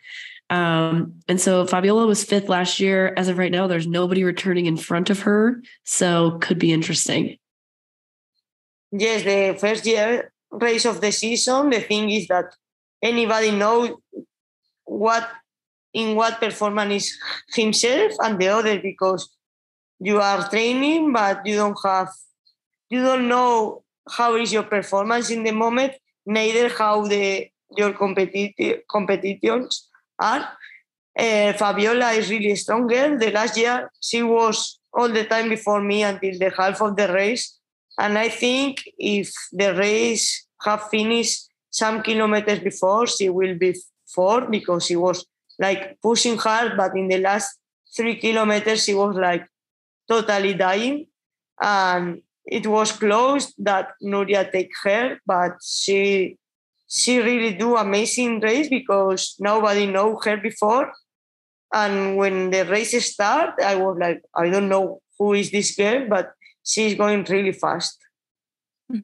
Um, 0.54 1.16
and 1.28 1.42
so 1.42 1.66
Fabiola 1.66 2.06
was 2.06 2.24
fifth 2.24 2.48
last 2.48 2.80
year. 2.80 3.12
As 3.18 3.28
of 3.28 3.40
right 3.40 3.52
now, 3.52 3.66
there's 3.66 3.88
nobody 3.88 4.24
returning 4.24 4.68
in 4.68 4.78
front 4.78 5.10
of 5.10 5.22
her. 5.22 5.64
So 5.84 6.38
could 6.42 6.60
be 6.60 6.72
interesting. 6.72 7.38
Yes, 8.92 9.24
the 9.24 9.58
first 9.60 9.84
year 9.88 10.32
race 10.52 10.86
of 10.86 11.02
the 11.02 11.12
season, 11.12 11.72
the 11.72 11.80
thing 11.80 12.12
is 12.12 12.28
that 12.28 12.54
anybody 13.02 13.50
knows 13.50 13.90
what 14.86 15.28
in 15.92 16.16
what 16.16 16.40
performance 16.40 16.94
is 16.94 17.18
himself 17.56 18.12
and 18.20 18.38
the 18.38 18.50
other 18.50 18.80
because 18.80 19.30
you 20.00 20.20
are 20.20 20.48
training, 20.50 21.14
but 21.14 21.44
you 21.48 21.56
don't 21.56 21.78
have, 21.84 22.10
you 22.92 23.02
don't 23.02 23.28
know 23.28 23.84
how 24.08 24.36
is 24.36 24.54
your 24.54 24.64
performance 24.64 25.32
in 25.32 25.44
the 25.44 25.52
moment, 25.52 25.94
neither 26.28 26.70
how 26.70 27.08
the 27.08 27.48
your 27.76 27.94
competi- 27.94 28.82
competitions 28.88 29.90
are. 30.20 30.50
Uh, 31.18 31.54
Fabiola 31.54 32.12
is 32.12 32.30
really 32.30 32.56
strong 32.56 32.88
girl. 32.88 33.18
The 33.18 33.32
last 33.32 33.58
year 33.58 33.92
she 34.02 34.24
was 34.24 34.80
all 34.94 35.10
the 35.10 35.26
time 35.26 35.50
before 35.50 35.82
me 35.82 36.04
until 36.04 36.38
the 36.38 36.52
half 36.58 36.82
of 36.82 36.96
the 36.96 37.12
race, 37.14 37.60
and 38.00 38.18
I 38.18 38.30
think 38.30 38.84
if 38.98 39.32
the 39.52 39.76
race 39.76 40.48
have 40.66 40.90
finished 40.90 41.48
some 41.70 42.02
kilometers 42.02 42.60
before, 42.60 43.08
she 43.08 43.30
will 43.30 43.58
be 43.58 43.76
fourth 44.08 44.50
because 44.50 44.86
she 44.86 44.96
was 44.96 45.26
like 45.60 46.00
pushing 46.02 46.38
hard, 46.38 46.78
but 46.78 46.96
in 46.96 47.08
the 47.08 47.20
last 47.20 47.58
three 47.96 48.16
kilometers 48.16 48.84
she 48.84 48.94
was 48.94 49.16
like 49.16 49.48
totally 50.10 50.54
dying. 50.54 51.08
And 51.62 52.22
it 52.46 52.68
was 52.68 52.92
close 52.92 53.54
that 53.60 53.92
Nuria 54.04 54.52
take 54.52 54.72
her, 54.84 55.20
but 55.26 55.54
she 55.64 56.38
she 56.94 57.20
really 57.20 57.54
do 57.56 57.76
amazing 57.76 58.40
race 58.40 58.70
because 58.70 59.36
nobody 59.40 59.88
know 59.88 60.20
her 60.24 60.38
before. 60.38 60.94
And 61.74 62.18
when 62.18 62.52
the 62.52 62.66
race 62.66 62.94
start, 63.12 63.56
I 63.64 63.76
was 63.76 63.98
like, 64.00 64.22
I 64.36 64.50
don't 64.50 64.70
know 64.70 65.02
who 65.18 65.34
is 65.34 65.50
this 65.50 65.76
girl, 65.76 66.08
but 66.08 66.34
she's 66.64 66.94
going 66.94 67.24
really 67.24 67.52
fast. 67.52 67.98
Hmm. 68.92 69.00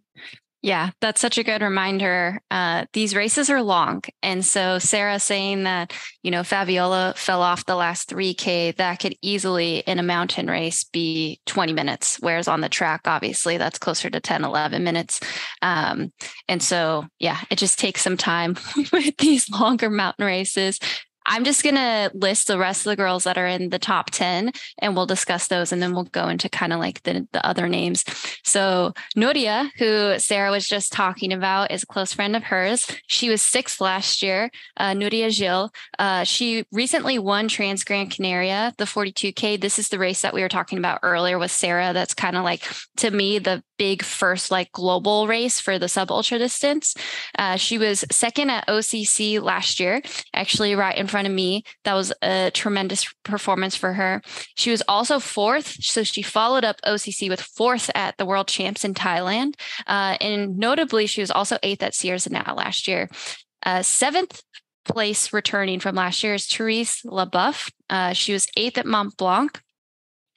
Yeah, 0.62 0.90
that's 1.00 1.22
such 1.22 1.38
a 1.38 1.44
good 1.44 1.62
reminder. 1.62 2.42
Uh, 2.52 2.86
these 2.92 3.16
races 3.16 3.50
are 3.50 3.62
long. 3.62 4.04
And 4.22 4.46
so, 4.46 4.78
Sara 4.78 5.18
saying 5.18 5.64
that, 5.64 5.94
you 6.22 6.32
know, 6.32 6.44
Fabiola 6.44 7.14
fell 7.16 7.42
off 7.42 7.66
the 7.66 7.78
last 7.78 8.10
3K, 8.10 8.76
that 8.76 9.00
could 9.00 9.16
easily 9.22 9.78
in 9.80 10.00
a 10.00 10.04
mountain 10.04 10.48
race 10.48 10.84
be 10.84 11.40
20 11.46 11.72
minutes. 11.72 12.18
Whereas 12.20 12.50
on 12.50 12.60
the 12.60 12.68
track, 12.68 13.02
obviously, 13.06 13.58
that's 13.58 13.80
closer 13.80 14.10
to 14.10 14.20
10, 14.20 14.44
11 14.44 14.84
minutes. 14.84 15.22
Um, 15.62 16.12
and 16.50 16.62
so, 16.62 17.06
yeah, 17.20 17.40
it 17.50 17.58
just 17.58 17.80
takes 17.80 18.02
some 18.02 18.18
time 18.18 18.58
with 18.92 19.16
these 19.18 19.50
longer 19.50 19.90
mountain 19.90 20.26
races 20.26 20.78
I'm 21.30 21.44
just 21.44 21.64
going 21.64 21.76
to 21.76 22.12
list 22.16 22.48
the 22.48 22.58
rest 22.58 22.86
of 22.86 22.90
the 22.90 22.96
girls 22.96 23.24
that 23.24 23.38
are 23.38 23.46
in 23.46 23.70
the 23.70 23.78
top 23.78 24.10
10 24.10 24.52
and 24.80 24.96
we'll 24.96 25.06
discuss 25.06 25.48
those 25.48 25.72
and 25.72 25.80
then 25.82 25.94
we'll 25.94 26.06
go 26.06 26.28
into 26.28 26.50
kind 26.50 26.74
of 26.74 26.80
like 26.80 27.04
the, 27.04 27.28
the 27.32 27.46
other 27.46 27.70
names. 27.70 28.04
So, 28.44 28.94
Nuria, 29.16 29.70
who 29.78 30.18
Sara 30.18 30.50
was 30.50 30.68
just 30.68 30.92
talking 30.92 31.32
about, 31.32 31.72
is 31.72 31.84
a 31.84 31.86
close 31.86 32.14
friend 32.14 32.36
of 32.36 32.44
hers. 32.44 32.88
She 33.06 33.30
was 33.30 33.44
sixth 33.44 33.80
last 33.80 34.24
year, 34.24 34.50
uh, 34.78 34.94
Nuria 34.94 35.30
Gil. 35.36 35.72
Uh, 36.00 36.24
she 36.24 36.66
recently 36.72 37.20
won 37.20 37.48
Trans 37.48 37.84
Gran 37.84 38.10
Canaria, 38.10 38.74
the 38.78 38.86
42K. 38.86 39.62
This 39.62 39.78
is 39.78 39.90
the 39.90 40.00
race 40.00 40.22
that 40.22 40.34
we 40.34 40.42
were 40.42 40.50
talking 40.50 40.80
about 40.80 41.00
earlier 41.04 41.38
with 41.38 41.52
Sara. 41.52 41.94
That's 41.94 42.16
kind 42.16 42.38
of 42.38 42.44
like, 42.44 42.64
to 42.98 43.12
me, 43.12 43.38
the 43.38 43.64
big 43.80 44.04
first 44.04 44.52
like 44.52 44.72
global 44.74 45.26
race 45.26 45.60
for 45.60 45.80
the 45.80 45.88
sub 45.88 46.12
ultra 46.12 46.38
distance. 46.38 46.94
Uh, 47.38 47.56
she 47.56 47.80
was 47.80 48.06
second 48.12 48.52
at 48.52 48.68
OCC 48.68 49.42
last 49.42 49.80
year, 49.80 50.02
actually 50.36 50.76
right 50.76 50.98
in 50.98 51.08
front 51.08 51.19
front 51.20 51.28
of 51.28 51.34
me. 51.34 51.64
That 51.84 51.96
was 51.96 52.14
a 52.22 52.50
tremendous 52.54 53.14
performance 53.24 53.76
for 53.76 53.94
her. 53.94 54.22
She 54.56 54.72
was 54.72 54.82
also 54.88 55.20
fourth. 55.20 55.84
So 55.84 56.04
she 56.04 56.22
followed 56.22 56.64
up 56.64 56.80
OCC 56.86 57.28
with 57.28 57.42
fourth 57.42 57.92
at 57.94 58.18
the 58.18 58.26
World 58.26 58.48
Champs 58.48 58.86
in 58.86 58.94
Thailand. 58.94 59.56
Uh, 59.86 60.16
and 60.22 60.58
notably, 60.58 61.08
she 61.08 61.20
was 61.20 61.32
also 61.32 61.58
eighth 61.62 61.84
at 61.84 61.94
Sierra 61.94 62.20
Now 62.30 62.54
last 62.56 62.88
year. 62.88 63.10
Uh, 63.66 63.82
seventh 63.82 64.42
place 64.86 65.34
returning 65.34 65.82
from 65.82 65.96
last 65.96 66.24
year 66.24 66.36
is 66.36 66.48
Therese 66.48 67.02
LeBoeuf. 67.04 67.70
Uh, 67.90 68.14
she 68.14 68.32
was 68.32 68.48
eighth 68.56 68.78
at 68.78 68.86
Mont 68.86 69.18
Blanc. 69.18 69.62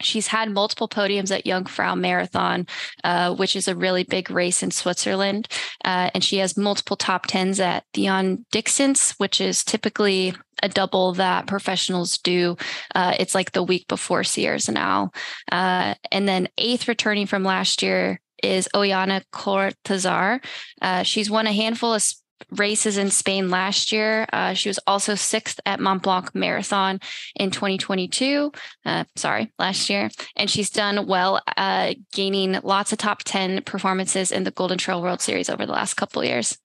She's 0.03 0.29
had 0.29 0.51
multiple 0.51 0.89
podiums 0.89 1.35
at 1.35 1.45
Jungfrau 1.45 1.95
Marathon, 1.95 2.67
uh, 3.05 3.35
which 3.35 3.57
is 3.57 3.69
a 3.69 3.77
really 3.77 4.05
big 4.05 4.31
race 4.31 4.63
in 4.63 4.71
Switzerland. 4.71 5.49
Uh, 5.85 6.11
and 6.15 6.23
she 6.23 6.39
has 6.39 6.57
multiple 6.57 6.97
top 6.97 7.27
tens 7.27 7.61
at 7.61 7.85
Thyon-Dixence, 7.95 9.13
which 9.19 9.41
is 9.41 9.65
typically 9.65 10.35
a 10.63 10.69
double 10.69 11.13
that 11.15 11.47
professionals 11.47 12.19
do. 12.19 12.57
Uh, 12.95 13.15
it's 13.19 13.35
like 13.35 13.53
the 13.53 13.63
week 13.63 13.89
before 13.89 14.25
Sierra 14.25 14.59
Now. 14.69 15.11
Uh, 15.51 15.95
and 16.11 16.29
then 16.29 16.49
eighth 16.59 16.89
returning 16.89 17.27
from 17.27 17.43
last 17.43 17.83
year 17.83 18.21
is 18.43 18.69
Oihana 18.75 19.23
Kortazar. 19.33 20.45
Uh, 20.81 21.03
she's 21.03 21.31
won 21.31 21.47
a 21.47 21.53
handful 21.53 21.95
of 21.95 22.05
races 22.51 22.99
in 22.99 23.11
Spain 23.11 23.51
last 23.51 23.93
year. 23.93 24.27
Uh, 24.33 24.55
she 24.55 24.69
was 24.69 24.79
also 24.87 25.15
sixth 25.15 25.61
at 25.67 25.81
Mont 25.81 26.03
Blanc 26.03 26.35
Marathon 26.35 27.01
in 27.37 27.51
2022. 27.51 28.53
Uh, 28.85 29.05
sorry, 29.17 29.53
last 29.59 29.89
year. 29.89 30.11
And 30.37 30.51
she's 30.51 30.71
done 30.71 31.07
well, 31.07 31.41
uh, 31.57 31.95
gaining 32.13 32.59
lots 32.63 32.93
of 32.93 32.99
top 32.99 33.23
10 33.25 33.63
performances 33.63 34.31
in 34.33 34.45
the 34.45 34.51
Golden 34.51 34.79
Trail 34.79 35.03
World 35.03 35.21
Series 35.21 35.49
over 35.49 35.67
the 35.67 35.73
last 35.73 35.95
couple 35.95 36.25
years. 36.25 36.59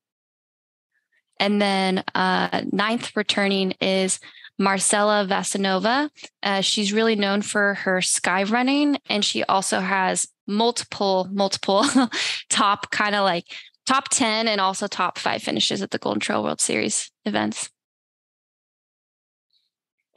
And 1.40 1.62
then 1.62 2.04
uh, 2.16 2.64
ninth 2.72 3.16
returning 3.16 3.72
is 3.80 4.20
Marcela 4.58 5.26
Vašínová. 5.30 6.10
Uh, 6.42 6.62
she's 6.62 6.94
really 6.94 7.16
known 7.16 7.42
for 7.42 7.76
her 7.76 8.02
sky 8.02 8.44
running, 8.44 8.98
and 9.08 9.24
she 9.24 9.44
also 9.44 9.80
has 9.80 10.28
multiple, 10.48 11.28
multiple 11.32 11.86
top 12.50 12.90
kind 12.90 13.16
of 13.16 13.24
like 13.24 13.46
top 13.88 14.10
10 14.10 14.48
and 14.48 14.62
also 14.62 14.86
top 14.86 15.18
five 15.18 15.42
finishes 15.42 15.82
at 15.82 15.92
the 15.92 15.98
Golden 15.98 16.20
Trail 16.20 16.44
World 16.44 16.62
Series 16.62 17.10
events. 17.26 17.72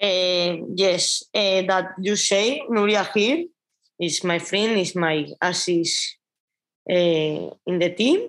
Uh, 0.02 0.56
yes, 0.74 1.22
uh, 1.34 1.62
that 1.68 1.92
you 2.00 2.16
say, 2.16 2.62
Nuria 2.68 3.06
is 4.00 4.24
my 4.24 4.38
friend, 4.38 4.78
is 4.78 4.96
my 4.96 5.26
assist 5.40 6.16
uh, 6.90 6.94
in 6.94 7.78
the 7.78 7.94
team. 7.96 8.28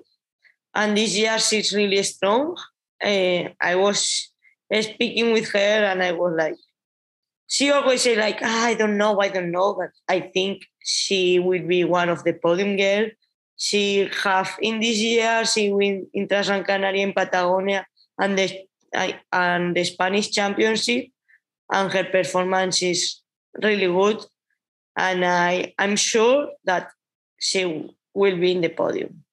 And 0.76 0.96
this 0.96 1.18
year 1.18 1.40
she's 1.40 1.74
really 1.74 2.04
strong. 2.04 2.56
I 3.04 3.76
was 3.76 4.30
speaking 4.82 5.34
with 5.34 5.50
her 5.52 5.60
and 5.60 6.04
I 6.04 6.12
was 6.12 6.34
like, 6.38 6.56
she 7.48 7.72
always 7.72 8.02
say 8.02 8.16
like, 8.16 8.40
ah, 8.42 8.66
I 8.68 8.76
don't 8.76 8.98
know, 8.98 9.20
I 9.20 9.30
don't 9.30 9.52
know, 9.52 9.74
but 9.74 9.90
I 10.08 10.22
think 10.22 10.64
she 10.84 11.40
will 11.40 11.68
be 11.68 11.84
one 11.84 12.10
of 12.10 12.24
the 12.24 12.34
podium 12.34 12.78
girls 12.78 13.12
she 13.62 14.10
have 14.24 14.58
in 14.60 14.80
this 14.80 14.98
year 14.98 15.46
she 15.46 15.72
win 15.72 16.08
Intrasan 16.18 16.66
Canaria 16.66 17.06
in 17.06 17.14
Patagonia 17.14 17.86
and 18.18 18.36
the 18.36 18.66
and 19.32 19.76
the 19.76 19.84
Spanish 19.84 20.32
Championship, 20.32 21.06
and 21.72 21.94
her 21.94 22.06
performance 22.06 22.82
is 22.82 23.22
really 23.62 23.86
good. 23.86 24.26
And 24.98 25.24
I 25.24 25.76
I'm 25.78 25.96
sure 25.96 26.50
that 26.66 26.90
she 27.38 27.88
will 28.16 28.38
be 28.38 28.52
in 28.52 28.62
the 28.62 28.70
podium. 28.70 29.24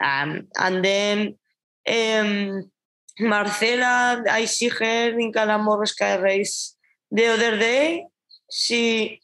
Um, 0.00 0.46
and 0.56 0.84
then 0.84 1.34
um, 1.90 2.70
Marcela, 3.18 4.22
I 4.30 4.44
see 4.44 4.68
her 4.68 5.18
in 5.18 5.32
Calambor 5.32 5.84
Sky 5.88 6.14
Race 6.14 6.76
the 7.10 7.26
other 7.26 7.58
day. 7.58 8.06
She 8.52 9.20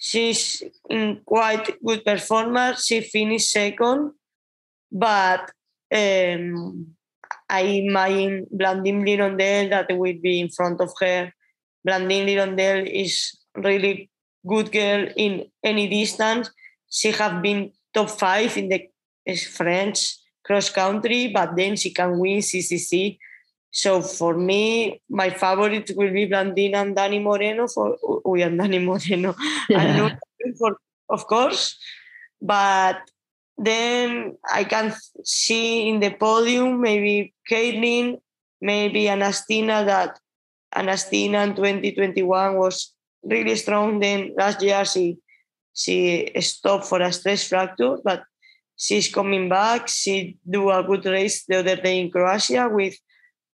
she's 0.00 0.62
in 0.88 1.20
quite 1.24 1.78
good 1.84 2.04
performance. 2.04 2.86
She 2.86 3.02
finished 3.02 3.52
second, 3.52 4.12
but 4.90 5.52
um, 5.94 6.96
I 7.48 7.60
imagine 7.60 8.46
Blandine 8.50 9.04
L'Hirondel 9.04 9.70
that 9.70 9.96
will 9.96 10.18
be 10.20 10.40
in 10.40 10.48
front 10.48 10.80
of 10.80 10.90
her. 11.00 11.32
Blandine 11.84 12.26
L'Hirondel 12.26 12.88
is 12.90 13.38
really 13.54 14.10
good 14.46 14.72
girl 14.72 15.06
in 15.16 15.44
any 15.62 15.86
distance. 15.86 16.50
She 16.90 17.12
have 17.12 17.42
been 17.42 17.72
top 17.92 18.10
five 18.10 18.56
in 18.56 18.68
the 18.68 18.88
French 19.36 20.16
cross 20.42 20.70
country, 20.70 21.28
but 21.28 21.54
then 21.54 21.76
she 21.76 21.92
can 21.92 22.18
win 22.18 22.38
CCC. 22.38 23.18
So 23.70 24.02
for 24.02 24.34
me, 24.36 25.00
my 25.08 25.30
favorite 25.30 25.90
will 25.96 26.12
be 26.12 26.26
Blandine 26.26 26.74
and 26.74 26.96
Dani 26.96 27.22
Moreno 27.22 27.68
for 27.68 27.96
we 28.24 28.42
and 28.42 28.58
Dani 28.58 28.82
Moreno. 28.82 29.34
Yeah. 29.68 30.16
for, 30.58 30.76
of 31.08 31.26
course, 31.26 31.78
but 32.42 32.98
then 33.56 34.36
I 34.50 34.64
can 34.64 34.94
see 35.22 35.88
in 35.88 36.00
the 36.00 36.10
podium 36.10 36.80
maybe 36.80 37.34
Caitlin, 37.48 38.18
maybe 38.60 39.04
Anastina 39.04 39.84
that 39.86 40.18
Anastina 40.74 41.46
in 41.46 41.54
2021 41.54 42.56
was 42.56 42.94
really 43.22 43.54
strong. 43.56 44.00
Then 44.00 44.34
last 44.36 44.62
year 44.62 44.84
she 44.84 45.18
she 45.74 46.30
stopped 46.40 46.86
for 46.86 47.00
a 47.00 47.12
stress 47.12 47.46
fracture, 47.46 47.98
but 48.02 48.24
she's 48.76 49.12
coming 49.12 49.48
back. 49.48 49.88
She 49.88 50.38
do 50.48 50.70
a 50.70 50.82
good 50.82 51.04
race 51.04 51.44
the 51.44 51.58
other 51.58 51.76
day 51.76 52.00
in 52.00 52.10
Croatia 52.10 52.68
with 52.68 52.96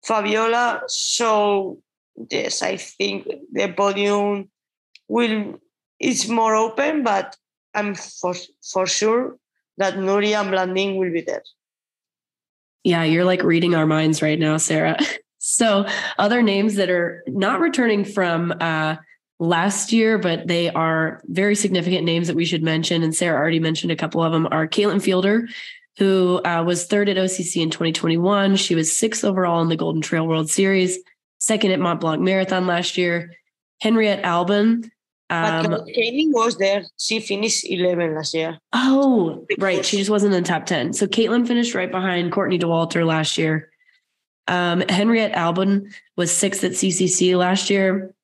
Fabiola. 0.04 0.82
So 0.88 1.80
yes, 2.30 2.62
I 2.62 2.76
think 2.76 3.28
the 3.52 3.72
podium 3.72 4.50
will 5.08 5.60
is 5.98 6.28
more 6.28 6.54
open, 6.56 7.02
but 7.04 7.36
I'm 7.74 7.94
for 7.94 8.34
for 8.62 8.86
sure 8.86 9.36
that 9.78 9.94
Nuria 9.94 10.40
and 10.40 10.50
Blandine 10.50 10.96
will 10.96 11.12
be 11.12 11.22
there. 11.22 11.44
Yeah, 12.84 13.04
you're 13.04 13.24
like 13.24 13.42
reading 13.42 13.74
our 13.74 13.86
minds 13.86 14.22
right 14.22 14.38
now, 14.38 14.56
Sara. 14.56 14.98
so 15.38 15.86
other 16.18 16.42
names 16.42 16.74
that 16.76 16.90
are 16.90 17.22
not 17.28 17.60
returning 17.60 18.04
from 18.04 18.52
uh, 18.60 18.96
last 19.38 19.92
year, 19.92 20.18
but 20.18 20.46
they 20.46 20.68
are 20.70 21.22
very 21.26 21.54
significant 21.54 22.04
names 22.04 22.26
that 22.26 22.36
we 22.36 22.44
should 22.44 22.62
mention. 22.62 23.02
And 23.02 23.14
Sara 23.14 23.38
already 23.38 23.60
mentioned 23.60 23.92
a 23.92 23.96
couple 23.96 24.22
of 24.22 24.32
them 24.32 24.48
are 24.50 24.66
Caitlin 24.66 25.00
Fielder, 25.00 25.48
who 25.98 26.40
uh, 26.44 26.62
was 26.64 26.86
third 26.86 27.08
at 27.08 27.16
OCC 27.16 27.62
in 27.62 27.70
2021. 27.70 28.56
She 28.56 28.74
was 28.74 28.96
sixth 28.96 29.24
overall 29.24 29.62
in 29.62 29.68
the 29.68 29.76
Golden 29.76 30.02
Trail 30.02 30.26
World 30.26 30.50
Series, 30.50 30.98
second 31.38 31.70
at 31.72 31.80
Mont 31.80 32.00
Blanc 32.00 32.22
Marathon 32.22 32.66
last 32.66 32.96
year. 32.96 33.32
Henriette 33.80 34.22
Albon. 34.22 34.90
Um, 35.28 35.70
but 35.70 35.86
Caitlin 35.86 36.32
was 36.32 36.56
there. 36.58 36.84
She 36.98 37.18
finished 37.18 37.68
11 37.68 38.14
last 38.14 38.34
year. 38.34 38.58
Oh, 38.72 39.46
right. 39.58 39.84
She 39.84 39.96
just 39.96 40.10
wasn't 40.10 40.34
in 40.34 40.42
the 40.42 40.48
top 40.48 40.66
10. 40.66 40.92
So 40.92 41.06
Caitlin 41.06 41.46
finished 41.46 41.74
right 41.74 41.90
behind 41.90 42.32
Courtney 42.32 42.58
Dauwalter 42.58 43.04
last 43.04 43.38
year. 43.38 43.70
Um, 44.46 44.82
Henriette 44.88 45.32
Albon 45.32 45.92
was 46.16 46.30
sixth 46.30 46.62
at 46.64 46.72
CCC 46.72 47.36
last 47.36 47.70
year. 47.70 48.14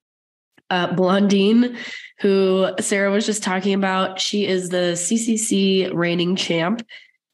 Uh, 0.70 0.94
Blandine, 0.94 1.78
who 2.20 2.68
Sara 2.78 3.10
was 3.10 3.24
just 3.24 3.42
talking 3.42 3.72
about, 3.72 4.20
she 4.20 4.46
is 4.46 4.68
the 4.68 4.92
CCC 4.92 5.90
reigning 5.94 6.36
champ. 6.36 6.82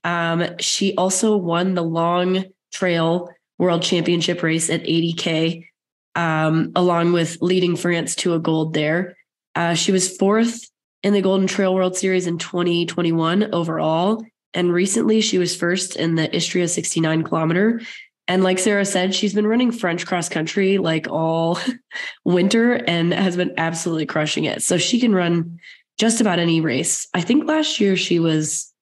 Um, 0.05 0.59
she 0.59 0.95
also 0.97 1.37
won 1.37 1.75
the 1.75 1.83
long 1.83 2.45
trail 2.73 3.31
world 3.59 3.83
championship 3.83 4.43
race 4.43 4.71
at 4.71 4.83
80K, 4.85 5.67
um, 6.15 6.73
along 6.77 7.13
with 7.13 7.39
leading 7.41 7.77
France 7.77 8.15
to 8.17 8.35
a 8.35 8.39
gold 8.39 8.75
there. 8.75 9.17
Uh, 9.55 9.75
she 9.75 9.93
was 9.93 10.17
fourth 10.17 10.69
in 11.03 11.13
the 11.13 11.23
Golden 11.23 11.47
Trail 11.47 11.75
World 11.75 11.97
Series 11.97 12.27
in 12.27 12.39
2021 12.39 13.55
overall. 13.55 14.25
And 14.53 14.73
recently 14.73 15.21
she 15.21 15.39
was 15.39 15.57
first 15.57 15.97
in 15.97 16.15
the 16.15 16.35
Istria 16.35 16.69
69 16.69 17.25
kilometer. 17.25 17.81
And 18.27 18.43
like 18.43 18.59
Sara 18.59 18.85
said, 18.85 19.15
she's 19.15 19.35
been 19.35 19.47
running 19.47 19.71
French 19.71 20.07
cross 20.07 20.29
country 20.29 20.79
like 20.79 21.09
all 21.09 21.59
winter 22.25 22.73
and 22.73 23.13
has 23.13 23.37
been 23.37 23.53
absolutely 23.59 24.07
crushing 24.07 24.45
it. 24.45 24.63
So 24.63 24.79
she 24.79 24.99
can 24.99 25.15
run 25.15 25.59
just 25.99 26.21
about 26.21 26.39
any 26.39 26.61
race. 26.61 27.07
I 27.15 27.21
think 27.21 27.47
last 27.47 27.81
year 27.81 27.97
she 27.97 28.19
was 28.19 28.73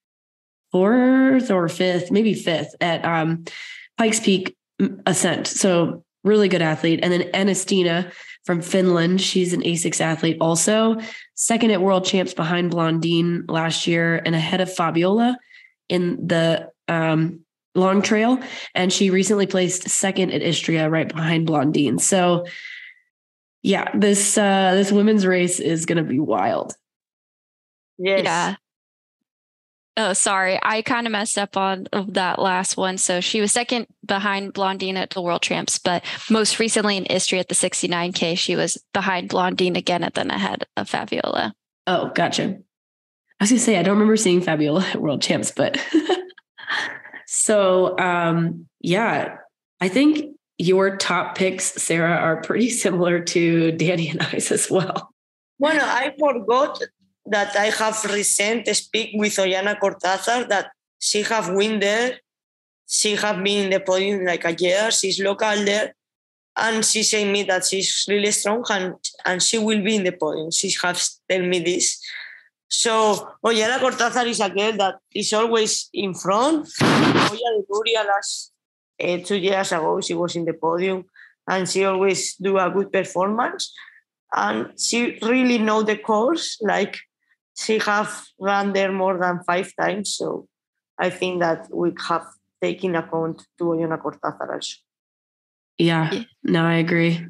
fourth 0.72 1.50
or 1.50 1.68
fifth, 1.68 2.10
maybe 2.10 2.34
fifth 2.34 2.74
at 2.80 3.04
um, 3.04 3.44
Pikes 3.98 4.20
Peak 4.20 4.56
Ascent. 5.06 5.46
So 5.46 6.04
really 6.24 6.48
good 6.48 6.62
athlete. 6.62 7.00
And 7.02 7.12
then 7.12 7.30
Anastina 7.32 8.12
from 8.44 8.60
Finland, 8.60 9.20
she's 9.20 9.52
an 9.52 9.62
ASICS 9.62 10.00
athlete 10.00 10.38
also. 10.40 10.98
Second 11.34 11.70
at 11.70 11.80
World 11.80 12.04
Champs 12.04 12.34
behind 12.34 12.72
Blandine 12.72 13.44
last 13.48 13.86
year 13.86 14.20
and 14.24 14.34
ahead 14.34 14.60
of 14.60 14.74
Fabiola 14.74 15.38
in 15.88 16.26
the 16.26 16.70
um, 16.88 17.44
long 17.74 18.02
trail. 18.02 18.40
And 18.74 18.92
she 18.92 19.10
recently 19.10 19.46
placed 19.46 19.88
second 19.88 20.32
at 20.32 20.42
Istria 20.42 20.90
right 20.90 21.08
behind 21.08 21.46
Blandine. 21.46 22.00
So 22.00 22.46
yeah, 23.62 23.88
this 23.94 24.36
uh 24.36 24.74
this 24.74 24.90
women's 24.90 25.24
race 25.24 25.60
is 25.60 25.86
gonna 25.86 26.02
be 26.02 26.18
wild. 26.18 26.74
Yes. 27.98 28.24
Yeah. 28.24 28.56
Oh, 29.96 30.14
sorry. 30.14 30.58
I 30.62 30.80
kind 30.82 31.06
of 31.06 31.12
messed 31.12 31.36
up 31.36 31.56
on 31.56 31.86
that 31.92 32.38
last 32.38 32.78
one. 32.78 32.96
So 32.96 33.20
she 33.20 33.42
was 33.42 33.52
second 33.52 33.86
behind 34.04 34.54
Blandine 34.54 34.96
at 34.96 35.10
the 35.10 35.20
World 35.20 35.42
Champs, 35.42 35.78
but 35.78 36.02
most 36.30 36.58
recently 36.58 36.96
in 36.96 37.04
Istria 37.06 37.40
at 37.40 37.48
the 37.48 37.54
69K, 37.54 38.38
she 38.38 38.56
was 38.56 38.82
behind 38.94 39.28
Blandine 39.28 39.76
again 39.76 40.02
and 40.02 40.14
then 40.14 40.30
ahead 40.30 40.64
of 40.78 40.88
Fabiola. 40.88 41.54
Oh, 41.86 42.10
gotcha. 42.14 42.44
I 42.44 43.44
was 43.44 43.50
gonna 43.50 43.60
say 43.60 43.76
I 43.76 43.82
don't 43.82 43.94
remember 43.94 44.16
seeing 44.16 44.40
Fabiola 44.40 44.82
at 44.82 45.02
World 45.02 45.20
Champs, 45.20 45.50
but 45.50 45.76
so 47.26 47.98
um 47.98 48.66
yeah, 48.80 49.36
I 49.80 49.88
think 49.88 50.36
your 50.58 50.96
top 50.96 51.36
picks, 51.36 51.64
Sara, 51.64 52.12
are 52.12 52.40
pretty 52.40 52.70
similar 52.84 53.20
to 53.20 53.72
Dani 53.72 54.12
and 54.12 54.22
I's 54.22 54.52
as 54.52 54.70
well. 54.70 55.12
Bueno, 55.58 55.80
I 55.82 56.14
forgot 56.18 56.80
that 57.26 57.56
I 57.56 57.66
have 57.66 58.04
recent 58.04 58.66
speak 58.74 59.10
with 59.14 59.36
Oihana 59.36 59.78
Kortazar 59.78 60.48
that 60.48 60.70
she 60.98 61.22
have 61.22 61.50
win 61.50 61.80
there. 61.80 62.18
She 62.88 63.16
have 63.16 63.42
been 63.42 63.64
in 63.64 63.70
the 63.70 63.80
podium 63.80 64.24
like 64.24 64.44
a 64.44 64.52
year. 64.52 64.90
She's 64.90 65.20
local 65.20 65.64
there. 65.64 65.94
And 66.56 66.84
she 66.84 67.02
say 67.02 67.30
me 67.30 67.44
that 67.44 67.64
she's 67.64 68.04
really 68.08 68.30
strong 68.30 68.64
and, 68.70 68.94
and 69.24 69.42
she 69.42 69.56
will 69.58 69.82
be 69.82 69.96
in 69.96 70.04
the 70.04 70.12
podium. 70.12 70.50
She 70.50 70.70
has 70.82 71.20
tell 71.28 71.42
me 71.42 71.60
this. 71.60 72.00
So 72.68 73.28
Oihana 73.44 73.78
Kortazar 73.78 74.26
is 74.26 74.40
a 74.40 74.50
girl 74.50 74.72
that 74.78 74.96
is 75.14 75.32
always 75.32 75.88
in 75.92 76.14
front. 76.14 76.68
Oya 76.82 77.62
de 77.66 78.04
last 78.06 78.52
uh, 79.02 79.18
two 79.18 79.36
years 79.36 79.72
ago, 79.72 80.00
she 80.00 80.14
was 80.14 80.36
in 80.36 80.44
the 80.44 80.54
podium 80.54 81.04
and 81.48 81.68
she 81.68 81.84
always 81.84 82.34
do 82.36 82.58
a 82.58 82.70
good 82.70 82.92
performance. 82.92 83.72
And 84.34 84.78
she 84.78 85.18
really 85.22 85.58
know 85.58 85.82
the 85.82 85.96
course. 85.96 86.58
Like 86.62 86.98
she 87.56 87.78
have 87.78 88.24
run 88.40 88.72
there 88.72 88.92
more 88.92 89.18
than 89.18 89.42
five 89.44 89.70
times. 89.78 90.14
So 90.16 90.46
I 90.98 91.10
think 91.10 91.40
that 91.40 91.68
we 91.72 91.92
have 92.08 92.26
taken 92.60 92.94
account 92.96 93.42
to 93.58 93.64
Oihana 93.64 94.00
Kortazar 94.00 94.54
also. 94.54 94.76
Yeah, 95.78 96.12
yeah. 96.12 96.22
No, 96.44 96.64
I 96.64 96.74
agree. 96.74 97.26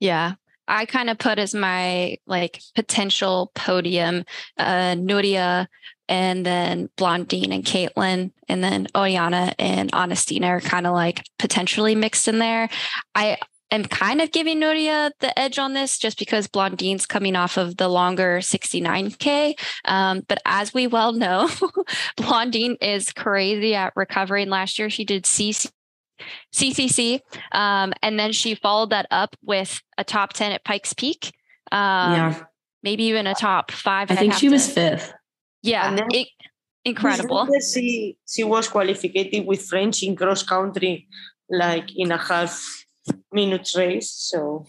Yeah. 0.00 0.34
I 0.66 0.86
kind 0.86 1.10
of 1.10 1.18
put 1.18 1.38
as 1.38 1.54
my 1.54 2.16
like 2.26 2.60
potential 2.74 3.50
podium 3.54 4.24
uh 4.58 4.94
Nuria 4.96 5.66
and 6.08 6.44
then 6.44 6.88
Blandine 6.96 7.52
and 7.52 7.64
Caitlin 7.64 8.30
and 8.48 8.64
then 8.64 8.86
Oihana 8.94 9.54
and 9.58 9.90
Augustina 9.92 10.46
are 10.48 10.60
kind 10.60 10.86
of 10.86 10.94
like 10.94 11.24
potentially 11.38 11.94
mixed 11.94 12.28
in 12.28 12.38
there. 12.38 12.68
I 13.14 13.38
am 13.74 13.84
kind 13.84 14.20
of 14.20 14.32
giving 14.32 14.60
Nuria 14.60 15.10
the 15.20 15.36
edge 15.38 15.58
on 15.58 15.74
this 15.74 15.98
just 15.98 16.18
because 16.18 16.46
Blandine's 16.46 17.06
coming 17.06 17.36
off 17.36 17.56
of 17.56 17.76
the 17.76 17.88
longer 17.88 18.38
69K. 18.38 19.54
Um, 19.84 20.22
but 20.28 20.40
as 20.44 20.72
we 20.72 20.86
well 20.86 21.12
know, 21.12 21.48
Blandine 22.16 22.76
is 22.80 23.12
crazy 23.12 23.74
at 23.74 23.92
recovering. 23.96 24.48
Last 24.48 24.78
year, 24.78 24.90
she 24.90 25.04
did 25.04 25.24
CC. 25.24 25.70
CCC, 26.54 27.18
um, 27.50 27.92
and 28.00 28.18
then 28.18 28.30
she 28.30 28.54
followed 28.54 28.90
that 28.90 29.06
up 29.10 29.34
with 29.42 29.82
a 29.98 30.04
top 30.04 30.32
10 30.32 30.52
at 30.52 30.64
Pikes 30.64 30.92
Peak. 30.92 31.32
Um, 31.72 32.12
yeah. 32.12 32.44
Maybe 32.84 33.04
even 33.04 33.26
a 33.26 33.34
top 33.34 33.72
five. 33.72 34.12
I 34.12 34.14
think 34.14 34.34
she 34.34 34.46
to, 34.46 34.52
was 34.52 34.70
fifth. 34.70 35.12
Yeah. 35.62 35.96
It, 36.10 36.28
incredible. 36.84 37.48
She, 37.60 38.16
she 38.28 38.44
was 38.44 38.68
qualified 38.68 39.44
with 39.44 39.66
French 39.66 40.04
in 40.04 40.14
cross 40.14 40.44
country, 40.44 41.08
like 41.50 41.88
in 41.96 42.12
a 42.12 42.18
half 42.18 42.83
minutes 43.32 43.76
race. 43.76 44.10
So 44.10 44.66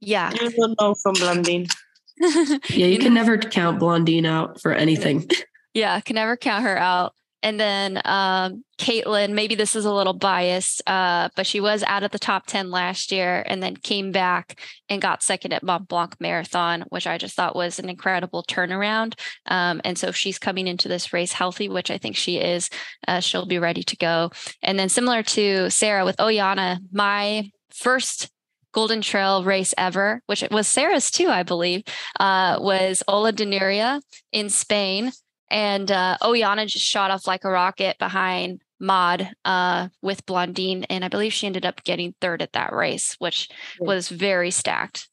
yeah, 0.00 0.32
you 0.32 0.50
don't 0.50 0.80
know 0.80 0.94
from 0.94 1.14
Blandine. 1.14 1.68
yeah, 2.18 2.86
you 2.86 2.98
can 2.98 3.14
never 3.14 3.38
count 3.38 3.78
Blandine 3.78 4.26
out 4.26 4.60
for 4.60 4.72
anything. 4.72 5.28
Yeah, 5.72 6.00
can 6.00 6.16
never 6.16 6.36
count 6.36 6.64
her 6.64 6.76
out. 6.76 7.14
And 7.42 7.58
then 7.58 8.00
um, 8.04 8.64
Caitlin, 8.78 9.32
maybe 9.32 9.54
this 9.54 9.74
is 9.74 9.84
a 9.84 9.92
little 9.92 10.12
biased, 10.12 10.82
uh, 10.86 11.30
but 11.36 11.46
she 11.46 11.60
was 11.60 11.82
out 11.84 12.02
of 12.02 12.10
the 12.10 12.18
top 12.18 12.46
10 12.46 12.70
last 12.70 13.10
year 13.10 13.42
and 13.46 13.62
then 13.62 13.76
came 13.76 14.12
back 14.12 14.60
and 14.88 15.00
got 15.00 15.22
second 15.22 15.52
at 15.52 15.62
Mont 15.62 15.88
Blanc 15.88 16.16
Marathon, 16.20 16.84
which 16.90 17.06
I 17.06 17.18
just 17.18 17.36
thought 17.36 17.56
was 17.56 17.78
an 17.78 17.88
incredible 17.88 18.42
turnaround. 18.42 19.18
Um, 19.46 19.80
and 19.84 19.96
so 19.96 20.12
she's 20.12 20.38
coming 20.38 20.66
into 20.66 20.88
this 20.88 21.12
race 21.12 21.32
healthy, 21.32 21.68
which 21.68 21.90
I 21.90 21.98
think 21.98 22.16
she 22.16 22.38
is. 22.38 22.68
Uh, 23.08 23.20
she'll 23.20 23.46
be 23.46 23.58
ready 23.58 23.82
to 23.84 23.96
go. 23.96 24.30
And 24.62 24.78
then 24.78 24.88
similar 24.88 25.22
to 25.22 25.70
Sara 25.70 26.04
with 26.04 26.16
Oihana, 26.18 26.78
my 26.92 27.50
first 27.72 28.30
Golden 28.72 29.00
Trail 29.00 29.42
race 29.42 29.74
ever, 29.76 30.22
which 30.26 30.44
was 30.50 30.68
Sara's 30.68 31.10
too, 31.10 31.28
I 31.28 31.42
believe, 31.42 31.82
uh, 32.18 32.58
was 32.60 33.02
Olla 33.08 33.32
de 33.32 33.44
Núria 33.44 34.00
in 34.32 34.48
Spain. 34.48 35.12
And 35.50 35.90
uh, 35.90 36.16
Oihana 36.22 36.66
just 36.66 36.84
shot 36.84 37.10
off 37.10 37.26
like 37.26 37.44
a 37.44 37.50
rocket 37.50 37.98
behind 37.98 38.62
Maude 38.78 39.30
uh, 39.44 39.88
with 40.00 40.24
Blandine. 40.26 40.84
And 40.88 41.04
I 41.04 41.08
believe 41.08 41.32
she 41.32 41.46
ended 41.46 41.66
up 41.66 41.82
getting 41.84 42.14
third 42.20 42.42
at 42.42 42.52
that 42.52 42.72
race, 42.72 43.16
which 43.18 43.48
was 43.78 44.08
very 44.08 44.50
stacked. 44.50 45.08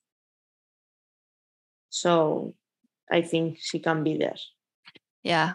So 1.89 2.53
I 3.11 3.21
think 3.21 3.57
she 3.59 3.79
can 3.79 4.03
be 4.03 4.17
there. 4.17 4.35
Yeah. 5.23 5.53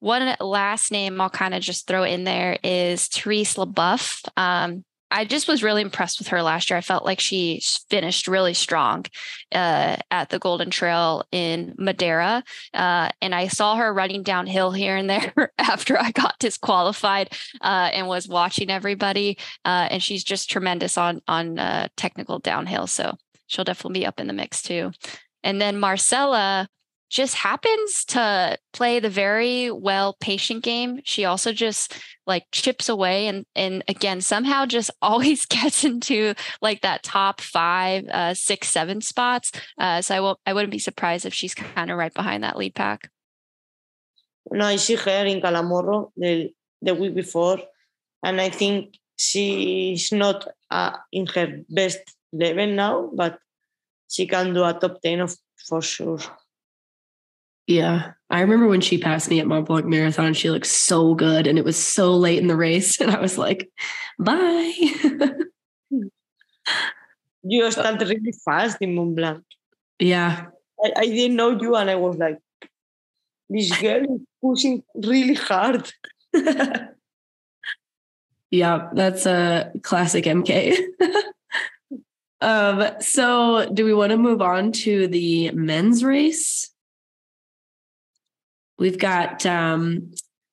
One 0.00 0.36
last 0.40 0.92
name 0.92 1.20
I'll 1.20 1.30
kind 1.30 1.54
of 1.54 1.62
just 1.62 1.86
throw 1.86 2.04
in 2.04 2.24
there 2.24 2.58
is 2.62 3.08
Therese 3.08 3.56
LeBoeuf. 3.56 4.28
Um, 4.36 4.84
I 5.10 5.24
just 5.24 5.46
was 5.46 5.62
really 5.62 5.82
impressed 5.82 6.18
with 6.18 6.28
her 6.28 6.42
last 6.42 6.68
year. 6.68 6.76
I 6.76 6.82
felt 6.82 7.04
like 7.04 7.20
she 7.20 7.62
finished 7.90 8.26
really 8.26 8.54
strong 8.54 9.06
uh, 9.52 9.96
at 10.10 10.30
the 10.30 10.38
Golden 10.38 10.70
Trail 10.70 11.22
in 11.30 11.74
Madeira. 11.78 12.42
Uh, 12.74 13.10
and 13.22 13.34
I 13.34 13.48
saw 13.48 13.76
her 13.76 13.94
running 13.94 14.22
downhill 14.22 14.72
here 14.72 14.96
and 14.96 15.08
there 15.08 15.52
after 15.58 15.98
I 15.98 16.10
got 16.10 16.38
disqualified 16.40 17.32
uh, 17.60 17.90
and 17.92 18.08
was 18.08 18.28
watching 18.28 18.70
everybody. 18.70 19.38
Uh, 19.64 19.88
and 19.90 20.02
she's 20.02 20.24
just 20.24 20.50
tremendous 20.50 20.98
on, 20.98 21.22
on 21.28 21.58
uh, 21.58 21.88
technical 21.96 22.40
downhill. 22.40 22.86
So 22.86 23.16
she'll 23.46 23.64
definitely 23.64 24.00
be 24.00 24.06
up 24.06 24.18
in 24.18 24.26
the 24.26 24.32
mix 24.32 24.60
too. 24.60 24.90
And 25.44 25.60
then 25.60 25.78
Marcela, 25.78 26.68
just 27.08 27.34
happens 27.34 28.04
to 28.04 28.58
play 28.72 29.00
the 29.00 29.10
very 29.10 29.70
well 29.70 30.16
patient 30.20 30.64
game. 30.64 31.00
She 31.04 31.24
also 31.24 31.52
just 31.52 31.94
like 32.26 32.44
chips 32.50 32.88
away 32.88 33.28
and 33.28 33.46
and 33.54 33.84
again 33.88 34.20
somehow 34.20 34.66
just 34.66 34.90
always 35.02 35.46
gets 35.46 35.84
into 35.84 36.34
like 36.60 36.80
that 36.82 37.02
top 37.02 37.40
five, 37.40 38.04
uh, 38.08 38.34
six, 38.34 38.68
seven 38.68 39.00
spots. 39.00 39.52
Uh, 39.78 40.02
so 40.02 40.14
I 40.14 40.20
won't 40.20 40.38
I 40.46 40.52
wouldn't 40.52 40.72
be 40.72 40.78
surprised 40.78 41.26
if 41.26 41.34
she's 41.34 41.54
kind 41.54 41.90
of 41.90 41.98
right 41.98 42.14
behind 42.14 42.42
that 42.42 42.56
lead 42.56 42.74
pack. 42.74 43.10
No, 44.50 44.64
I 44.64 44.76
see 44.76 44.94
her 44.94 45.26
in 45.26 45.40
Calamorro 45.40 46.10
the 46.16 46.50
the 46.82 46.94
week 46.94 47.14
before, 47.14 47.58
and 48.22 48.40
I 48.40 48.50
think 48.50 48.98
she's 49.16 50.12
not 50.12 50.46
uh, 50.70 50.96
in 51.10 51.26
her 51.26 51.62
best 51.68 51.98
level 52.32 52.66
now, 52.66 53.10
but 53.14 53.38
she 54.08 54.26
can 54.26 54.54
do 54.54 54.62
a 54.62 54.72
top 54.74 55.00
ten 55.02 55.20
of 55.20 55.36
for 55.68 55.82
sure. 55.82 56.20
Yeah. 57.66 58.12
I 58.30 58.40
remember 58.40 58.66
when 58.66 58.80
she 58.80 58.98
passed 58.98 59.30
me 59.30 59.40
at 59.40 59.46
Mont 59.46 59.66
Blanc 59.66 59.86
Marathon, 59.86 60.34
she 60.34 60.50
looked 60.50 60.66
so 60.66 61.14
good 61.14 61.46
and 61.46 61.58
it 61.58 61.64
was 61.64 61.76
so 61.76 62.14
late 62.14 62.38
in 62.38 62.48
the 62.48 62.56
race. 62.56 63.00
And 63.06 63.10
I 63.10 63.20
was 63.20 63.38
like, 63.38 63.70
bye. 64.18 64.72
you 67.42 67.70
started 67.70 68.08
really 68.08 68.32
fast 68.44 68.78
in 68.80 68.94
Mont 68.94 69.16
Blanc. 69.16 69.44
Yeah. 69.98 70.46
I, 70.84 70.92
I 70.96 71.06
didn't 71.06 71.36
know 71.36 71.50
you 71.50 71.76
and 71.76 71.90
I 71.90 71.94
was 71.96 72.16
like, 72.16 72.38
this 73.48 73.76
girl 73.80 74.02
is 74.02 74.20
pushing 74.42 74.82
really 74.94 75.34
hard. 75.34 75.92
yeah, 78.50 78.88
that's 78.92 79.26
a 79.26 79.72
classic 79.82 80.24
EmKay. 80.24 80.76
um, 82.40 82.90
so 83.00 83.70
do 83.72 83.84
we 83.84 83.94
want 83.94 84.10
to 84.10 84.18
move 84.18 84.42
on 84.42 84.72
to 84.72 85.06
the 85.06 85.52
men's 85.52 86.02
race? 86.02 86.72
We've 88.78 88.98
got 88.98 89.44
um, 89.46 90.12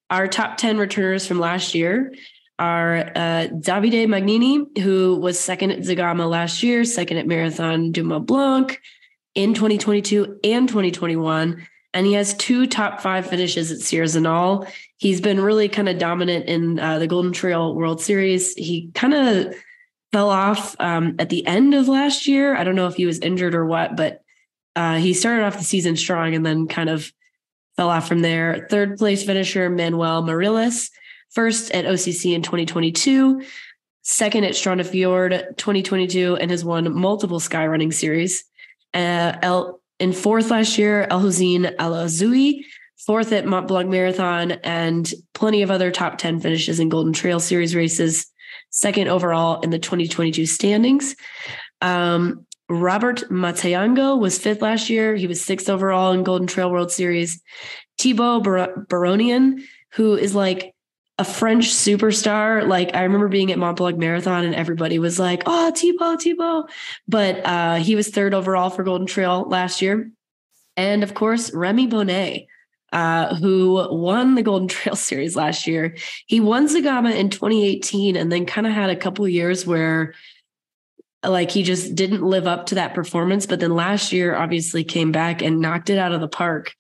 our 0.10 0.28
top 0.28 0.58
10 0.58 0.78
returners 0.78 1.28
from 1.28 1.40
last 1.40 1.76
year 1.76 2.14
are 2.60 3.12
uh, 3.16 3.48
Davide 3.52 4.08
Magnini, 4.08 4.80
who 4.80 5.18
was 5.20 5.40
second 5.40 5.72
at 5.72 5.80
Zegama 5.80 6.30
last 6.30 6.64
year, 6.64 6.86
second 6.86 7.18
at 7.18 7.28
Marathon 7.28 7.92
du 7.92 8.04
Mont 8.04 8.26
Blanc 8.26 8.80
in 9.36 9.54
2022 9.54 10.40
and 10.44 10.68
2021. 10.68 11.68
And 11.96 12.06
he 12.06 12.14
has 12.14 12.34
two 12.36 12.66
top 12.66 13.02
five 13.02 13.28
finishes 13.28 13.72
at 13.72 13.80
Sierre-Zinal. 13.80 14.68
He's 14.98 15.22
been 15.22 15.40
really 15.40 15.70
kind 15.70 15.90
of 15.90 15.98
dominant 15.98 16.46
in 16.46 16.80
uh, 16.80 17.00
the 17.00 17.08
Golden 17.08 17.34
Trail 17.34 17.76
World 17.76 18.02
Series. 18.02 18.54
He 18.56 18.90
kind 18.94 19.14
of 19.14 19.56
fell 20.12 20.30
off 20.30 20.76
um, 20.80 21.16
at 21.20 21.30
the 21.30 21.46
end 21.46 21.74
of 21.74 21.88
last 21.88 22.28
year. 22.28 22.56
I 22.56 22.64
don't 22.64 22.76
know 22.76 22.88
if 22.88 22.96
he 22.96 23.06
was 23.06 23.20
injured 23.20 23.54
or 23.54 23.66
what, 23.66 23.96
but 23.96 24.22
uh, 24.76 24.98
he 24.98 25.14
started 25.14 25.44
off 25.44 25.58
the 25.58 25.64
season 25.64 25.96
strong 25.96 26.34
and 26.34 26.46
then 26.46 26.68
kind 26.68 26.90
of 26.90 27.12
fell 27.76 27.90
off 27.90 28.08
from 28.08 28.22
there. 28.22 28.68
Third 28.70 28.98
place 28.98 29.24
finisher, 29.24 29.70
Manuel 29.70 30.24
Merillas, 30.24 30.90
first 31.32 31.72
at 31.72 31.86
OCC 31.86 32.34
in 32.34 32.42
2022, 32.42 33.42
second 34.04 34.44
at 34.44 34.54
Stranda 34.54 34.86
Fjord 34.86 35.32
2022, 35.58 36.38
and 36.38 36.52
has 36.52 36.64
won 36.64 36.94
multiple 36.96 37.40
skyrunning 37.40 37.94
series. 37.94 38.44
Uh, 38.94 39.34
El, 39.42 39.82
in 40.00 40.14
fourth 40.14 40.52
last 40.52 40.78
year, 40.78 41.08
El 41.10 41.20
Hussein 41.20 41.66
Al 41.80 41.94
Azoui, 41.94 42.66
fourth 43.06 43.32
at 43.32 43.46
Mont 43.46 43.68
Blanc 43.68 43.90
Marathon, 43.90 44.52
and 44.64 45.12
plenty 45.34 45.62
of 45.62 45.72
other 45.72 45.92
top 45.92 46.18
10 46.18 46.40
finishes 46.40 46.80
in 46.80 46.90
Golden 46.90 47.14
Trail 47.14 47.40
Series 47.40 47.76
races, 47.76 48.28
second 48.70 49.08
overall 49.08 49.62
in 49.62 49.72
the 49.72 49.80
2022 49.80 50.46
standings. 50.46 51.16
Um, 51.82 52.46
Robert 52.70 53.30
Matayango 53.30 54.20
was 54.20 54.40
fifth 54.40 54.62
last 54.62 54.90
year. 54.90 55.16
He 55.16 55.28
was 55.28 55.44
sixth 55.44 55.70
overall 55.70 56.14
in 56.14 56.24
Golden 56.24 56.48
Trail 56.48 56.72
World 56.72 56.92
Series. 56.92 57.42
Thibaut 57.98 58.44
Bar- 58.44 58.86
Baronian, 58.90 59.64
who 59.92 60.16
is 60.16 60.34
like 60.34 60.74
a 61.20 61.24
French 61.24 61.70
superstar. 61.70 62.68
Like 62.68 62.96
I 62.96 63.04
remember 63.04 63.28
being 63.28 63.52
at 63.52 63.60
Mont 63.60 63.78
Blanc 63.78 63.98
Marathon 63.98 64.46
and 64.46 64.56
everybody 64.56 64.98
was 65.00 65.20
like, 65.20 65.44
oh, 65.46 65.72
Thibaut, 65.72 66.22
Thibaut. 66.22 66.70
But 67.08 67.46
uh, 67.46 67.76
he 67.76 67.96
was 67.96 68.10
third 68.10 68.34
overall 68.34 68.70
for 68.70 68.84
Golden 68.84 69.08
Trail 69.08 69.44
last 69.48 69.82
year. 69.82 70.12
And 70.76 71.04
of 71.04 71.14
course, 71.14 71.54
Remy 71.54 71.88
Bonnet, 71.88 72.48
uh, 72.92 73.36
who 73.36 73.88
won 73.92 74.36
the 74.36 74.42
Golden 74.42 74.68
Trail 74.70 74.96
Series 74.96 75.36
last 75.36 75.68
year. 75.68 75.96
He 76.26 76.40
won 76.40 76.68
Zegama 76.68 77.16
in 77.16 77.30
2018 77.30 78.16
and 78.16 78.32
then 78.32 78.46
kind 78.46 78.66
of 78.66 78.74
had 78.74 78.90
a 78.90 78.96
couple 78.96 79.28
years 79.28 79.68
where 79.68 80.16
like 81.24 81.52
he 81.52 81.64
just 81.64 81.96
didn't 81.96 82.22
live 82.22 82.48
up 82.48 82.68
to 82.68 82.76
that 82.76 82.94
performance. 82.94 83.46
But 83.46 83.60
then 83.60 83.76
last 83.76 84.12
year, 84.12 84.36
obviously, 84.36 84.84
came 84.84 85.12
back 85.12 85.42
and 85.42 85.60
knocked 85.60 85.90
it 85.90 85.98
out 85.98 86.12
of 86.12 86.22
the 86.22 86.28
park. 86.28 86.74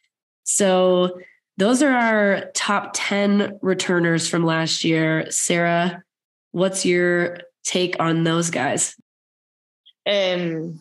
So 0.43 1.19
those 1.57 1.81
are 1.81 1.91
our 1.91 2.51
top 2.53 2.91
10 2.93 3.59
returners 3.61 4.27
from 4.27 4.45
last 4.45 4.83
year. 4.83 5.29
Sara, 5.29 6.03
what's 6.51 6.85
your 6.85 7.39
take 7.63 7.95
on 7.99 8.23
those 8.23 8.49
guys? 8.49 8.95
Um, 10.05 10.79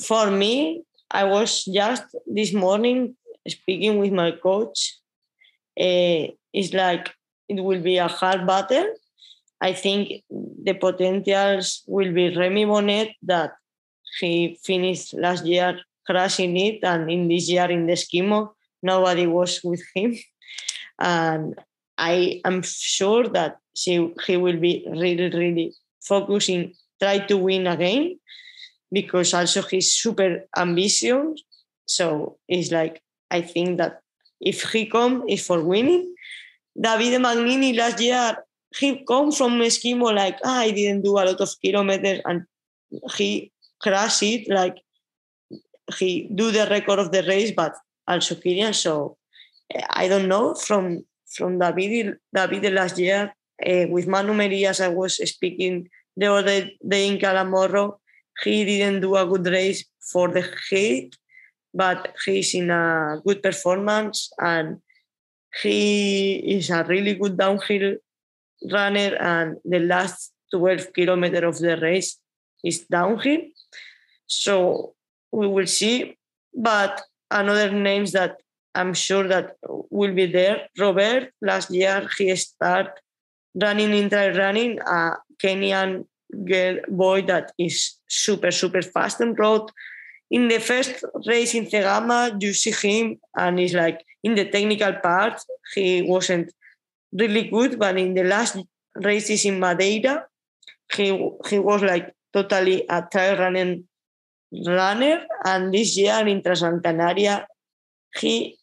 for 0.00 0.30
me, 0.30 0.84
I 1.10 1.24
was 1.24 1.64
just 1.64 2.04
this 2.26 2.54
morning 2.54 3.16
speaking 3.46 3.98
with 3.98 4.12
my 4.12 4.30
coach. 4.30 4.96
Uh, 5.78 6.32
it's 6.52 6.72
like 6.72 7.12
it 7.48 7.60
will 7.60 7.80
be 7.80 7.98
a 7.98 8.08
hard 8.08 8.46
battle 8.46 8.94
I 9.62 9.72
think 9.72 10.24
the 10.28 10.74
potentials 10.74 11.84
will 11.86 12.12
be 12.12 12.36
Remy 12.36 12.64
Bonnet 12.64 13.10
that 13.22 13.52
he 14.18 14.58
finished 14.64 15.14
last 15.14 15.46
year 15.46 15.78
crashing 16.04 16.56
it, 16.56 16.80
and 16.82 17.08
in 17.08 17.28
this 17.28 17.48
year 17.48 17.70
in 17.70 17.86
the 17.86 17.92
skimo, 17.92 18.50
nobody 18.82 19.26
was 19.26 19.60
with 19.62 19.82
him. 19.94 20.18
And 20.98 21.54
I 21.96 22.40
am 22.44 22.62
sure 22.62 23.28
that 23.28 23.58
she, 23.74 24.12
he 24.26 24.36
will 24.36 24.58
be 24.58 24.84
really, 24.90 25.30
really 25.30 25.74
focusing, 26.00 26.74
try 27.00 27.20
to 27.20 27.36
win 27.36 27.68
again, 27.68 28.18
because 28.90 29.32
also 29.32 29.62
he's 29.62 29.92
super 29.92 30.44
ambitious. 30.56 31.40
So 31.86 32.38
it's 32.48 32.72
like, 32.72 33.00
I 33.30 33.42
think 33.42 33.78
that 33.78 34.00
if 34.40 34.72
he 34.72 34.86
come, 34.86 35.22
is 35.28 35.46
for 35.46 35.62
winning. 35.62 36.14
Davide 36.76 37.20
Magnini 37.20 37.76
last 37.76 38.00
year 38.00 38.36
he 38.78 39.04
come 39.04 39.32
from 39.32 39.58
skimo 39.60 40.14
like 40.14 40.38
ah, 40.44 40.60
I 40.60 40.70
didn't 40.70 41.02
do 41.02 41.12
a 41.12 41.24
lot 41.28 41.40
of 41.40 41.50
kilometers 41.64 42.20
and 42.24 42.44
he 43.16 43.52
crashed 43.80 44.22
it 44.22 44.48
like 44.48 44.76
he 45.96 46.28
do 46.34 46.50
the 46.50 46.66
record 46.70 46.98
of 46.98 47.12
the 47.12 47.22
race 47.24 47.52
but 47.54 47.74
also 48.06 48.34
Kilian 48.34 48.74
so 48.74 49.16
eh, 49.74 49.84
I 49.90 50.08
don't 50.08 50.28
know. 50.28 50.54
From 50.54 51.04
from 51.26 51.58
David 51.58 52.16
David 52.34 52.72
last 52.72 52.98
year 52.98 53.34
uh, 53.66 53.86
with 53.88 54.06
Manu 54.06 54.32
Merillas 54.32 54.80
I 54.82 54.88
was 54.88 55.16
speaking 55.28 55.88
the 56.16 56.26
other 56.26 56.70
day 56.86 57.08
in 57.08 57.18
Calamorro 57.18 57.98
he 58.42 58.64
didn't 58.64 59.00
do 59.00 59.16
a 59.16 59.26
good 59.26 59.46
race 59.46 59.84
for 60.00 60.28
the 60.28 60.44
heat 60.68 61.16
but 61.74 62.14
he's 62.24 62.54
in 62.54 62.70
a 62.70 63.20
good 63.24 63.42
performance 63.42 64.30
and 64.38 64.78
he 65.62 66.36
is 66.56 66.70
a 66.70 66.84
really 66.84 67.14
good 67.14 67.36
downhill 67.36 67.96
runner 68.70 69.16
and 69.16 69.56
the 69.64 69.80
last 69.80 70.32
12 70.52 70.92
kilometer 70.92 71.46
of 71.46 71.58
the 71.58 71.76
race 71.78 72.18
is 72.64 72.80
downhill. 72.80 73.40
So 74.26 74.94
we 75.30 75.46
will 75.46 75.66
see. 75.66 76.16
But 76.54 77.02
another 77.30 77.70
names 77.72 78.12
that 78.12 78.40
I'm 78.74 78.94
sure 78.94 79.26
that 79.28 79.56
will 79.90 80.14
be 80.14 80.26
there. 80.26 80.68
Robert, 80.78 81.30
last 81.40 81.70
year 81.70 82.08
he 82.18 82.34
started 82.36 82.92
running 83.54 83.92
in 83.92 84.08
trail 84.08 84.36
running, 84.36 84.80
a 84.80 85.16
Kenyan 85.42 86.06
girl 86.44 86.78
boy 86.88 87.22
that 87.22 87.52
is 87.58 87.96
super, 88.08 88.50
super 88.50 88.82
fast 88.82 89.20
on 89.20 89.34
road. 89.34 89.70
In 90.30 90.48
the 90.48 90.58
first 90.58 91.04
race 91.26 91.54
in 91.54 91.66
Zegama, 91.66 92.40
you 92.40 92.54
see 92.54 92.70
him 92.70 93.20
and 93.36 93.58
he's 93.58 93.74
like 93.74 94.00
in 94.22 94.34
the 94.34 94.46
technical 94.46 94.94
part, 94.94 95.42
he 95.74 96.02
wasn't 96.02 96.52
really 97.12 97.48
good, 97.48 97.78
but 97.78 97.98
in 97.98 98.14
the 98.14 98.24
last 98.24 98.56
races 98.96 99.44
in 99.44 99.60
Madeira, 99.60 100.26
he 100.94 101.30
he 101.48 101.58
was 101.58 101.82
like 101.82 102.14
totally 102.32 102.84
a 102.88 103.02
trail 103.10 103.38
running 103.38 103.84
runner. 104.66 105.26
And 105.44 105.72
this 105.72 105.96
year 105.96 106.26
in 106.26 106.42
Transcanaria, 106.42 107.46
he 108.16 108.58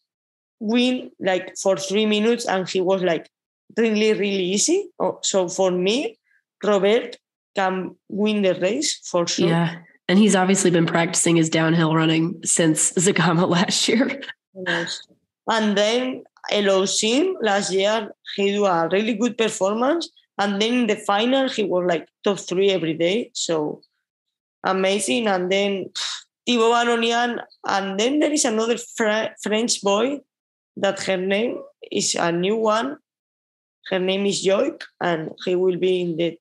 win 0.59 1.11
like 1.19 1.55
for 1.57 1.77
three 1.77 2.05
minutes 2.05 2.45
and 2.45 2.67
he 2.69 2.81
was 2.81 3.01
like 3.01 3.29
really, 3.77 4.13
really 4.13 4.43
easy. 4.43 4.89
Oh, 4.99 5.19
so 5.21 5.47
for 5.47 5.71
me, 5.71 6.17
Robert 6.63 7.17
can 7.55 7.95
win 8.09 8.41
the 8.41 8.55
race 8.55 8.99
for 9.05 9.27
sure. 9.27 9.47
Yeah. 9.47 9.79
And 10.07 10.17
he's 10.17 10.35
obviously 10.35 10.71
been 10.71 10.87
practicing 10.87 11.35
his 11.35 11.49
downhill 11.49 11.95
running 11.95 12.39
since 12.43 12.93
Zegama 12.93 13.47
last 13.57 13.87
year. 13.87 14.21
Yes. 14.67 15.01
And 15.47 15.77
then 15.77 16.23
Elohim 16.51 17.37
last 17.41 17.71
year, 17.71 18.11
he 18.35 18.51
do 18.51 18.65
a 18.65 18.87
really 18.89 19.13
good 19.13 19.37
performance. 19.37 20.09
And 20.37 20.61
then 20.61 20.73
in 20.73 20.87
the 20.87 20.95
final, 20.95 21.49
he 21.49 21.63
was 21.63 21.85
like 21.87 22.07
top 22.23 22.39
three 22.39 22.69
every 22.69 22.93
day. 22.93 23.31
So 23.33 23.81
amazing. 24.63 25.27
And 25.27 25.51
then 25.51 25.91
Thibaut 26.45 26.71
Baronian. 26.71 27.41
And 27.67 27.99
then 27.99 28.19
there 28.19 28.31
is 28.31 28.45
another 28.45 28.77
Fr- 28.77 29.33
French 29.41 29.81
boy 29.81 30.19
that 30.77 31.03
her 31.03 31.17
name 31.17 31.59
is 31.91 32.15
a 32.15 32.31
new 32.31 32.55
one. 32.55 32.97
Her 33.89 33.99
name 33.99 34.25
is 34.25 34.45
Joik, 34.45 34.83
and 35.01 35.31
he 35.45 35.55
will 35.55 35.77
be 35.77 36.01
in 36.01 36.17
the 36.17 36.37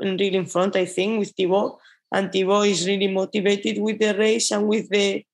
in 0.00 0.16
really 0.16 0.36
in 0.36 0.46
front, 0.46 0.76
I 0.76 0.84
think, 0.84 1.18
with 1.18 1.32
Thibaut. 1.36 1.78
And 2.12 2.30
Thibaut 2.30 2.66
is 2.66 2.86
really 2.86 3.08
motivated 3.08 3.78
with 3.80 3.98
the 3.98 4.14
race 4.14 4.50
and 4.50 4.68
with 4.68 4.88
the 4.90 5.24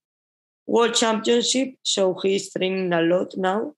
World 0.67 0.95
Championship. 0.95 1.75
So 1.83 2.19
he's 2.23 2.53
training 2.53 2.93
a 2.93 3.03
lot 3.03 3.37
now. 3.37 3.75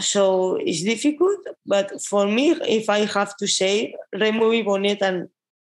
So 0.00 0.56
it's 0.56 0.82
difficult, 0.82 1.38
but 1.64 2.00
for 2.02 2.26
me, 2.26 2.50
if 2.50 2.90
I 2.90 3.04
have 3.06 3.36
to 3.36 3.46
say, 3.46 3.94
Remy 4.12 4.62
Bonnet 4.62 5.00
and, 5.02 5.28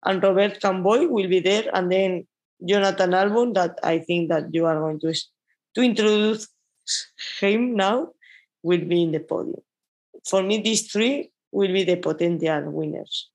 and 0.05 0.21
Robert 0.21 0.59
Pkemoi 0.61 1.09
will 1.09 1.27
be 1.27 1.39
there, 1.39 1.65
and 1.73 1.91
then 1.91 2.27
Jonathan 2.63 3.11
Albon, 3.11 3.55
that 3.55 3.79
I 3.81 3.97
think 3.97 4.29
that 4.29 4.53
you 4.53 4.67
are 4.67 4.79
going 4.79 4.99
to, 4.99 5.13
to 5.75 5.81
introduce 5.81 6.47
him 7.39 7.75
now, 7.75 8.09
will 8.61 8.85
be 8.85 9.01
in 9.01 9.11
the 9.11 9.21
podium. 9.21 9.61
For 10.27 10.43
me, 10.43 10.61
these 10.61 10.91
three 10.91 11.31
will 11.51 11.73
be 11.73 11.83
the 11.83 11.95
potential 11.95 12.69
winners. 12.71 13.27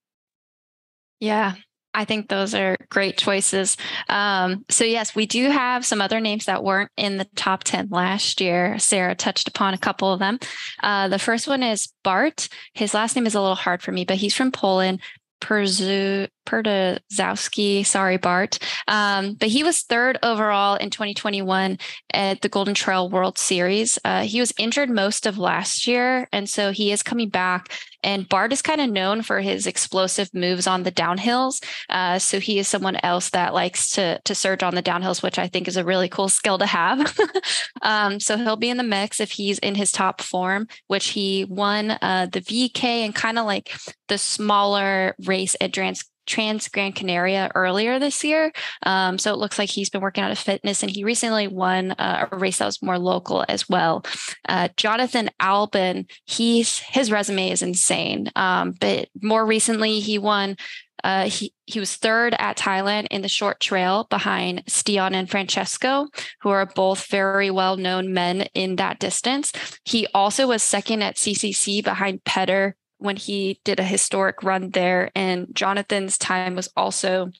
Yeah, 1.19 1.55
I 1.97 2.05
think 2.05 2.29
those 2.29 2.55
are 2.55 2.77
great 2.91 3.17
choices. 3.17 3.79
Um, 4.09 4.67
so, 4.69 4.85
yes, 4.85 5.17
we 5.17 5.25
do 5.25 5.51
have 5.51 5.85
some 5.85 6.03
other 6.03 6.21
names 6.21 6.45
that 6.45 6.63
weren't 6.63 6.91
in 6.97 7.17
the 7.17 7.27
top 7.35 7.65
10 7.65 7.89
last 7.91 8.41
year. 8.41 8.79
Sara 8.79 9.15
touched 9.15 9.49
upon 9.49 9.73
a 9.73 9.79
couple 9.79 10.13
of 10.13 10.19
them. 10.19 10.39
Uh, 10.83 11.09
the 11.09 11.19
first 11.19 11.49
one 11.49 11.63
is 11.63 11.89
Bart. 12.05 12.49
His 12.75 12.93
last 12.93 13.17
name 13.17 13.27
is 13.27 13.35
a 13.35 13.41
little 13.41 13.57
hard 13.57 13.83
for 13.83 13.93
me, 13.93 14.05
but 14.05 14.19
he's 14.19 14.35
from 14.35 14.53
Poland. 14.53 15.01
Perzu, 15.41 16.29
Perdazowski, 16.47 17.85
sorry, 17.85 18.17
Bart. 18.17 18.59
Um, 18.89 19.35
but 19.35 19.49
he 19.49 19.63
was 19.63 19.83
third 19.83 20.19
overall 20.23 20.77
in 20.77 20.91
2021 20.91 21.79
at 22.13 22.41
the 22.41 22.49
Golden 22.49 22.75
Trail 22.75 23.11
World 23.11 23.39
Series. 23.39 23.99
Uh, 24.05 24.23
he 24.23 24.41
was 24.41 24.53
injured 24.59 24.89
most 24.89 25.27
of 25.27 25.39
last 25.39 25.87
year, 25.87 26.29
and 26.33 26.49
so 26.49 26.71
he 26.73 26.93
is 26.93 27.03
coming 27.03 27.29
back. 27.29 27.69
And 28.03 28.29
Bart 28.29 28.53
is 28.53 28.63
kind 28.63 28.81
of 28.81 28.89
known 28.89 29.23
for 29.23 29.41
his 29.41 29.67
explosive 29.67 30.33
moves 30.33 30.69
on 30.69 30.85
the 30.85 30.93
downhills. 30.93 31.63
Uh, 31.89 32.21
so 32.21 32.39
he 32.39 32.59
is 32.61 32.69
someone 32.69 32.97
else 33.03 33.31
that 33.31 33.53
likes 33.53 33.91
to 33.93 34.21
to 34.25 34.35
surge 34.35 34.63
on 34.63 34.77
the 34.77 34.83
downhills, 34.83 35.23
which 35.23 35.39
I 35.39 35.49
think 35.49 35.67
is 35.67 35.77
a 35.77 35.85
really 35.85 36.09
cool 36.09 36.29
skill 36.29 36.59
to 36.59 36.67
have. 36.67 37.19
um, 37.83 38.21
so 38.21 38.37
he'll 38.37 38.57
be 38.57 38.71
in 38.71 38.77
the 38.77 38.85
mix 38.85 39.21
if 39.21 39.33
he's 39.33 39.59
in 39.59 39.75
his 39.75 39.91
top 39.91 40.21
form, 40.21 40.69
which 40.87 41.09
he 41.09 41.47
won 41.49 41.93
uh, 42.01 42.29
the 42.31 42.41
VK 42.41 42.85
and 42.85 43.15
kind 43.15 43.39
of 43.39 43.47
like 43.47 43.73
the 44.09 44.19
smaller 44.19 45.17
race 45.25 45.57
at 45.61 45.73
Trans 45.73 46.05
Trans 46.27 46.69
Gran 46.69 46.93
Canaria 46.93 47.51
earlier 47.55 47.99
this 47.99 48.23
year. 48.25 48.53
Um, 48.85 49.19
so 49.19 49.33
it 49.33 49.39
looks 49.39 49.59
like 49.59 49.71
he's 49.71 49.91
been 49.91 50.01
working 50.01 50.25
out 50.25 50.31
of 50.31 50.39
fitness 50.39 50.83
and 50.83 50.91
he 50.91 51.05
recently 51.05 51.49
won 51.49 51.93
uh, 51.93 52.27
a 52.31 52.37
race 52.37 52.59
that 52.59 52.67
was 52.67 52.83
more 52.83 52.99
local 52.99 53.45
as 53.49 53.69
well. 53.69 54.05
Uh, 54.49 54.69
Jonathan 54.77 55.31
Albon, 55.41 56.11
he's 56.25 56.79
his 56.79 57.11
resume 57.11 57.51
is 57.51 57.63
insane. 57.63 58.31
Um, 58.37 58.75
but 58.81 59.09
more 59.23 59.47
recently, 59.47 60.01
he 60.01 60.19
won 60.19 60.57
Uh, 61.05 61.29
he, 61.29 61.53
he 61.67 61.79
was 61.79 61.95
third 61.95 62.35
at 62.39 62.57
Thailand 62.57 63.07
in 63.11 63.23
the 63.23 63.29
short 63.29 63.61
trail 63.61 64.07
behind 64.11 64.65
Stian 64.67 65.13
and 65.13 65.31
Francesco, 65.31 66.09
who 66.41 66.49
are 66.49 66.67
both 66.67 67.07
very 67.11 67.51
well 67.51 67.77
known 67.77 68.13
men 68.13 68.49
in 68.55 68.77
that 68.77 68.99
distance. 68.99 69.53
He 69.85 70.09
also 70.15 70.49
was 70.49 70.63
second 70.63 71.03
at 71.03 71.17
CCC 71.17 71.85
behind 71.85 72.25
Petter 72.25 72.75
when 72.99 73.17
he 73.17 73.61
did 73.65 73.81
a 73.81 73.85
historic 73.85 74.43
run 74.43 74.71
there. 74.71 75.11
And 75.15 75.49
Jonathan's 75.55 76.19
time 76.19 76.55
was 76.55 76.69
also 76.77 77.31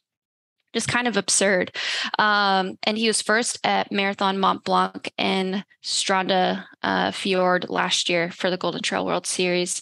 just 0.75 0.89
kind 0.89 1.09
of 1.09 1.17
absurd. 1.17 1.75
Um, 2.19 2.79
and 2.83 2.99
he 2.99 3.07
was 3.07 3.23
first 3.23 3.59
at 3.65 3.91
Marathon 3.91 4.39
Mont 4.39 4.63
Blanc 4.63 5.11
and 5.17 5.65
Stranda 5.83 6.67
uh, 6.83 7.13
Fjord 7.13 7.71
last 7.71 8.11
year 8.11 8.31
for 8.31 8.51
the 8.51 8.59
Golden 8.59 8.83
Trail 8.83 9.07
World 9.07 9.27
Series. 9.27 9.81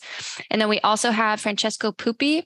And 0.51 0.61
then 0.61 0.68
we 0.68 0.79
also 0.81 1.11
have 1.11 1.41
Francesco 1.41 1.91
Puppi. 1.91 2.45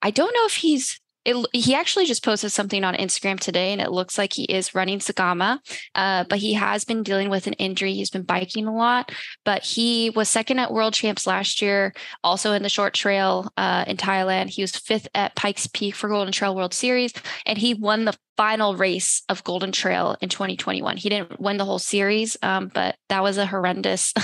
I 0.00 0.10
don't 0.10 0.34
know 0.34 0.46
if 0.46 0.56
he's 0.56 0.98
it, 1.24 1.46
he 1.52 1.74
actually 1.74 2.06
just 2.06 2.24
posted 2.24 2.50
something 2.50 2.82
on 2.82 2.94
Instagram 2.94 3.38
today, 3.38 3.72
and 3.72 3.80
it 3.80 3.90
looks 3.90 4.16
like 4.16 4.32
he 4.32 4.44
is 4.44 4.74
running 4.74 4.98
Zegama. 4.98 5.58
uh, 5.94 6.24
but 6.28 6.38
he 6.38 6.54
has 6.54 6.84
been 6.84 7.02
dealing 7.02 7.28
with 7.28 7.46
an 7.46 7.52
injury. 7.54 7.92
He's 7.94 8.10
been 8.10 8.22
biking 8.22 8.66
a 8.66 8.74
lot, 8.74 9.12
but 9.44 9.62
he 9.62 10.10
was 10.10 10.28
second 10.28 10.58
at 10.58 10.72
World 10.72 10.94
Champs 10.94 11.26
last 11.26 11.60
year, 11.60 11.92
also 12.24 12.52
in 12.52 12.62
the 12.62 12.68
short 12.68 12.94
trail 12.94 13.52
uh, 13.56 13.84
in 13.86 13.96
Thailand. 13.96 14.48
He 14.48 14.62
was 14.62 14.72
fifth 14.72 15.08
at 15.14 15.36
Pikes 15.36 15.66
Peak 15.66 15.94
for 15.94 16.08
Golden 16.08 16.32
Trail 16.32 16.56
World 16.56 16.74
Series, 16.74 17.12
and 17.44 17.58
he 17.58 17.74
won 17.74 18.06
the 18.06 18.16
final 18.36 18.74
race 18.74 19.22
of 19.28 19.44
Golden 19.44 19.72
Trail 19.72 20.16
in 20.22 20.30
2021. 20.30 20.96
He 20.96 21.10
didn't 21.10 21.38
win 21.38 21.58
the 21.58 21.66
whole 21.66 21.78
series, 21.78 22.38
um, 22.42 22.70
but 22.72 22.96
that 23.10 23.22
was 23.22 23.36
a 23.36 23.44
horrendous 23.44 24.14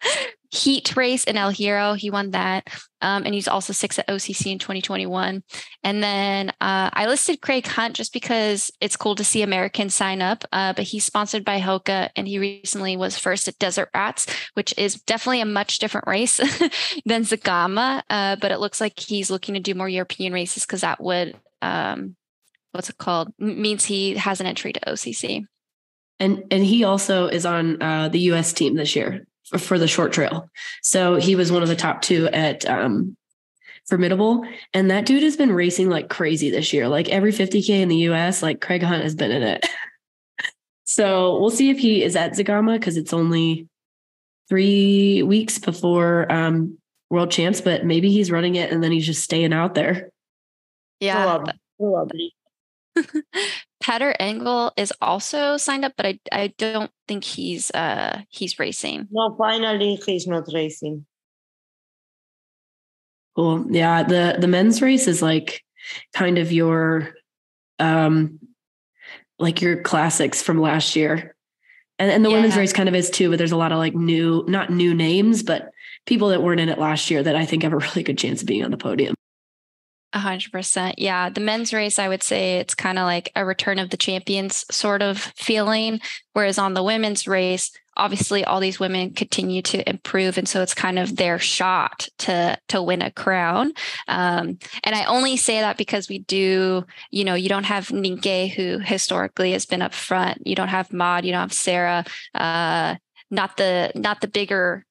heat 0.50 0.96
race 0.96 1.24
in 1.24 1.36
El 1.36 1.52
Hierro. 1.52 1.96
He 1.96 2.10
won 2.10 2.30
that. 2.30 2.68
Um, 3.00 3.24
and 3.24 3.34
he's 3.34 3.48
also 3.48 3.72
six 3.72 3.98
at 3.98 4.08
OCC 4.08 4.52
in 4.52 4.58
2021. 4.58 5.42
And 5.82 6.02
then 6.02 6.50
uh, 6.60 6.90
I 6.92 7.06
listed 7.06 7.40
Craig 7.40 7.66
Hunt 7.66 7.94
just 7.94 8.12
because 8.12 8.70
it's 8.80 8.96
cool 8.96 9.14
to 9.16 9.24
see 9.24 9.42
Americans 9.42 9.94
sign 9.94 10.22
up. 10.22 10.44
Uh, 10.52 10.72
but 10.72 10.84
he's 10.84 11.04
sponsored 11.04 11.44
by 11.44 11.60
Hoka 11.60 12.08
and 12.16 12.26
he 12.26 12.38
recently 12.38 12.96
was 12.96 13.18
first 13.18 13.48
at 13.48 13.58
Desert 13.58 13.90
Rats, 13.94 14.26
which 14.54 14.74
is 14.78 14.94
definitely 15.02 15.40
a 15.40 15.46
much 15.46 15.78
different 15.78 16.06
race 16.06 16.36
than 17.06 17.22
Zegama. 17.22 18.02
Uh, 18.08 18.36
but 18.36 18.50
it 18.50 18.60
looks 18.60 18.80
like 18.80 18.98
he's 18.98 19.30
looking 19.30 19.54
to 19.54 19.60
do 19.60 19.74
more 19.74 19.88
European 19.88 20.32
races 20.32 20.64
because 20.64 20.80
that 20.80 21.00
would, 21.00 21.36
um, 21.62 22.16
what's 22.72 22.88
it 22.88 22.98
called? 22.98 23.32
M- 23.40 23.60
means 23.60 23.84
he 23.84 24.14
has 24.14 24.40
an 24.40 24.46
entry 24.46 24.72
to 24.72 24.80
OCC. 24.80 25.46
And 26.18 26.44
and 26.50 26.64
he 26.64 26.82
also 26.82 27.26
is 27.26 27.44
on 27.44 27.82
uh, 27.82 28.08
the 28.08 28.20
U.S. 28.20 28.54
team 28.54 28.74
this 28.74 28.96
year 28.96 29.26
for 29.58 29.78
the 29.78 29.88
short 29.88 30.12
trail. 30.12 30.50
So 30.82 31.16
he 31.16 31.36
was 31.36 31.52
one 31.52 31.62
of 31.62 31.68
the 31.68 31.76
top 31.76 32.02
two 32.02 32.26
at 32.28 32.68
um, 32.68 33.16
Formidable. 33.88 34.44
And 34.74 34.90
that 34.90 35.06
dude 35.06 35.22
has 35.22 35.36
been 35.36 35.52
racing 35.52 35.88
like 35.88 36.08
crazy 36.08 36.50
this 36.50 36.72
year. 36.72 36.88
Like 36.88 37.08
every 37.08 37.32
50K 37.32 37.68
in 37.68 37.88
the 37.88 38.08
US, 38.08 38.42
like 38.42 38.60
Craig 38.60 38.82
Hunt 38.82 39.04
has 39.04 39.14
been 39.14 39.30
in 39.30 39.44
it. 39.44 39.64
so 40.84 41.38
we'll 41.38 41.50
see 41.50 41.70
if 41.70 41.78
he 41.78 42.02
is 42.02 42.16
at 42.16 42.32
Zegama 42.32 42.78
because 42.80 42.96
it's 42.96 43.12
only 43.12 43.68
three 44.48 45.22
weeks 45.22 45.60
before 45.60 46.30
um, 46.32 46.78
World 47.10 47.30
Champs, 47.30 47.60
but 47.60 47.84
maybe 47.84 48.10
he's 48.10 48.32
running 48.32 48.56
it 48.56 48.72
and 48.72 48.82
then 48.82 48.90
he's 48.90 49.06
just 49.06 49.22
staying 49.22 49.52
out 49.52 49.74
there. 49.74 50.10
Yeah. 50.98 51.24
Probably. 51.78 52.34
Petter 53.80 54.14
Engdahl 54.18 54.72
is 54.76 54.92
also 55.00 55.56
signed 55.56 55.84
up, 55.84 55.92
but 55.96 56.06
I 56.06 56.18
I 56.32 56.54
don't 56.58 56.90
think 57.06 57.24
he's 57.24 57.70
uh 57.72 58.22
he's 58.28 58.58
racing. 58.58 59.08
No, 59.10 59.34
finally 59.36 59.96
he's 60.06 60.26
not 60.26 60.44
racing. 60.52 61.06
Cool. 63.34 63.66
Yeah, 63.70 64.02
the 64.02 64.36
the 64.38 64.48
men's 64.48 64.80
race 64.80 65.06
is 65.06 65.22
like 65.22 65.62
kind 66.14 66.38
of 66.38 66.52
your 66.52 67.10
um 67.78 68.38
like 69.38 69.60
your 69.60 69.82
classics 69.82 70.42
from 70.42 70.60
last 70.60 70.96
year. 70.96 71.36
And 71.98 72.10
and 72.10 72.24
the 72.24 72.30
yeah. 72.30 72.36
women's 72.36 72.56
race 72.56 72.72
kind 72.72 72.88
of 72.88 72.94
is 72.94 73.10
too, 73.10 73.30
but 73.30 73.38
there's 73.38 73.52
a 73.52 73.56
lot 73.56 73.72
of 73.72 73.78
like 73.78 73.94
new, 73.94 74.44
not 74.48 74.70
new 74.70 74.94
names, 74.94 75.42
but 75.42 75.70
people 76.06 76.28
that 76.28 76.42
weren't 76.42 76.60
in 76.60 76.68
it 76.68 76.78
last 76.78 77.10
year 77.10 77.22
that 77.22 77.36
I 77.36 77.46
think 77.46 77.62
have 77.62 77.72
a 77.72 77.76
really 77.78 78.02
good 78.02 78.18
chance 78.18 78.40
of 78.40 78.46
being 78.46 78.64
on 78.64 78.70
the 78.70 78.76
podium. 78.76 79.15
A 80.16 80.18
hundred 80.18 80.50
percent. 80.50 80.98
Yeah. 80.98 81.28
The 81.28 81.42
men's 81.42 81.74
race, 81.74 81.98
I 81.98 82.08
would 82.08 82.22
say 82.22 82.56
it's 82.56 82.74
kind 82.74 82.98
of 82.98 83.04
like 83.04 83.30
a 83.36 83.44
return 83.44 83.78
of 83.78 83.90
the 83.90 83.98
champions 83.98 84.64
sort 84.70 85.02
of 85.02 85.18
feeling. 85.36 86.00
Whereas 86.32 86.56
on 86.56 86.72
the 86.72 86.82
women's 86.82 87.28
race, 87.28 87.70
obviously 87.98 88.42
all 88.42 88.58
these 88.58 88.80
women 88.80 89.12
continue 89.12 89.60
to 89.60 89.86
improve. 89.86 90.38
And 90.38 90.48
so 90.48 90.62
it's 90.62 90.72
kind 90.72 90.98
of 90.98 91.16
their 91.16 91.38
shot 91.38 92.08
to 92.20 92.58
to 92.68 92.82
win 92.82 93.02
a 93.02 93.10
crown. 93.10 93.74
Um, 94.08 94.58
and 94.84 94.94
I 94.94 95.04
only 95.04 95.36
say 95.36 95.60
that 95.60 95.76
because 95.76 96.08
we 96.08 96.20
do, 96.20 96.86
you 97.10 97.24
know, 97.24 97.34
you 97.34 97.50
don't 97.50 97.64
have 97.64 97.88
Nienke, 97.88 98.54
who 98.54 98.78
historically 98.78 99.52
has 99.52 99.66
been 99.66 99.82
up 99.82 99.92
front. 99.92 100.46
You 100.46 100.54
don't 100.54 100.68
have 100.68 100.94
Maude, 100.94 101.26
you 101.26 101.32
don't 101.32 101.42
have 101.42 101.52
Sara. 101.52 102.06
Uh, 102.34 102.94
not 103.30 103.58
the 103.58 103.92
not 103.94 104.22
the 104.22 104.28
bigger 104.28 104.86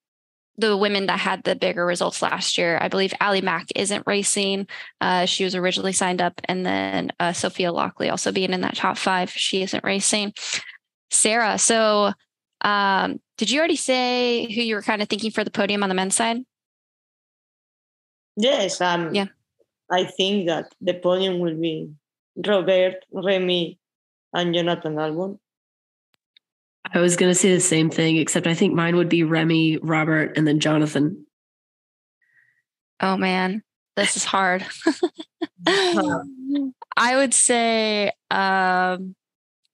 the 0.58 0.78
women 0.78 1.08
that 1.08 1.20
had 1.20 1.44
the 1.44 1.56
bigger 1.56 1.86
results 1.86 2.22
last 2.22 2.58
year. 2.58 2.78
I 2.82 2.88
believe 2.88 3.14
Ali 3.20 3.42
Mack 3.42 3.68
isn't 3.76 4.08
racing. 4.08 4.68
Uh, 5.02 5.26
she 5.26 5.44
was 5.44 5.56
originally 5.56 5.92
signed 5.92 6.22
up, 6.22 6.40
and 6.46 6.66
then 6.66 7.12
uh, 7.20 7.34
Sophia 7.34 7.72
Laukli 7.72 8.10
also 8.10 8.32
being 8.32 8.54
in 8.54 8.62
that 8.62 8.76
top 8.76 8.98
five. 8.98 9.30
She 9.32 9.62
isn't 9.62 9.84
racing. 9.84 10.34
Sara, 11.12 11.58
so 11.58 12.14
um, 12.62 13.20
did 13.38 13.52
you 13.52 13.60
already 13.60 13.76
say 13.76 14.52
who 14.54 14.62
you 14.62 14.76
were 14.76 14.82
kind 14.82 15.02
of 15.02 15.10
thinking 15.10 15.32
for 15.32 15.44
the 15.44 15.52
podium 15.52 15.84
on 15.84 15.90
the 15.90 15.96
men's 15.96 16.16
side? 16.16 16.38
Yes, 18.38 18.82
um, 18.82 19.14
yeah. 19.14 19.28
I 19.92 20.06
think 20.06 20.48
that 20.48 20.74
the 20.82 20.94
podium 20.96 21.40
will 21.40 21.56
be 21.56 21.92
Robert, 22.36 23.06
Remy, 23.12 23.80
and 24.34 24.54
Jonathan 24.54 24.96
Albon. 24.96 25.40
I 26.94 27.00
was 27.00 27.16
going 27.16 27.32
to 27.32 27.36
say 27.36 27.54
the 27.54 27.60
same 27.60 27.90
thing, 27.90 28.18
except 28.18 28.48
I 28.48 28.54
think 28.54 28.74
mine 28.74 28.96
would 28.96 29.10
be 29.10 29.24
Remy, 29.24 29.78
Robert, 29.78 30.38
and 30.38 30.48
then 30.48 30.60
Jonathan. 30.60 31.26
Oh 33.00 33.18
man, 33.18 33.64
this 33.96 34.16
is 34.16 34.24
hard. 34.24 34.66
I 35.68 37.16
would 37.16 37.34
say 37.34 38.12
um, 38.32 39.16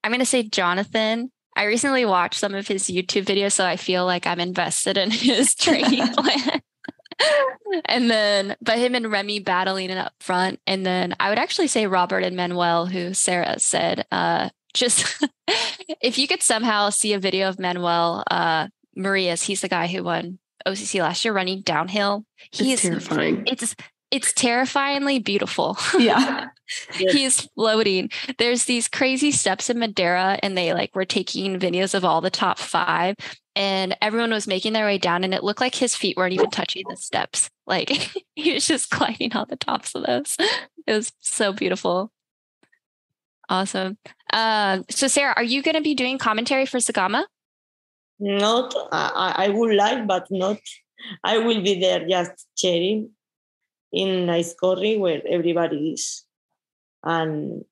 I'm 0.04 0.12
going 0.12 0.20
to 0.20 0.26
say 0.26 0.44
Jonathan. 0.44 1.32
I 1.56 1.66
recently 1.66 2.06
watched 2.06 2.40
some 2.40 2.56
of 2.56 2.68
his 2.68 2.86
YouTube 2.86 3.26
videos, 3.26 3.52
so 3.54 3.66
I 3.66 3.76
feel 3.76 4.06
like 4.06 4.26
I'm 4.26 4.40
invested 4.40 4.98
in 4.98 5.12
his 5.12 5.54
training 5.56 6.08
plan. 6.14 6.62
and 7.86 8.10
then, 8.10 8.56
but 8.62 8.78
him 8.78 8.96
and 8.96 9.12
Remy 9.12 9.40
battling 9.42 9.90
it 9.90 9.98
up 9.98 10.14
front. 10.20 10.60
And 10.66 10.86
then 10.86 11.16
I 11.20 11.30
would 11.30 11.38
actually 11.38 11.68
say 11.68 11.86
Robert 11.88 12.24
and 12.24 12.36
Manuel, 12.36 12.88
who 12.88 13.14
Sara 13.14 13.60
said 13.60 14.06
uh, 14.12 14.50
just 14.74 15.26
if 16.02 16.18
you 16.18 16.28
could 16.28 16.42
somehow 16.42 16.90
see 16.90 17.14
a 17.14 17.20
video 17.20 17.50
of 17.50 17.60
Manuel 17.60 18.24
uh, 18.30 18.68
Merillas, 18.98 19.44
he's 19.44 19.62
the 19.62 19.70
guy 19.70 19.88
who 19.88 20.04
won 20.04 20.40
OCC 20.66 21.02
last 21.02 21.26
year 21.26 21.34
running 21.34 21.62
downhill. 21.62 22.26
He 22.52 22.74
it's 22.74 22.84
is 22.84 22.90
terrifying. 22.90 23.44
It's 23.48 23.76
it's 24.12 24.34
terrifyingly 24.34 25.20
beautiful. 25.20 25.78
Yeah. 25.98 26.48
he 26.94 27.24
is 27.26 27.42
floating. 27.56 28.10
There's 28.38 28.66
these 28.66 28.88
crazy 28.88 29.32
steps 29.32 29.70
in 29.70 29.78
Madeira, 29.80 30.40
and 30.42 30.58
they 30.58 30.74
like 30.74 30.96
were 30.96 31.06
taking 31.06 31.60
videos 31.60 31.94
of 31.94 32.06
all 32.06 32.22
the 32.22 32.30
top 32.30 32.58
five, 32.60 33.16
and 33.56 33.96
everyone 34.02 34.32
was 34.32 34.48
making 34.48 34.74
their 34.74 34.86
way 34.86 34.98
down, 34.98 35.24
and 35.24 35.34
it 35.34 35.44
looked 35.44 35.60
like 35.62 35.76
his 35.76 35.96
feet 35.96 36.16
weren't 36.16 36.34
even 36.34 36.50
touching 36.50 36.84
the 36.90 36.96
steps. 36.96 37.50
Like 37.68 37.90
he 38.36 38.54
was 38.54 38.68
just 38.68 38.90
climbing 38.90 39.34
on 39.34 39.48
the 39.50 39.58
tops 39.58 39.96
of 39.96 40.06
those. 40.06 40.38
It 40.88 40.94
was 40.94 41.12
so 41.20 41.54
beautiful. 41.54 42.12
Awesome. 43.50 43.98
Uh, 44.32 44.84
so, 44.90 45.08
Sara, 45.08 45.34
are 45.36 45.44
you 45.44 45.62
going 45.62 45.76
to 45.76 45.82
be 45.82 45.96
doing 45.96 46.18
commentary 46.18 46.66
for 46.66 46.78
Zegama? 46.78 47.24
Not. 48.20 48.74
I, 48.92 49.34
I 49.46 49.50
would 49.50 49.76
like, 49.76 50.08
but 50.08 50.28
not. 50.30 50.60
I 51.24 51.40
will 51.40 51.62
be 51.62 51.80
there 51.80 52.08
just 52.08 52.48
cheering 52.56 53.10
in 53.92 54.28
Aizkorri 54.28 55.00
where 55.00 55.22
everybody 55.28 55.92
is, 55.94 56.24
and 57.04 57.66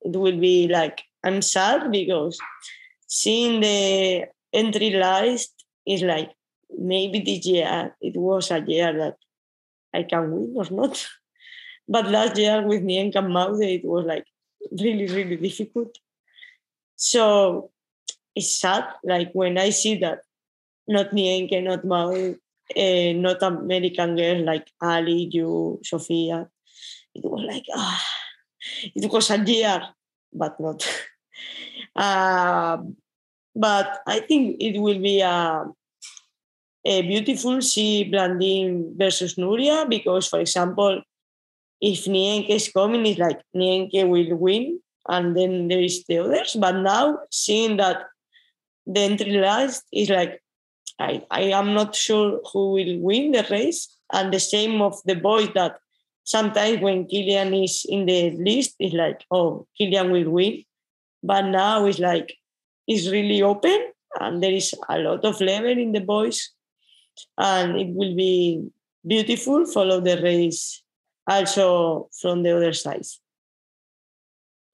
it 0.00 0.16
will 0.16 0.38
be 0.38 0.68
like 0.68 1.02
I'm 1.22 1.42
sad 1.42 1.92
because 1.92 2.38
seeing 3.06 3.60
the 3.60 4.26
entry 4.52 4.90
list 4.90 5.64
is 5.86 6.02
like 6.02 6.30
maybe 6.76 7.20
this 7.20 7.46
year 7.46 7.94
it 8.00 8.16
was 8.16 8.50
a 8.50 8.60
year 8.60 8.92
that 8.96 9.16
I 9.92 10.04
can 10.04 10.30
win 10.32 10.54
or 10.56 10.66
not. 10.70 11.06
But 11.88 12.08
last 12.08 12.38
year 12.38 12.64
with 12.64 12.82
Nien 12.82 13.10
Maude, 13.12 13.62
it 13.62 13.84
was 13.84 14.06
like 14.06 14.24
really, 14.72 15.06
really 15.06 15.36
difficult. 15.36 15.96
So 16.96 17.70
it's 18.34 18.60
sad, 18.60 18.84
like 19.04 19.32
when 19.32 19.58
I 19.58 19.70
see 19.70 19.96
that 19.98 20.20
not 20.86 21.10
Nienke, 21.10 21.62
not 21.62 21.84
Mao, 21.84 22.12
uh, 22.76 23.12
not 23.14 23.42
American 23.42 24.16
girls 24.16 24.44
like 24.44 24.66
Ali, 24.80 25.30
you, 25.32 25.80
Sophia, 25.82 26.48
it 27.14 27.24
was 27.24 27.44
like, 27.46 27.64
ah, 27.74 28.04
it 28.94 29.10
was 29.10 29.30
a 29.30 29.38
year, 29.38 29.82
but 30.32 30.58
not. 30.60 30.86
uh, 31.96 32.78
but 33.54 34.00
I 34.06 34.20
think 34.20 34.56
it 34.60 34.78
will 34.78 35.00
be 35.00 35.20
a, 35.20 35.64
a 36.84 37.02
beautiful 37.02 37.60
see 37.62 38.04
Blandine 38.04 38.94
versus 38.96 39.34
Nuria 39.34 39.88
because, 39.88 40.28
for 40.28 40.40
example, 40.40 41.02
if 41.80 42.04
Nienke 42.04 42.50
is 42.50 42.68
coming, 42.68 43.06
it's 43.06 43.18
like 43.18 43.40
Nienke 43.56 44.08
will 44.08 44.36
win, 44.36 44.80
and 45.08 45.36
then 45.36 45.68
there 45.68 45.80
is 45.80 46.04
the 46.04 46.18
others. 46.18 46.56
But 46.58 46.76
now 46.76 47.20
seeing 47.30 47.76
that 47.78 48.06
the 48.86 49.00
entry 49.00 49.38
last 49.38 49.84
is 49.92 50.10
like 50.10 50.42
I, 51.00 51.24
I 51.30 51.42
am 51.56 51.72
not 51.72 51.96
sure 51.96 52.40
who 52.52 52.72
will 52.72 52.98
win 52.98 53.32
the 53.32 53.46
race. 53.50 53.88
And 54.12 54.32
the 54.32 54.40
same 54.40 54.82
of 54.82 55.00
the 55.06 55.14
boys 55.14 55.48
that 55.54 55.78
sometimes 56.24 56.82
when 56.82 57.06
Kilian 57.06 57.64
is 57.64 57.86
in 57.88 58.04
the 58.06 58.32
list, 58.32 58.74
it's 58.78 58.94
like, 58.94 59.24
oh, 59.30 59.66
Kilian 59.80 60.12
will 60.12 60.30
win. 60.30 60.64
But 61.22 61.46
now 61.46 61.86
it's 61.86 61.98
like 61.98 62.36
it's 62.86 63.08
really 63.08 63.40
open 63.42 63.92
and 64.20 64.42
there 64.42 64.52
is 64.52 64.74
a 64.88 64.98
lot 64.98 65.24
of 65.24 65.40
level 65.40 65.70
in 65.70 65.92
the 65.92 66.00
boys. 66.00 66.50
And 67.38 67.78
it 67.78 67.88
will 67.94 68.14
be 68.14 68.68
beautiful 69.06 69.64
follow 69.66 70.00
the 70.00 70.20
race 70.20 70.82
also 71.26 72.08
from 72.20 72.42
the 72.42 72.56
other 72.56 72.72
side. 72.72 73.04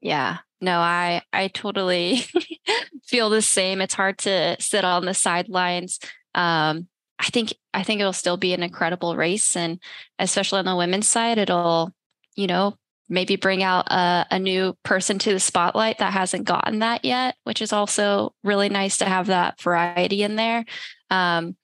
Yeah, 0.01 0.39
no, 0.61 0.79
I 0.79 1.23
I 1.33 1.49
totally 1.49 2.25
feel 3.05 3.31
the 3.31 3.43
same. 3.43 3.81
It's 3.81 3.95
hard 3.95 4.19
to 4.19 4.57
sit 4.61 4.85
on 4.85 5.05
the 5.05 5.15
sidelines. 5.15 5.99
Um, 6.35 6.89
I 7.19 7.27
think 7.27 7.55
I 7.75 7.83
think 7.83 8.01
it'll 8.01 8.13
still 8.13 8.37
be 8.37 8.53
an 8.53 8.63
incredible 8.63 9.17
race, 9.17 9.57
and 9.57 9.81
especially 10.19 10.61
on 10.61 10.65
the 10.65 10.77
women's 10.77 11.09
side, 11.09 11.39
it'll 11.39 11.93
you 12.37 12.47
know 12.47 12.77
maybe 13.09 13.37
bring 13.37 13.63
out 13.63 13.87
a, 13.91 14.27
a 14.33 14.39
new 14.39 14.77
person 14.83 15.19
to 15.21 15.33
the 15.33 15.41
spotlight 15.41 15.99
that 15.99 16.13
hasn't 16.13 16.45
gotten 16.45 16.81
that 16.81 17.05
yet, 17.05 17.37
which 17.45 17.63
is 17.63 17.73
also 17.73 18.35
really 18.43 18.69
nice 18.69 18.99
to 18.99 19.05
have 19.05 19.29
that 19.29 19.61
variety 19.61 20.23
in 20.23 20.37
there. 20.37 20.65
Um, 21.11 21.57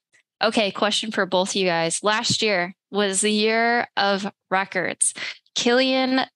okay, 0.42 0.70
question 0.70 1.10
for 1.10 1.26
both 1.26 1.50
of 1.50 1.56
you 1.56 1.66
guys. 1.66 2.02
Last 2.02 2.42
year 2.42 2.74
was 2.92 3.22
the 3.22 3.32
year 3.32 3.88
of 3.96 4.30
records. 4.50 5.14
Kilian 5.56 6.26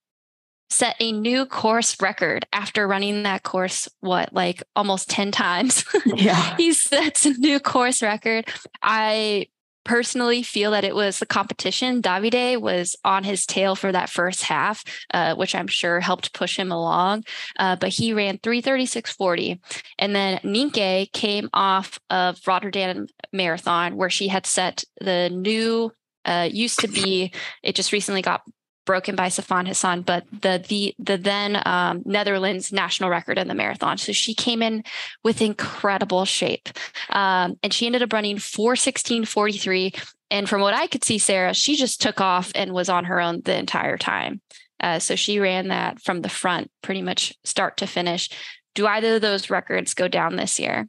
set 0.69 0.97
a 0.99 1.13
new 1.13 1.47
course 1.47 2.01
record 2.01 2.47
after 2.53 2.89
running 2.89 3.23
that 3.23 3.43
course 3.43 3.89
what 4.01 4.33
like 4.33 4.63
almost 4.75 5.09
10 5.11 5.31
times? 5.31 5.85
Yeah. 6.07 6.57
He 6.57 6.73
sets 6.73 7.27
a 7.27 7.31
new 7.31 7.61
course 7.61 8.01
record. 8.01 8.49
I 8.83 9.49
personally 9.85 10.43
feel 10.43 10.73
that 10.73 10.85
it 10.85 10.95
was 10.95 11.19
the 11.19 11.27
competition. 11.27 12.03
Davide 12.03 12.61
was 12.61 12.97
on 13.05 13.23
his 13.23 13.47
tail 13.47 13.77
for 13.77 13.93
that 13.93 14.11
first 14.11 14.43
half 14.43 14.83
uh, 15.15 15.35
which 15.35 15.55
i'm 15.55 15.69
sure 15.69 16.01
helped 16.01 16.33
push 16.33 16.59
him 16.59 16.73
along 16.73 17.25
uh, 17.59 17.77
but 17.77 17.91
he 17.91 18.13
ran 18.13 18.39
336.40 18.39 19.59
and 19.99 20.15
then 20.15 20.39
Nienke 20.43 21.13
came 21.13 21.49
off 21.53 22.01
of 22.11 22.41
rotterdam 22.47 23.07
marathon 23.33 23.97
where 23.97 24.11
she 24.11 24.29
had 24.29 24.47
set 24.47 24.85
the 25.01 25.31
new 25.31 25.93
uh, 26.27 26.49
used 26.51 26.81
to 26.81 26.89
be 26.89 27.33
it 27.63 27.75
just 27.75 27.93
recently 27.93 28.23
got 28.23 28.43
broken 28.87 29.17
by 29.17 29.27
Sifan 29.27 29.69
Hassan, 29.69 30.03
but 30.03 30.25
the 30.31 30.65
the 30.67 30.95
the 30.99 31.19
then 31.19 31.61
um, 31.67 32.03
Netherlands 32.07 32.73
national 32.73 33.11
record 33.11 33.37
in 33.37 33.49
the 33.49 33.55
marathon. 33.55 33.99
So 33.99 34.13
she 34.13 34.35
came 34.35 34.63
in 34.63 34.85
with 35.23 35.43
incredible 35.43 36.25
shape, 36.25 36.71
um, 37.11 37.59
and 37.63 37.75
she 37.75 37.85
ended 37.85 38.03
up 38.03 38.13
running 38.13 38.37
416.43. 38.37 40.03
And 40.31 40.49
from 40.49 40.61
what 40.61 40.75
I 40.75 40.87
could 40.87 41.05
see, 41.05 41.19
Sara, 41.19 41.53
she 41.55 41.77
just 41.77 42.01
took 42.01 42.21
off 42.21 42.51
and 42.55 42.73
was 42.73 42.89
on 42.89 43.05
her 43.05 43.21
own 43.21 43.43
the 43.45 43.57
entire 43.57 43.99
time. 43.99 44.41
Uh, 44.81 44.99
so 44.99 45.15
she 45.15 45.39
ran 45.39 45.69
that 45.69 46.03
from 46.03 46.23
the 46.23 46.29
front, 46.29 46.71
pretty 46.83 47.03
much 47.03 47.35
start 47.45 47.77
to 47.79 47.87
finish. 47.87 48.29
Do 48.75 48.87
either 48.87 49.17
of 49.17 49.23
those 49.23 49.51
records 49.51 49.95
go 49.95 50.09
down 50.09 50.37
this 50.37 50.59
year? 50.59 50.89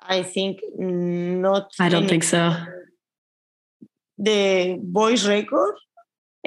I 0.00 0.22
think 0.22 0.60
not. 0.78 1.70
I 1.78 1.88
don't 1.88 2.08
think 2.08 2.24
so. 2.24 2.54
The 4.18 4.78
boys' 4.80 5.26
record 5.26 5.76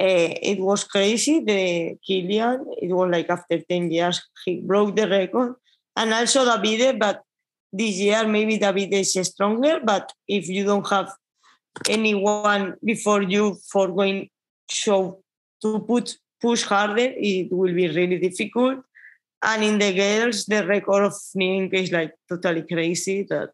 uh, 0.00 0.32
it 0.40 0.58
was 0.58 0.84
crazy. 0.84 1.40
The 1.40 1.98
Kilian, 2.08 2.64
it 2.80 2.90
was 2.90 3.10
like 3.10 3.28
after 3.28 3.60
10 3.60 3.90
years, 3.90 4.22
he 4.46 4.60
broke 4.60 4.96
the 4.96 5.06
record. 5.06 5.56
And 5.94 6.14
also 6.14 6.46
Davide, 6.46 6.98
but 6.98 7.22
this 7.70 7.96
year 7.96 8.26
maybe 8.26 8.58
Davide 8.58 8.94
is 8.94 9.12
stronger. 9.26 9.80
But 9.84 10.10
if 10.26 10.48
you 10.48 10.64
don't 10.64 10.88
have 10.88 11.12
anyone 11.86 12.76
before 12.82 13.22
you 13.22 13.58
for 13.70 13.88
going 13.88 14.30
show 14.70 15.22
to 15.60 15.80
put 15.80 16.16
push 16.40 16.62
harder, 16.62 17.12
it 17.16 17.52
will 17.52 17.74
be 17.74 17.88
really 17.88 18.18
difficult. 18.18 18.78
And 19.42 19.62
in 19.62 19.78
the 19.78 19.92
girls, 19.92 20.46
the 20.46 20.66
record 20.66 21.04
of 21.04 21.12
Nienke 21.36 21.74
is 21.74 21.92
like 21.92 22.14
totally 22.26 22.62
crazy. 22.62 23.26
That 23.28 23.50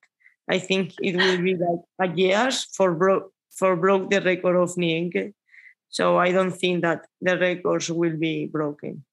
I 0.49 0.61
think 0.61 0.95
it 1.03 1.17
will 1.17 1.43
be 1.43 1.57
like 1.57 2.13
a 2.13 2.17
years 2.17 2.69
for 2.73 2.95
broke 2.95 3.33
for 3.57 3.77
broke 3.77 4.11
the 4.11 4.21
record 4.21 4.57
of 4.57 4.75
Nienke. 4.75 5.33
So 5.89 6.19
I 6.19 6.33
don't 6.33 6.53
think 6.53 6.83
that 6.83 7.07
the 7.21 7.39
records 7.39 7.91
will 7.91 8.17
be 8.17 8.47
broken. 8.47 9.05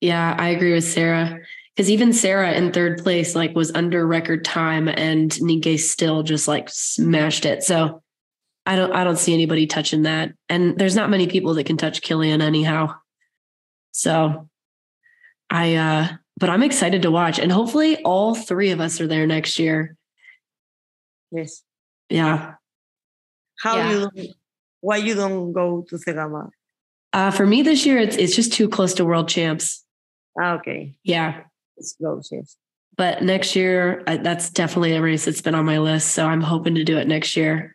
Yeah, 0.00 0.36
I 0.38 0.48
agree 0.48 0.72
with 0.72 0.84
Sara. 0.84 1.40
Because 1.74 1.90
even 1.90 2.12
Sara 2.12 2.52
in 2.52 2.72
third 2.72 3.02
place, 3.02 3.34
like 3.34 3.54
was 3.56 3.72
under 3.74 4.06
record 4.06 4.44
time 4.44 4.86
and 4.86 5.30
Nienke 5.30 5.78
still 5.78 6.22
just 6.22 6.46
like 6.46 6.68
smashed 6.68 7.44
it. 7.44 7.64
So 7.64 8.02
I 8.66 8.76
don't 8.76 8.92
I 8.92 9.02
don't 9.04 9.18
see 9.18 9.34
anybody 9.34 9.66
touching 9.66 10.02
that. 10.02 10.32
And 10.48 10.78
there's 10.78 10.94
not 10.94 11.10
many 11.10 11.26
people 11.26 11.54
that 11.54 11.66
can 11.66 11.76
touch 11.76 12.00
Kilian 12.00 12.42
anyhow. 12.42 12.94
So 13.92 14.48
I 15.50 15.74
uh 15.74 16.08
but 16.38 16.50
I'm 16.50 16.62
excited 16.62 17.02
to 17.02 17.10
watch. 17.10 17.38
And 17.38 17.50
hopefully 17.50 18.02
all 18.02 18.34
three 18.34 18.70
of 18.70 18.80
us 18.80 19.00
are 19.00 19.06
there 19.06 19.26
next 19.26 19.58
year. 19.58 19.96
Yes. 21.30 21.62
Yeah. 22.08 22.54
How 23.60 23.76
yeah. 23.76 24.08
you 24.14 24.32
why 24.80 24.96
you 24.98 25.14
don't 25.14 25.52
go 25.52 25.84
to 25.88 25.96
Zegama? 25.96 26.50
Uh, 27.12 27.30
for 27.30 27.46
me 27.46 27.62
this 27.62 27.86
year, 27.86 27.98
it's 27.98 28.16
it's 28.16 28.34
just 28.34 28.52
too 28.52 28.68
close 28.68 28.94
to 28.94 29.04
world 29.04 29.28
champs. 29.28 29.84
Ah, 30.40 30.54
okay. 30.54 30.94
Yeah. 31.04 31.42
It's 31.76 31.94
close, 31.94 32.28
yes. 32.30 32.56
But 32.96 33.22
next 33.22 33.56
year, 33.56 34.02
I, 34.06 34.18
that's 34.18 34.50
definitely 34.50 34.94
a 34.94 35.02
race 35.02 35.24
that's 35.24 35.40
been 35.40 35.54
on 35.54 35.64
my 35.64 35.78
list. 35.78 36.10
So 36.10 36.26
I'm 36.26 36.40
hoping 36.40 36.74
to 36.76 36.84
do 36.84 36.98
it 36.98 37.08
next 37.08 37.36
year. 37.36 37.74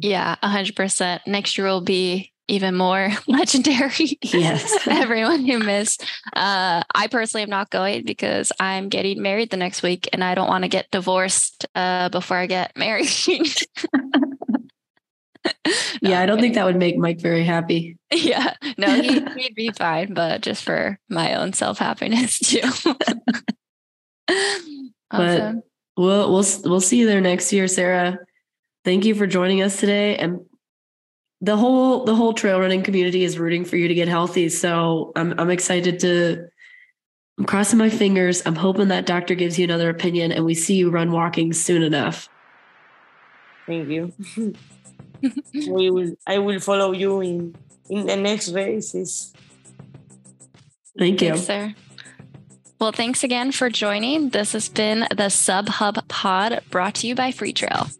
Yeah, 0.00 0.36
100%. 0.42 1.20
Next 1.26 1.58
year 1.58 1.66
will 1.66 1.82
be 1.82 2.32
even 2.48 2.76
more 2.76 3.10
legendary. 3.26 4.18
Yes. 4.22 4.74
Everyone 4.86 5.44
who 5.44 5.58
missed. 5.58 6.04
Uh, 6.34 6.82
I 6.94 7.08
personally 7.08 7.42
am 7.42 7.50
not 7.50 7.70
going 7.70 8.04
because 8.04 8.52
I'm 8.60 8.88
getting 8.88 9.20
married 9.20 9.50
the 9.50 9.56
next 9.56 9.82
week 9.82 10.08
and 10.12 10.22
I 10.22 10.34
don't 10.34 10.48
want 10.48 10.64
to 10.64 10.68
get 10.68 10.90
divorced 10.90 11.66
uh, 11.74 12.08
before 12.08 12.36
I 12.36 12.46
get 12.46 12.76
married. 12.76 13.08
yeah, 16.02 16.20
I 16.20 16.26
don't 16.26 16.40
think 16.40 16.54
that 16.54 16.64
would 16.64 16.76
make 16.76 16.96
Mike 16.96 17.20
very 17.20 17.44
happy. 17.44 17.96
Yeah, 18.12 18.54
no, 18.78 19.02
he, 19.02 19.18
would 19.36 19.54
be 19.56 19.70
fine, 19.76 20.14
but 20.14 20.40
just 20.40 20.64
for 20.64 20.98
my 21.08 21.34
own 21.34 21.52
self 21.52 21.78
happiness 21.78 22.38
too. 22.38 22.60
awesome. 25.10 25.10
But 25.10 25.54
we'll 25.96 26.32
we'll 26.32 26.44
we'll 26.64 26.80
see 26.80 26.98
you 26.98 27.06
there 27.06 27.20
next 27.20 27.52
year, 27.52 27.66
Sara. 27.66 28.18
Thank 28.84 29.04
you 29.04 29.16
for 29.16 29.26
joining 29.26 29.60
us 29.60 29.80
today, 29.80 30.16
and 30.16 30.38
the 31.40 31.56
whole 31.56 32.04
the 32.04 32.14
whole 32.14 32.32
trail 32.32 32.60
running 32.60 32.82
community 32.82 33.24
is 33.24 33.38
rooting 33.38 33.64
for 33.64 33.76
you 33.76 33.88
to 33.88 33.94
get 33.94 34.08
healthy. 34.08 34.48
So 34.48 35.12
I'm 35.16 35.38
I'm 35.38 35.50
excited 35.50 35.98
to. 36.00 36.46
I'm 37.38 37.44
crossing 37.44 37.78
my 37.78 37.90
fingers. 37.90 38.42
I'm 38.46 38.54
hoping 38.54 38.88
that 38.88 39.04
doctor 39.04 39.34
gives 39.34 39.58
you 39.58 39.64
another 39.64 39.90
opinion, 39.90 40.32
and 40.32 40.44
we 40.44 40.54
see 40.54 40.74
you 40.74 40.90
run 40.90 41.10
walking 41.12 41.52
soon 41.52 41.82
enough. 41.82 42.28
Thank 43.66 43.88
you. 43.88 44.12
we 45.68 45.90
will 45.90 46.16
I 46.26 46.38
will 46.38 46.60
follow 46.60 46.92
you 46.92 47.20
in 47.20 47.54
in 47.88 48.06
the 48.06 48.16
next 48.16 48.52
races. 48.52 49.32
Thank 50.98 51.20
you. 51.22 51.30
Thanks, 51.30 51.46
sir. 51.46 51.74
Well, 52.78 52.92
thanks 52.92 53.24
again 53.24 53.52
for 53.52 53.70
joining. 53.70 54.30
This 54.30 54.52
has 54.52 54.68
been 54.68 55.06
the 55.14 55.30
Sub 55.30 55.68
Hub 55.68 56.06
Pod 56.08 56.60
brought 56.70 56.96
to 56.96 57.06
you 57.06 57.14
by 57.14 57.30
Freetrail. 57.30 57.90